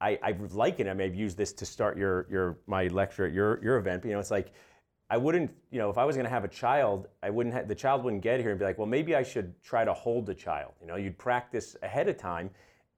I, 0.00 0.18
I 0.22 0.36
liken. 0.52 0.88
I 0.88 0.94
mean, 0.94 1.08
I've 1.08 1.14
used 1.14 1.36
this 1.36 1.52
to 1.54 1.66
start 1.66 1.96
your 1.96 2.26
your 2.30 2.58
my 2.66 2.88
lecture 2.88 3.26
at 3.26 3.32
your 3.32 3.62
your 3.62 3.76
event. 3.76 4.02
But, 4.02 4.08
you 4.08 4.14
know, 4.14 4.20
it's 4.20 4.30
like 4.30 4.52
I 5.10 5.16
wouldn't, 5.16 5.50
you 5.70 5.78
know, 5.78 5.90
if 5.90 5.98
I 5.98 6.04
was 6.04 6.16
going 6.16 6.24
to 6.24 6.30
have 6.30 6.44
a 6.44 6.48
child, 6.48 7.08
I 7.22 7.30
wouldn't. 7.30 7.54
Have, 7.54 7.68
the 7.68 7.74
child 7.74 8.04
wouldn't 8.04 8.22
get 8.22 8.40
here 8.40 8.50
and 8.50 8.58
be 8.58 8.64
like, 8.64 8.78
well, 8.78 8.86
maybe 8.86 9.14
I 9.14 9.22
should 9.22 9.60
try 9.62 9.84
to 9.84 9.92
hold 9.92 10.26
the 10.26 10.34
child. 10.34 10.72
You 10.80 10.86
know, 10.86 10.96
you'd 10.96 11.18
practice 11.18 11.76
ahead 11.82 12.08
of 12.08 12.16
time, 12.16 12.50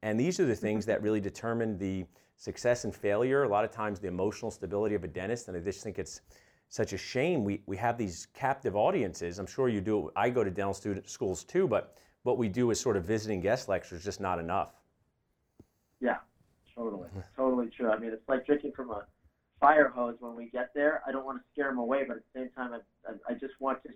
and 0.03 0.19
these 0.19 0.41
are 0.41 0.47
the 0.47 0.55
things 0.55 0.87
that 0.87 1.03
really 1.03 1.21
determine 1.21 1.79
the 1.79 2.05
success 2.37 2.85
and 2.85 2.95
failure. 2.95 3.43
A 3.45 3.49
lot 3.49 3.65
of 3.65 3.71
times, 3.71 3.99
the 3.99 4.09
emotional 4.09 4.51
stability 4.51 4.95
of 4.95 5.05
a 5.05 5.09
dentist, 5.09 5.49
and 5.49 5.57
I 5.57 5.61
just 5.61 5.83
think 5.83 5.99
it's 5.99 6.21
such 6.69 6.93
a 6.93 6.99
shame 6.99 7.45
we, 7.45 7.63
we 7.67 7.77
have 7.77 7.97
these 7.97 8.27
captive 8.35 8.77
audiences. 8.77 9.39
I'm 9.39 9.47
sure 9.47 9.69
you 9.69 9.81
do. 9.81 10.11
I 10.17 10.31
go 10.31 10.45
to 10.45 10.51
dental 10.51 10.75
student 10.75 11.09
schools 11.09 11.45
too, 11.45 11.69
but 11.69 11.97
what 12.23 12.39
we 12.39 12.49
do 12.49 12.71
is 12.71 12.81
sort 12.81 12.97
of 12.97 13.05
visiting 13.05 13.41
guest 13.41 13.69
lectures, 13.69 14.05
just 14.05 14.21
not 14.21 14.39
enough. 14.39 14.75
Yeah, 16.01 16.17
totally, 16.75 17.09
totally 17.37 17.71
true. 17.77 17.91
I 17.91 17.99
mean, 17.99 18.11
it's 18.13 18.29
like 18.29 18.45
drinking 18.47 18.73
from 18.73 18.91
a 18.91 19.07
fire 19.61 19.89
hose 19.89 20.17
when 20.21 20.35
we 20.35 20.51
get 20.51 20.71
there. 20.75 21.03
I 21.07 21.13
don't 21.13 21.25
want 21.25 21.39
to 21.39 21.45
scare 21.53 21.71
them 21.71 21.79
away, 21.79 22.03
but 22.07 22.19
at 22.19 22.23
the 22.35 22.41
same 22.41 22.51
time, 22.51 22.73
I, 22.73 23.11
I, 23.11 23.33
I 23.33 23.35
just 23.35 23.55
want 23.61 23.79
to 23.85 23.91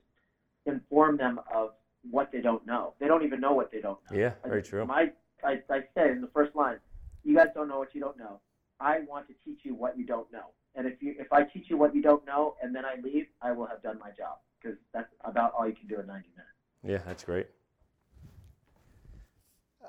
inform 0.64 1.16
them 1.16 1.40
of 1.52 1.70
what 2.08 2.30
they 2.32 2.40
don't 2.40 2.64
know. 2.64 2.94
They 3.00 3.08
don't 3.08 3.24
even 3.24 3.40
know 3.40 3.52
what 3.52 3.70
they 3.70 3.80
don't 3.80 3.98
know. 4.10 4.16
Yeah, 4.16 4.32
very 4.44 4.62
true. 4.62 4.86
My, 4.86 5.10
I, 5.44 5.60
I 5.68 5.80
say 5.94 6.10
in 6.12 6.20
the 6.22 6.30
first 6.32 6.54
line, 6.54 6.78
you 7.24 7.36
guys 7.36 7.48
don't 7.54 7.68
know 7.68 7.78
what 7.78 7.94
you 7.94 8.00
don't 8.00 8.18
know. 8.18 8.40
I 8.80 9.00
want 9.00 9.28
to 9.28 9.34
teach 9.44 9.60
you 9.64 9.74
what 9.74 9.98
you 9.98 10.06
don't 10.06 10.30
know. 10.32 10.52
And 10.74 10.86
if 10.86 11.02
you 11.02 11.14
if 11.18 11.32
I 11.32 11.42
teach 11.42 11.66
you 11.68 11.76
what 11.76 11.94
you 11.94 12.02
don't 12.02 12.24
know 12.24 12.56
and 12.62 12.74
then 12.74 12.84
I 12.84 13.00
leave, 13.02 13.26
I 13.42 13.52
will 13.52 13.66
have 13.66 13.82
done 13.82 13.98
my 13.98 14.10
job 14.10 14.38
because 14.60 14.78
that's 14.94 15.12
about 15.24 15.52
all 15.58 15.66
you 15.66 15.74
can 15.74 15.88
do 15.88 16.00
in 16.00 16.06
90 16.06 16.28
minutes. 16.36 16.50
Yeah, 16.82 16.98
that's 17.06 17.24
great. 17.24 17.46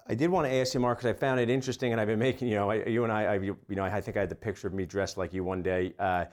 I 0.08 0.16
did 0.16 0.30
want 0.30 0.48
to 0.48 0.54
ask 0.54 0.74
you, 0.74 0.80
Mark, 0.80 1.00
because 1.00 1.16
I 1.16 1.18
found 1.18 1.40
it 1.40 1.50
interesting, 1.50 1.92
and 1.92 2.02
I've 2.02 2.08
been 2.08 2.20
making, 2.20 2.48
you 2.48 2.56
know, 2.56 2.72
you 2.72 3.04
and 3.04 3.14
I, 3.14 3.24
I, 3.24 3.36
you 3.36 3.56
know, 3.70 3.84
I 3.84 4.02
think 4.02 4.18
I 4.18 4.22
had 4.22 4.30
the 4.30 4.36
picture 4.36 4.68
of 4.68 4.74
me 4.74 4.86
dressed 4.86 5.18
like 5.18 5.32
you 5.32 5.44
one 5.44 5.62
day 5.62 5.94
uh, 6.00 6.26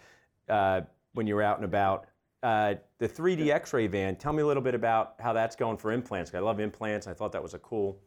uh, 0.49 0.81
when 1.13 1.27
you 1.27 1.35
were 1.35 1.43
out 1.43 1.57
and 1.57 1.65
about. 1.65 2.07
Uh, 2.43 2.75
the 2.99 3.09
3D 3.09 3.51
X-ray 3.51 3.87
van. 3.87 4.17
Tell 4.17 4.33
me 4.33 4.43
a 4.43 4.47
little 4.47 4.63
bit 4.63 4.75
about 4.75 5.15
how 5.19 5.33
that's 5.33 5.55
going 5.55 5.77
for 5.77 5.93
implants. 5.93 6.33
I 6.35 6.39
love 6.39 6.61
implants. 6.61 7.07
I 7.07 7.13
thought 7.13 7.33
that 7.33 7.43
was 7.43 7.55
a 7.55 7.59
cool, 7.59 8.01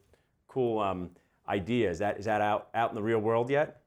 cool 0.47 0.80
um, 0.80 1.12
idea. 1.52 1.90
Is 1.90 2.00
that 2.00 2.18
is 2.18 2.26
that 2.26 2.42
out 2.42 2.70
out 2.74 2.90
in 2.90 2.96
the 2.96 3.04
real 3.04 3.20
world 3.20 3.50
yet? 3.50 3.82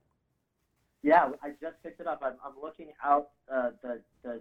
Yeah, 1.03 1.31
I 1.43 1.51
just 1.61 1.83
picked 1.83 2.01
it 2.01 2.07
up. 2.07 2.23
I'm, 2.23 2.35
I'm 2.45 2.55
looking 2.63 2.89
out 3.03 3.31
uh, 3.53 3.71
the 3.83 4.01
the 4.23 4.41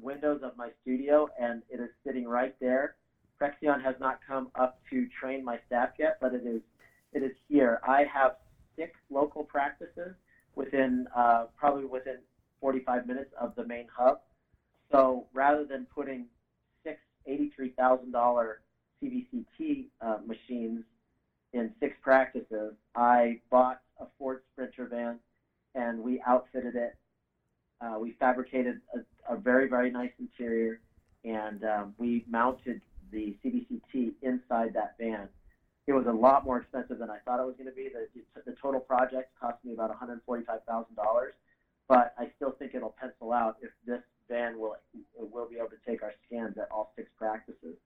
windows 0.00 0.40
of 0.42 0.56
my 0.56 0.70
studio, 0.82 1.28
and 1.40 1.62
it 1.70 1.80
is 1.80 1.90
sitting 2.04 2.26
right 2.26 2.54
there. 2.60 2.96
Prexion 3.40 3.82
has 3.82 3.94
not 4.00 4.20
come 4.26 4.48
up 4.54 4.80
to 4.90 5.06
train 5.20 5.44
my 5.44 5.58
staff 5.66 5.90
yet, 5.98 6.18
but 6.20 6.34
it 6.34 6.44
is 6.44 6.60
it 7.12 7.22
is 7.22 7.32
here. 7.48 7.80
I 7.86 8.04
have 8.12 8.32
six 8.76 8.90
local 9.10 9.44
practices 9.44 10.14
within 10.56 11.06
uh, 11.16 11.46
probably 11.56 11.84
within 11.84 12.18
45 12.60 13.06
minutes 13.06 13.30
of 13.40 13.54
the 13.56 13.64
main 13.64 13.86
hub. 13.94 14.20
So 14.90 15.26
rather 15.32 15.64
than 15.64 15.86
putting 15.94 16.26
six 16.84 16.98
$83,000 17.28 18.54
CBCT 19.02 19.86
uh, 20.00 20.18
machines 20.26 20.84
in 21.54 21.72
six 21.80 21.96
practices, 22.02 22.74
I 22.94 23.40
bought 23.50 23.80
a 23.98 24.06
Ford 24.18 24.42
Sprinter 24.52 24.86
van 24.86 25.18
and 25.74 26.00
we 26.00 26.22
outfitted 26.26 26.74
it. 26.74 26.96
Uh, 27.80 27.98
we 27.98 28.12
fabricated 28.18 28.80
a, 28.94 29.34
a, 29.34 29.36
very, 29.36 29.68
very 29.68 29.90
nice 29.90 30.12
interior 30.18 30.80
and 31.24 31.64
um, 31.64 31.94
we 31.96 32.24
mounted 32.28 32.80
the 33.10 33.36
CBCT 33.44 34.14
inside 34.22 34.74
that 34.74 34.96
van 34.98 35.28
it 35.86 35.92
was 35.92 36.06
a 36.06 36.12
lot 36.12 36.44
more 36.44 36.58
expensive 36.58 36.98
than 36.98 37.10
I 37.10 37.18
thought 37.24 37.40
it 37.40 37.46
was 37.46 37.56
going 37.56 37.68
to 37.68 37.76
be. 37.76 37.90
The, 37.92 38.08
the 38.46 38.56
total 38.60 38.80
project 38.80 39.32
cost 39.38 39.62
me 39.64 39.74
about 39.74 39.90
$145,000, 40.00 40.56
but 41.88 42.14
I 42.18 42.30
still 42.36 42.52
think 42.52 42.74
it'll 42.74 42.94
pencil 42.98 43.32
out 43.32 43.56
if 43.60 43.70
this 43.86 44.00
van 44.28 44.58
will 44.58 44.76
will 45.18 45.46
be 45.46 45.56
able 45.56 45.68
to 45.68 45.76
take 45.86 46.02
our 46.02 46.14
scans 46.26 46.56
at 46.56 46.68
all 46.70 46.92
six 46.96 47.10
practices. 47.18 47.76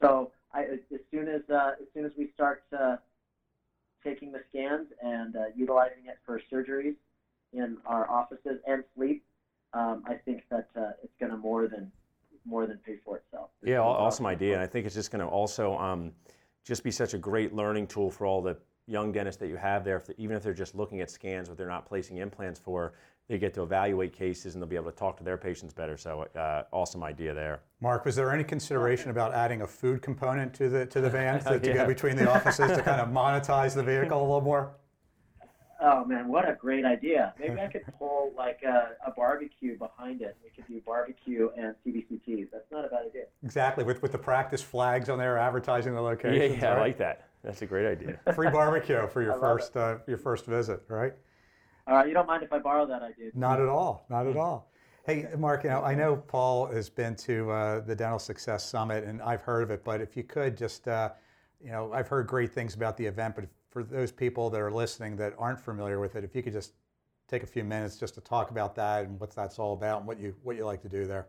So 0.00 0.30
I, 0.54 0.62
as 0.62 1.00
soon 1.10 1.28
as 1.28 1.42
uh, 1.50 1.72
as 1.80 1.88
soon 1.92 2.04
as 2.04 2.12
we 2.16 2.30
start 2.34 2.62
uh, 2.72 2.96
taking 4.02 4.32
the 4.32 4.40
scans 4.48 4.88
and 5.02 5.36
uh, 5.36 5.44
utilizing 5.56 6.06
it 6.06 6.18
for 6.24 6.40
surgeries 6.52 6.96
in 7.52 7.78
our 7.86 8.08
offices 8.10 8.60
and 8.66 8.84
sleep, 8.96 9.24
um, 9.72 10.02
I 10.06 10.14
think 10.14 10.44
that 10.50 10.68
uh, 10.76 10.92
it's 11.02 11.12
going 11.18 11.32
to 11.32 11.38
more 11.38 11.68
than 11.68 11.90
more 12.46 12.66
than 12.66 12.78
pay 12.78 12.96
for 13.04 13.18
itself. 13.18 13.50
yeah, 13.62 13.80
awesome 13.80 14.24
idea, 14.24 14.54
and 14.54 14.62
I 14.62 14.66
think 14.66 14.86
it's 14.86 14.94
just 14.94 15.10
going 15.10 15.20
to 15.20 15.26
also. 15.26 15.76
Um, 15.76 16.12
just 16.64 16.84
be 16.84 16.90
such 16.90 17.14
a 17.14 17.18
great 17.18 17.54
learning 17.54 17.86
tool 17.86 18.10
for 18.10 18.26
all 18.26 18.42
the 18.42 18.56
young 18.86 19.12
dentists 19.12 19.40
that 19.40 19.48
you 19.48 19.56
have 19.56 19.84
there. 19.84 19.96
If 19.96 20.10
even 20.18 20.36
if 20.36 20.42
they're 20.42 20.52
just 20.52 20.74
looking 20.74 21.00
at 21.00 21.10
scans, 21.10 21.48
but 21.48 21.56
they're 21.56 21.68
not 21.68 21.86
placing 21.86 22.18
implants 22.18 22.60
for, 22.60 22.94
they 23.30 23.38
get 23.38 23.54
to 23.54 23.62
evaluate 23.62 24.12
cases 24.12 24.54
and 24.54 24.62
they'll 24.62 24.68
be 24.68 24.74
able 24.74 24.90
to 24.90 24.98
talk 24.98 25.16
to 25.16 25.22
their 25.22 25.36
patients 25.36 25.72
better. 25.72 25.96
So, 25.96 26.26
uh, 26.36 26.64
awesome 26.72 27.04
idea 27.04 27.32
there. 27.32 27.60
Mark, 27.80 28.04
was 28.04 28.16
there 28.16 28.32
any 28.32 28.42
consideration 28.42 29.10
about 29.10 29.32
adding 29.32 29.62
a 29.62 29.66
food 29.66 30.02
component 30.02 30.52
to 30.54 30.68
the 30.68 30.84
to 30.86 31.00
the 31.00 31.08
van 31.08 31.38
to, 31.44 31.60
to 31.60 31.68
yeah. 31.68 31.74
go 31.74 31.86
between 31.86 32.16
the 32.16 32.28
offices 32.28 32.76
to 32.76 32.82
kind 32.82 33.00
of 33.00 33.08
monetize 33.08 33.74
the 33.76 33.84
vehicle 33.84 34.20
a 34.20 34.20
little 34.20 34.40
more? 34.40 34.72
Oh 35.80 36.04
man, 36.04 36.26
what 36.26 36.46
a 36.46 36.54
great 36.54 36.84
idea! 36.84 37.32
Maybe 37.38 37.58
I 37.60 37.66
could 37.72 37.84
pull 37.98 38.32
like 38.36 38.62
a, 38.64 38.96
a 39.06 39.12
barbecue 39.12 39.78
behind 39.78 40.22
it. 40.22 40.36
We 40.42 40.50
could 40.50 40.66
do 40.66 40.82
barbecue 40.84 41.50
and 41.56 41.76
CBCTs. 41.86 42.48
That's 42.50 42.70
not 42.72 42.84
a 42.84 42.88
bad 42.88 43.06
idea. 43.06 43.22
Exactly, 43.44 43.84
with 43.84 44.02
with 44.02 44.10
the 44.10 44.18
practice 44.18 44.60
flags 44.60 45.08
on 45.08 45.18
there 45.18 45.38
advertising 45.38 45.94
the 45.94 46.00
location. 46.00 46.52
Yeah, 46.52 46.58
yeah 46.58 46.68
right? 46.70 46.78
I 46.78 46.80
like 46.80 46.98
that. 46.98 47.28
That's 47.44 47.62
a 47.62 47.66
great 47.66 47.86
idea. 47.86 48.18
Free 48.34 48.50
barbecue 48.50 49.06
for 49.06 49.22
your 49.22 49.34
first 49.40 49.76
uh, 49.76 49.98
your 50.08 50.18
first 50.18 50.46
visit, 50.46 50.82
right? 50.88 51.14
All 51.86 51.96
right, 51.96 52.06
you 52.06 52.14
don't 52.14 52.26
mind 52.26 52.42
if 52.42 52.52
I 52.52 52.58
borrow 52.58 52.86
that 52.86 53.02
idea? 53.02 53.30
Not 53.34 53.60
at 53.60 53.68
all. 53.68 54.06
Not 54.08 54.26
at 54.26 54.36
all. 54.36 54.70
Hey, 55.04 55.26
Mark, 55.36 55.64
you 55.64 55.70
know, 55.70 55.82
I 55.82 55.94
know 55.94 56.16
Paul 56.16 56.66
has 56.66 56.90
been 56.90 57.16
to 57.16 57.50
uh, 57.50 57.80
the 57.80 57.96
Dental 57.96 58.18
Success 58.18 58.64
Summit, 58.64 59.04
and 59.04 59.22
I've 59.22 59.42
heard 59.42 59.62
of 59.62 59.70
it. 59.70 59.82
But 59.82 60.00
if 60.00 60.16
you 60.16 60.22
could 60.22 60.56
just, 60.56 60.86
uh, 60.86 61.10
you 61.60 61.70
know, 61.70 61.92
I've 61.92 62.08
heard 62.08 62.26
great 62.26 62.52
things 62.52 62.74
about 62.74 62.96
the 62.96 63.06
event, 63.06 63.34
but 63.34 63.46
for 63.70 63.82
those 63.82 64.12
people 64.12 64.50
that 64.50 64.60
are 64.60 64.70
listening 64.70 65.16
that 65.16 65.34
aren't 65.38 65.60
familiar 65.60 66.00
with 66.00 66.16
it, 66.16 66.24
if 66.24 66.34
you 66.34 66.42
could 66.42 66.52
just 66.52 66.74
take 67.28 67.42
a 67.42 67.46
few 67.46 67.64
minutes 67.64 67.96
just 67.96 68.14
to 68.14 68.20
talk 68.20 68.50
about 68.50 68.74
that 68.74 69.04
and 69.04 69.18
what 69.20 69.34
that's 69.34 69.58
all 69.58 69.72
about 69.72 69.98
and 69.98 70.06
what 70.06 70.18
you 70.18 70.34
what 70.42 70.56
you 70.56 70.66
like 70.66 70.82
to 70.82 70.88
do 70.88 71.06
there. 71.06 71.28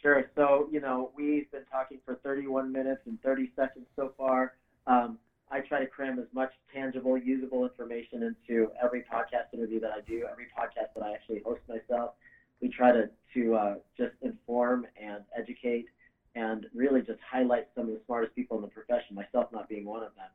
Sure. 0.00 0.30
So 0.36 0.68
you 0.70 0.80
know 0.80 1.10
we've 1.16 1.50
been 1.50 1.64
talking 1.70 1.98
for 2.04 2.14
31 2.22 2.70
minutes 2.70 3.02
and 3.06 3.20
30 3.22 3.50
seconds 3.56 3.86
so 3.96 4.12
far. 4.16 4.54
Um, 4.86 5.18
I 5.50 5.60
try 5.60 5.78
to 5.78 5.86
cram 5.86 6.18
as 6.18 6.26
much 6.32 6.50
tangible, 6.72 7.16
usable 7.16 7.64
information 7.64 8.22
into 8.22 8.70
every 8.82 9.02
podcast 9.02 9.52
interview 9.52 9.80
that 9.80 9.90
I 9.90 10.00
do, 10.00 10.26
every 10.30 10.46
podcast 10.46 10.86
that 10.94 11.04
I 11.04 11.12
actually 11.12 11.40
host 11.44 11.60
myself. 11.68 12.12
We 12.60 12.68
try 12.68 12.92
to 12.92 13.08
to 13.34 13.54
uh, 13.54 13.74
just 13.96 14.12
inform 14.22 14.86
and 15.00 15.22
educate 15.36 15.86
and 16.34 16.66
really 16.74 17.02
just 17.02 17.18
highlight 17.30 17.66
some 17.74 17.86
of 17.86 17.92
the 17.92 18.00
smartest 18.06 18.34
people 18.34 18.56
in 18.56 18.62
the 18.62 18.68
profession, 18.68 19.14
myself 19.14 19.46
not 19.52 19.68
being 19.68 19.84
one 19.84 20.02
of 20.02 20.14
them 20.14 20.28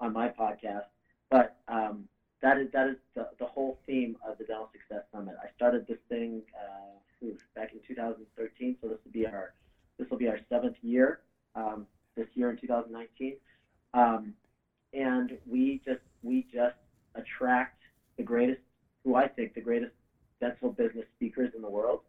on 0.00 0.12
my 0.12 0.28
podcast. 0.28 0.84
But 1.30 1.54
um, 1.68 2.04
that 2.42 2.58
is 2.58 2.68
that 2.72 2.86
is 2.86 2.96
the, 3.14 3.26
the 3.38 3.46
whole 3.46 3.76
theme 3.86 4.16
of 4.26 4.36
the 4.38 4.44
Dental 4.44 4.68
Success 4.72 5.02
Summit. 5.12 5.34
I 5.42 5.46
started 5.56 5.86
this 5.86 5.96
thing 6.08 6.42
uh, 6.54 7.26
back 7.54 7.72
in 7.72 7.80
2013, 7.86 8.76
so 8.80 8.88
this 8.88 8.98
will 9.04 9.12
be 9.12 9.26
our 9.26 9.52
this 9.98 10.08
will 10.10 10.18
be 10.18 10.28
our 10.28 10.38
seventh 10.48 10.76
year 10.82 11.18
um, 11.54 11.86
this 12.16 12.26
year 12.34 12.50
in 12.50 12.56
2019, 12.56 13.36
um, 13.94 14.34
and 14.92 15.32
we 15.46 15.80
just 15.84 16.00
we 16.22 16.44
just 16.52 16.74
attract 17.14 17.78
the 18.16 18.22
greatest, 18.22 18.60
who 19.04 19.14
I 19.14 19.26
think 19.26 19.54
the 19.54 19.60
greatest 19.60 19.92
dental 20.40 20.68
business 20.68 21.06
speakers 21.16 21.50
in 21.54 21.62
the 21.62 21.68
world. 21.68 22.00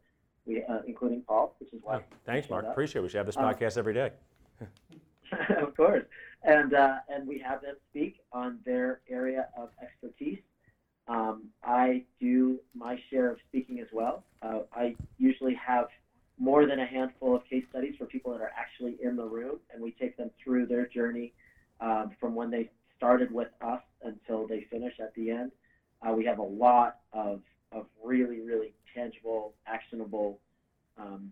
We, 0.46 0.62
uh, 0.62 0.82
including 0.86 1.22
Paul, 1.22 1.56
which 1.60 1.74
is 1.74 1.80
why. 1.82 1.96
Oh, 1.96 2.02
thanks, 2.24 2.50
Mark. 2.52 2.66
Up. 2.66 2.75
Appreciate 2.86 3.00
it. 3.00 3.04
We 3.04 3.10
should 3.10 3.18
have 3.18 3.26
this 3.26 3.38
um, 3.38 3.46
podcast 3.46 3.78
every 3.78 3.94
day. 3.94 4.12
of 5.62 5.76
course 5.76 6.04
and 6.46 6.74
uh, 6.74 6.98
and 7.10 7.28
we 7.28 7.40
have 7.40 7.62
them 7.62 7.76
speak 7.90 8.16
on 8.32 8.60
their 8.66 9.00
area 9.10 9.48
of 9.58 9.70
expertise. 9.82 10.40
Um, 11.08 11.44
I 11.64 12.04
do 12.20 12.60
my 12.74 12.98
share 13.10 13.30
of 13.30 13.38
speaking 13.48 13.80
as 13.80 13.88
well. 13.92 14.24
Uh, 14.42 14.60
I 14.72 14.96
usually 15.18 15.56
have 15.56 15.88
more 16.38 16.66
than 16.66 16.80
a 16.80 16.86
handful 16.86 17.36
of 17.36 17.42
case 17.50 17.64
studies 17.70 17.96
for 17.98 18.06
people 18.06 18.32
that 18.32 18.42
are 18.42 18.52
actually 18.58 18.98
in 19.02 19.16
the 19.16 19.24
room, 19.24 19.58
and 19.72 19.82
we 19.82 19.92
take 19.92 20.18
them 20.18 20.32
through 20.44 20.68
their 20.68 20.86
journey 20.86 21.32
um, 21.80 22.12
from 22.20 22.36
when 22.36 22.50
they 22.50 22.70
started 22.98 23.32
with 23.32 23.50
us 23.62 23.82
until 24.04 24.46
they 24.46 24.66
finish 24.70 24.94
at 25.02 25.14
the 25.16 25.30
end. 25.32 25.52
Uh, 26.02 26.14
we 26.14 26.26
have 26.26 26.40
a 26.40 26.44
lot 26.44 26.96
of, 27.14 27.40
of 27.72 27.86
really, 28.04 28.42
really 28.42 28.74
tangible, 28.94 29.54
actionable, 29.66 30.38
um, 30.98 31.32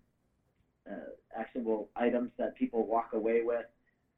uh, 0.90 0.94
actionable 1.38 1.90
items 1.96 2.30
that 2.38 2.56
people 2.56 2.86
walk 2.86 3.10
away 3.14 3.42
with 3.42 3.66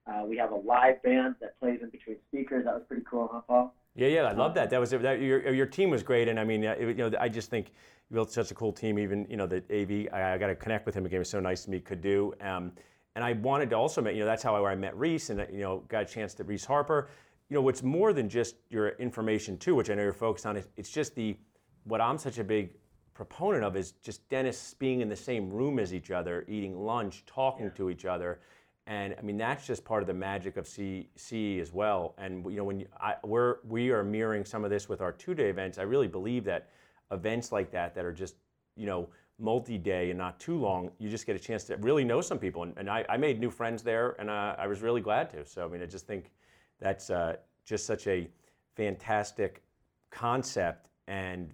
uh, 0.07 0.23
we 0.25 0.37
have 0.37 0.51
a 0.51 0.55
live 0.55 1.01
band 1.01 1.35
that 1.41 1.59
plays 1.59 1.79
in 1.81 1.89
between 1.89 2.17
speakers. 2.27 2.65
That 2.65 2.73
was 2.73 2.83
pretty 2.87 3.03
cool, 3.09 3.29
huh, 3.31 3.41
Paul? 3.47 3.73
Yeah, 3.95 4.07
yeah, 4.07 4.27
I 4.27 4.33
love 4.55 4.63
that. 4.63 4.69
That 4.69 4.79
was 4.79 4.89
that, 4.91 5.21
your 5.21 5.53
your 5.53 5.65
team 5.65 5.89
was 5.89 6.03
great, 6.03 6.27
and 6.27 6.39
I 6.39 6.43
mean, 6.43 6.65
uh, 6.65 6.75
you 6.79 6.93
know, 6.93 7.11
I 7.19 7.29
just 7.29 7.49
think 7.49 7.71
you 8.09 8.15
built 8.15 8.31
such 8.31 8.51
a 8.51 8.55
cool 8.55 8.71
team. 8.71 8.97
Even 8.97 9.25
you 9.29 9.37
know, 9.37 9.47
the 9.47 9.57
AV, 9.71 10.13
I, 10.13 10.33
I 10.33 10.37
got 10.37 10.47
to 10.47 10.55
connect 10.55 10.85
with 10.85 10.95
him 10.95 11.05
again. 11.05 11.17
It 11.17 11.19
was 11.19 11.29
so 11.29 11.39
nice 11.39 11.65
to 11.65 11.71
meet. 11.71 11.85
Could 11.85 12.01
do. 12.01 12.33
Um, 12.41 12.71
and 13.15 13.23
I 13.23 13.33
wanted 13.33 13.69
to 13.69 13.77
also, 13.77 14.05
you 14.09 14.19
know, 14.19 14.25
that's 14.25 14.43
how 14.43 14.65
I 14.65 14.75
met 14.75 14.97
Reese, 14.97 15.29
and 15.29 15.45
you 15.51 15.59
know, 15.59 15.83
got 15.87 16.03
a 16.03 16.05
chance 16.05 16.33
to 16.35 16.43
Reese 16.43 16.65
Harper. 16.65 17.09
You 17.49 17.55
know, 17.55 17.61
what's 17.61 17.83
more 17.83 18.11
than 18.11 18.27
just 18.27 18.55
your 18.69 18.89
information 18.89 19.57
too, 19.57 19.75
which 19.75 19.89
I 19.89 19.93
know 19.93 20.03
you're 20.03 20.13
focused 20.13 20.45
on. 20.45 20.61
It's 20.77 20.89
just 20.89 21.15
the 21.15 21.37
what 21.83 22.01
I'm 22.01 22.17
such 22.17 22.39
a 22.39 22.43
big 22.43 22.71
proponent 23.13 23.63
of 23.63 23.77
is 23.77 23.91
just 24.03 24.27
dentists 24.29 24.73
being 24.73 25.01
in 25.01 25.07
the 25.07 25.15
same 25.15 25.49
room 25.49 25.79
as 25.79 25.93
each 25.93 26.11
other, 26.11 26.43
eating 26.49 26.75
lunch, 26.77 27.23
talking 27.25 27.67
yeah. 27.67 27.71
to 27.71 27.89
each 27.89 28.05
other. 28.05 28.39
And 28.87 29.15
I 29.17 29.21
mean, 29.23 29.37
that's 29.37 29.65
just 29.65 29.83
part 29.83 30.03
of 30.03 30.07
the 30.07 30.13
magic 30.13 30.57
of 30.57 30.67
CE 30.67 31.59
as 31.59 31.73
well. 31.73 32.13
And 32.17 32.45
you 32.45 32.57
know, 32.57 32.63
when 32.63 32.81
you, 32.81 32.87
I, 32.99 33.15
we're 33.23 33.57
we 33.67 33.89
are 33.89 34.03
mirroring 34.03 34.45
some 34.45 34.63
of 34.63 34.69
this 34.69 34.87
with 34.87 35.01
our 35.01 35.11
two-day 35.11 35.49
events, 35.49 35.79
I 35.79 35.83
really 35.83 36.07
believe 36.07 36.43
that 36.45 36.69
events 37.11 37.51
like 37.51 37.71
that 37.71 37.95
that 37.95 38.05
are 38.05 38.13
just 38.13 38.35
you 38.75 38.85
know 38.85 39.09
multi-day 39.39 40.11
and 40.11 40.17
not 40.17 40.39
too 40.39 40.57
long, 40.57 40.91
you 40.97 41.09
just 41.09 41.25
get 41.25 41.35
a 41.35 41.39
chance 41.39 41.65
to 41.65 41.75
really 41.77 42.03
know 42.03 42.21
some 42.21 42.39
people. 42.39 42.63
And, 42.63 42.73
and 42.77 42.89
I, 42.89 43.03
I, 43.09 43.17
made 43.17 43.39
new 43.39 43.49
friends 43.49 43.83
there, 43.83 44.15
and 44.17 44.29
uh, 44.29 44.55
I 44.57 44.65
was 44.65 44.81
really 44.81 45.01
glad 45.01 45.29
to. 45.31 45.45
So 45.45 45.65
I 45.65 45.67
mean, 45.67 45.81
I 45.81 45.85
just 45.85 46.07
think 46.07 46.31
that's 46.79 47.09
uh, 47.09 47.35
just 47.65 47.85
such 47.85 48.07
a 48.07 48.29
fantastic 48.75 49.63
concept, 50.11 50.89
and 51.07 51.53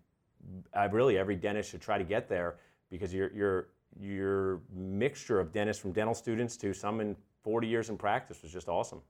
I 0.73 0.85
really 0.85 1.17
every 1.17 1.35
dentist 1.35 1.71
should 1.71 1.81
try 1.81 1.97
to 1.97 2.03
get 2.03 2.27
there 2.27 2.57
because 2.89 3.13
you're 3.13 3.31
you're 3.31 3.67
your 3.99 4.61
mixture 4.73 5.39
of 5.39 5.51
dentists 5.51 5.81
from 5.81 5.91
dental 5.91 6.13
students 6.13 6.57
to 6.57 6.73
some 6.73 7.01
in 7.01 7.15
40 7.43 7.67
years 7.67 7.89
in 7.89 7.97
practice 7.97 8.41
was 8.41 8.51
just 8.51 8.69
awesome. 8.69 9.01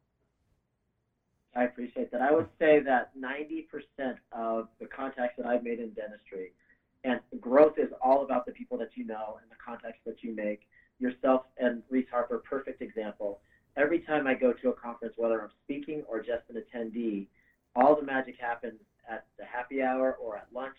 I 1.56 1.64
appreciate 1.64 2.12
that. 2.12 2.22
I 2.22 2.32
would 2.32 2.48
say 2.60 2.80
that 2.80 3.12
90% 3.20 3.66
of 4.32 4.70
the 4.80 4.86
contacts 4.86 5.36
that 5.38 5.46
I've 5.46 5.64
made 5.64 5.80
in 5.80 5.90
dentistry, 5.90 6.54
and 7.04 7.20
growth 7.42 7.78
is 7.78 7.90
all 8.02 8.24
about 8.24 8.46
the 8.46 8.54
people 8.54 8.78
that 8.78 8.92
you 8.96 9.06
know 9.06 9.38
and 9.42 9.52
the 9.52 9.58
contacts 9.64 10.00
that 10.06 10.24
you 10.24 10.34
make. 10.34 10.62
Yourself 11.00 11.44
and 11.58 11.82
Reese 11.90 12.08
Harper, 12.10 12.38
perfect 12.38 12.82
example. 12.82 13.40
Every 13.76 14.00
time 14.00 14.28
I 14.28 14.34
go 14.34 14.54
to 14.54 14.70
a 14.70 14.74
conference, 14.74 15.16
whether 15.18 15.42
I'm 15.42 15.50
speaking 15.66 16.04
or 16.08 16.20
just 16.20 16.44
an 16.50 16.62
attendee, 16.62 17.28
all 17.76 17.96
the 17.96 18.04
magic 18.04 18.36
happens 18.40 18.80
at 19.10 19.26
the 19.38 19.46
happy 19.46 19.82
hour 19.82 20.18
or 20.22 20.38
at 20.38 20.48
lunch 20.54 20.78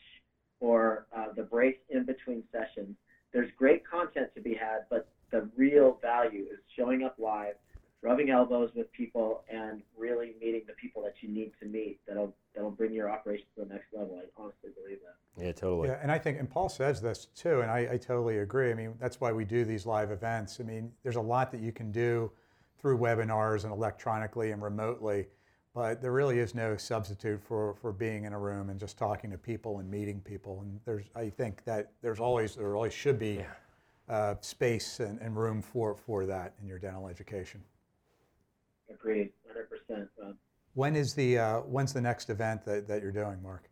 or 0.61 1.07
uh, 1.15 1.27
the 1.35 1.43
break 1.43 1.81
in 1.91 2.05
between 2.05 2.45
sessions 2.53 2.97
there's 3.33 3.51
great 3.57 3.89
content 3.89 4.29
to 4.35 4.41
be 4.41 4.55
had, 4.55 4.85
but 4.91 5.09
the 5.31 5.49
real 5.57 5.99
value 6.03 6.45
is 6.53 6.59
showing 6.77 7.03
up 7.03 7.17
live, 7.19 7.55
rubbing 8.03 8.31
elbows 8.43 8.71
with 8.75 8.93
people, 8.93 9.45
and 9.49 9.83
really 9.97 10.35
meeting 10.41 10.63
the 10.67 10.73
people 10.75 11.03
that 11.03 11.15
you 11.21 11.29
need 11.29 11.53
to 11.61 11.67
meet. 11.67 12.01
That'll 12.07 12.35
that'll 12.55 12.71
bring 12.71 12.93
your 12.93 13.11
operation 13.11 13.47
to 13.57 13.65
the 13.65 13.73
next 13.73 13.87
level. 13.93 14.21
I 14.23 14.43
honestly 14.43 14.71
believe 14.83 14.99
that. 15.05 15.43
Yeah, 15.43 15.53
totally. 15.53 15.89
Yeah, 15.89 15.99
and 16.03 16.13
I 16.13 16.19
think, 16.19 16.39
and 16.39 16.51
Paul 16.51 16.69
says 16.69 17.01
this 17.01 17.29
too, 17.35 17.61
and 17.61 17.71
I, 17.71 17.89
I 17.93 17.97
totally 17.97 18.39
agree. 18.39 18.71
I 18.71 18.75
mean, 18.75 18.95
that's 19.01 19.21
why 19.21 19.33
we 19.33 19.45
do 19.45 19.65
these 19.65 19.87
live 19.87 20.11
events. 20.11 20.59
I 20.61 20.65
mean, 20.65 20.93
there's 21.03 21.17
a 21.17 21.21
lot 21.21 21.51
that 21.53 21.61
you 21.61 21.73
can 21.73 21.91
do 21.91 22.31
through 22.79 22.99
webinars 22.99 23.65
and 23.65 23.73
electronically 23.73 24.51
and 24.51 24.63
remotely 24.63 25.27
but 25.75 26.03
there 26.03 26.13
really 26.13 26.39
is 26.39 26.55
no 26.55 26.77
substitute 26.77 27.41
for, 27.43 27.75
for 27.75 27.93
being 27.93 28.25
in 28.25 28.33
a 28.33 28.39
room 28.39 28.69
and 28.69 28.79
just 28.79 28.99
talking 28.99 29.31
to 29.31 29.39
people 29.39 29.79
and 29.79 29.91
meeting 29.91 30.21
people. 30.21 30.61
And 30.61 30.79
there's, 30.85 31.05
I 31.15 31.31
think 31.31 31.65
that 31.65 31.93
there's 32.03 32.21
always, 32.21 32.57
there 32.57 32.77
always 32.77 32.93
should 32.93 33.19
be 33.19 33.37
yeah. 33.37 34.15
uh, 34.15 34.35
space 34.41 35.01
and, 35.01 35.19
and 35.21 35.37
room 35.37 35.63
for, 35.63 35.97
for 35.97 36.27
that 36.27 36.55
in 36.61 36.69
your 36.69 36.79
dental 36.79 37.09
education. 37.09 37.63
Agreed, 39.03 39.33
100%. 39.91 40.35
When 40.75 40.95
is 40.95 41.15
the, 41.15 41.39
uh, 41.39 41.59
when's 41.61 41.93
the 41.93 42.01
next 42.01 42.31
event 42.31 42.65
that, 42.65 42.87
that 42.87 43.03
you're 43.03 43.13
doing, 43.13 43.43
Mark? 43.43 43.69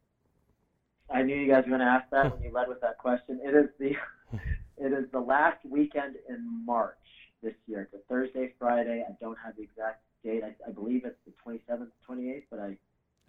I 1.12 1.22
knew 1.22 1.36
you 1.36 1.50
guys 1.50 1.64
were 1.64 1.70
going 1.70 1.80
to 1.80 1.86
ask 1.86 2.10
that 2.10 2.32
when 2.32 2.42
you 2.42 2.52
led 2.52 2.68
with 2.68 2.80
that 2.80 2.98
question. 2.98 3.40
It 3.42 3.54
is 3.54 3.68
the, 3.78 3.96
it 4.84 4.92
is 4.92 5.10
the 5.12 5.20
last 5.20 5.58
weekend 5.64 6.16
in 6.28 6.64
March 6.66 6.96
this 7.42 7.54
year. 7.66 7.82
It's 7.82 7.94
a 7.94 8.06
Thursday, 8.08 8.52
Friday. 8.58 9.04
I 9.08 9.12
don't 9.20 9.38
have 9.44 9.56
the 9.56 9.62
exact 9.62 10.02
date. 10.24 10.42
I, 10.44 10.54
I 10.68 10.72
believe 10.72 11.04
it's 11.04 11.18
the 11.24 11.32
27th, 11.46 11.88
28th, 12.08 12.42
but 12.50 12.60
I. 12.60 12.76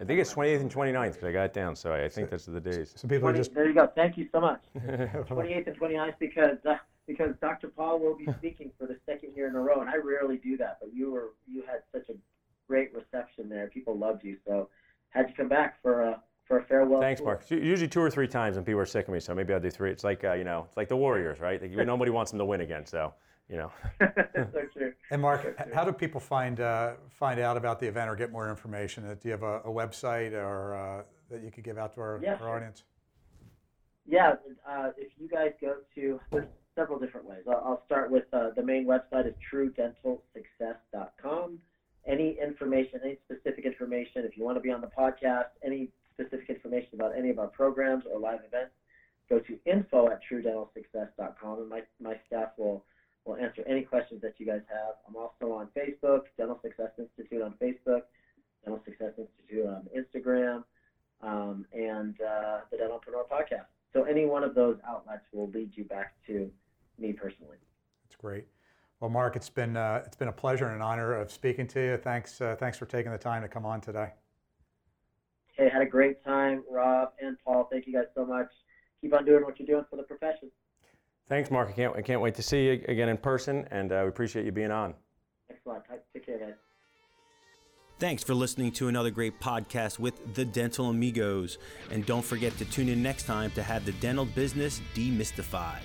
I 0.00 0.04
think 0.04 0.20
it's 0.20 0.34
28th 0.34 0.60
and 0.60 0.74
29th 0.74 1.12
because 1.12 1.24
I 1.24 1.32
got 1.32 1.44
it 1.44 1.52
down, 1.52 1.76
so 1.76 1.92
I 1.92 2.08
think 2.08 2.30
that's 2.30 2.46
the 2.46 2.60
days. 2.60 2.92
So 2.96 3.06
people 3.06 3.28
20, 3.30 3.38
are 3.38 3.40
just. 3.40 3.54
There 3.54 3.68
you 3.68 3.74
go. 3.74 3.88
Thank 3.94 4.18
you 4.18 4.28
so 4.32 4.40
much. 4.40 4.62
28th 4.76 5.68
and 5.68 5.78
29th 5.78 6.14
because 6.18 6.58
uh, 6.68 6.74
because 7.06 7.34
Dr. 7.40 7.68
Paul 7.68 7.98
will 8.00 8.16
be 8.16 8.26
speaking 8.38 8.70
for 8.78 8.86
the 8.86 8.96
second 9.06 9.34
year 9.34 9.48
in 9.48 9.54
a 9.54 9.60
row, 9.60 9.80
and 9.80 9.90
I 9.90 9.96
rarely 9.96 10.36
do 10.36 10.56
that, 10.58 10.78
but 10.80 10.94
you 10.94 11.10
were 11.10 11.30
you 11.46 11.62
had 11.66 11.82
such 11.92 12.08
a 12.08 12.14
great 12.68 12.92
reception 12.94 13.48
there. 13.48 13.68
People 13.68 13.96
loved 13.98 14.24
you, 14.24 14.36
so 14.46 14.68
had 15.10 15.28
to 15.28 15.34
come 15.34 15.48
back 15.48 15.80
for 15.82 16.02
a 16.02 16.22
for 16.44 16.58
a 16.58 16.64
farewell. 16.64 17.00
Thanks, 17.00 17.20
tour. 17.20 17.28
Mark. 17.28 17.50
Usually 17.50 17.88
two 17.88 18.00
or 18.00 18.10
three 18.10 18.28
times 18.28 18.56
when 18.56 18.64
people 18.64 18.80
are 18.80 18.86
sick 18.86 19.08
of 19.08 19.14
me, 19.14 19.20
so 19.20 19.34
maybe 19.34 19.52
I'll 19.52 19.60
do 19.60 19.70
three. 19.70 19.90
It's 19.90 20.04
like 20.04 20.24
uh, 20.24 20.32
you 20.34 20.44
know, 20.44 20.64
it's 20.68 20.76
like 20.76 20.88
the 20.88 20.96
Warriors, 20.96 21.40
right? 21.40 21.60
Like, 21.60 21.72
nobody 21.86 22.10
wants 22.10 22.30
them 22.30 22.38
to 22.38 22.44
win 22.44 22.60
again, 22.60 22.86
so 22.86 23.12
you 23.48 23.56
know. 23.56 23.72
so 24.00 24.62
true. 24.72 24.92
And 25.10 25.20
Mark, 25.20 25.42
so 25.42 25.64
how 25.74 25.84
do 25.84 25.92
people 25.92 26.20
find 26.20 26.60
uh, 26.60 26.94
find 27.10 27.40
out 27.40 27.56
about 27.56 27.80
the 27.80 27.86
event 27.86 28.08
or 28.10 28.16
get 28.16 28.32
more 28.32 28.48
information? 28.48 29.04
Do 29.04 29.18
you 29.24 29.32
have 29.32 29.42
a, 29.42 29.60
a 29.60 29.70
website 29.70 30.32
or 30.32 30.74
uh, 30.74 31.02
that 31.30 31.42
you 31.42 31.50
could 31.50 31.64
give 31.64 31.78
out 31.78 31.94
to 31.94 32.00
our, 32.00 32.20
yeah, 32.22 32.36
our 32.40 32.56
audience? 32.56 32.84
Yeah, 34.06 34.34
uh, 34.68 34.90
if 34.96 35.12
you 35.18 35.28
guys 35.28 35.52
go 35.60 35.76
to 35.94 36.20
there's 36.30 36.46
several 36.74 36.98
different 36.98 37.24
ways. 37.26 37.42
I'll, 37.48 37.80
start 37.84 38.10
with 38.10 38.24
uh, 38.32 38.50
the 38.56 38.62
main 38.62 38.84
website 38.84 39.26
is 39.26 39.32
truedentalsuccess.com. 39.52 41.58
Any 42.06 42.36
information, 42.42 42.98
any 43.04 43.16
specific 43.24 43.64
information, 43.64 44.24
if 44.24 44.36
you 44.36 44.42
want 44.42 44.56
to 44.56 44.60
be 44.60 44.70
on 44.70 44.80
the 44.80 44.88
podcast, 44.88 45.44
any 45.64 45.88
specific 46.12 46.48
information 46.48 46.88
about 46.94 47.16
any 47.16 47.30
of 47.30 47.38
our 47.38 47.46
programs 47.46 48.02
or 48.10 48.18
live 48.18 48.40
events, 48.44 48.72
go 49.28 49.38
to 49.38 49.56
info 49.64 50.08
at 50.08 50.18
truedentalsuccess.com, 50.30 51.60
and 51.60 51.68
my, 51.68 51.80
my 52.00 52.16
staff 52.26 52.48
will 52.56 52.82
We'll 53.24 53.36
answer 53.36 53.62
any 53.66 53.82
questions 53.82 54.20
that 54.22 54.32
you 54.38 54.46
guys 54.46 54.62
have. 54.68 54.94
I'm 55.06 55.16
also 55.16 55.52
on 55.52 55.68
Facebook, 55.76 56.22
Dental 56.36 56.58
Success 56.60 56.88
Institute 56.98 57.40
on 57.40 57.54
Facebook, 57.62 58.00
Dental 58.64 58.80
Success 58.84 59.12
Institute 59.16 59.66
on 59.66 59.86
Instagram, 59.96 60.62
um, 61.20 61.64
and 61.72 62.14
uh, 62.20 62.58
the 62.70 62.76
Dentalpreneur 62.76 63.24
podcast. 63.30 63.66
So 63.92 64.02
any 64.02 64.24
one 64.24 64.42
of 64.42 64.54
those 64.54 64.76
outlets 64.86 65.22
will 65.32 65.48
lead 65.50 65.70
you 65.74 65.84
back 65.84 66.10
to 66.26 66.50
me 66.98 67.12
personally. 67.12 67.56
That's 68.04 68.16
great. 68.16 68.46
Well, 69.00 69.10
Mark, 69.10 69.34
it's 69.34 69.50
been 69.50 69.76
uh, 69.76 70.02
it's 70.06 70.16
been 70.16 70.28
a 70.28 70.32
pleasure 70.32 70.66
and 70.66 70.76
an 70.76 70.82
honor 70.82 71.14
of 71.14 71.32
speaking 71.32 71.66
to 71.68 71.80
you. 71.80 71.96
Thanks 71.96 72.40
uh, 72.40 72.56
thanks 72.58 72.78
for 72.78 72.86
taking 72.86 73.10
the 73.10 73.18
time 73.18 73.42
to 73.42 73.48
come 73.48 73.66
on 73.66 73.80
today. 73.80 74.10
Hey, 75.56 75.68
had 75.68 75.82
a 75.82 75.86
great 75.86 76.24
time, 76.24 76.62
Rob 76.70 77.10
and 77.20 77.36
Paul. 77.44 77.68
Thank 77.70 77.86
you 77.86 77.92
guys 77.92 78.06
so 78.14 78.24
much. 78.24 78.48
Keep 79.00 79.14
on 79.14 79.24
doing 79.24 79.42
what 79.42 79.58
you're 79.58 79.66
doing 79.66 79.84
for 79.90 79.96
the 79.96 80.04
profession. 80.04 80.50
Thanks, 81.28 81.50
Mark. 81.50 81.68
I 81.68 81.72
can't, 81.72 81.96
I 81.96 82.02
can't 82.02 82.20
wait 82.20 82.34
to 82.36 82.42
see 82.42 82.66
you 82.66 82.84
again 82.88 83.08
in 83.08 83.16
person, 83.16 83.66
and 83.70 83.92
uh, 83.92 84.00
we 84.02 84.08
appreciate 84.08 84.44
you 84.44 84.52
being 84.52 84.70
on. 84.70 84.94
Excellent. 85.50 85.84
Take 86.12 86.26
care, 86.26 86.38
guys. 86.38 86.54
Thanks 87.98 88.22
for 88.24 88.34
listening 88.34 88.72
to 88.72 88.88
another 88.88 89.10
great 89.10 89.40
podcast 89.40 89.98
with 89.98 90.34
the 90.34 90.44
Dental 90.44 90.90
Amigos. 90.90 91.58
And 91.90 92.04
don't 92.04 92.24
forget 92.24 92.56
to 92.58 92.64
tune 92.64 92.88
in 92.88 93.02
next 93.02 93.24
time 93.24 93.50
to 93.52 93.62
have 93.62 93.84
the 93.84 93.92
dental 93.92 94.24
business 94.24 94.80
demystified. 94.94 95.82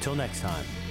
Till 0.00 0.14
next 0.14 0.40
time. 0.40 0.85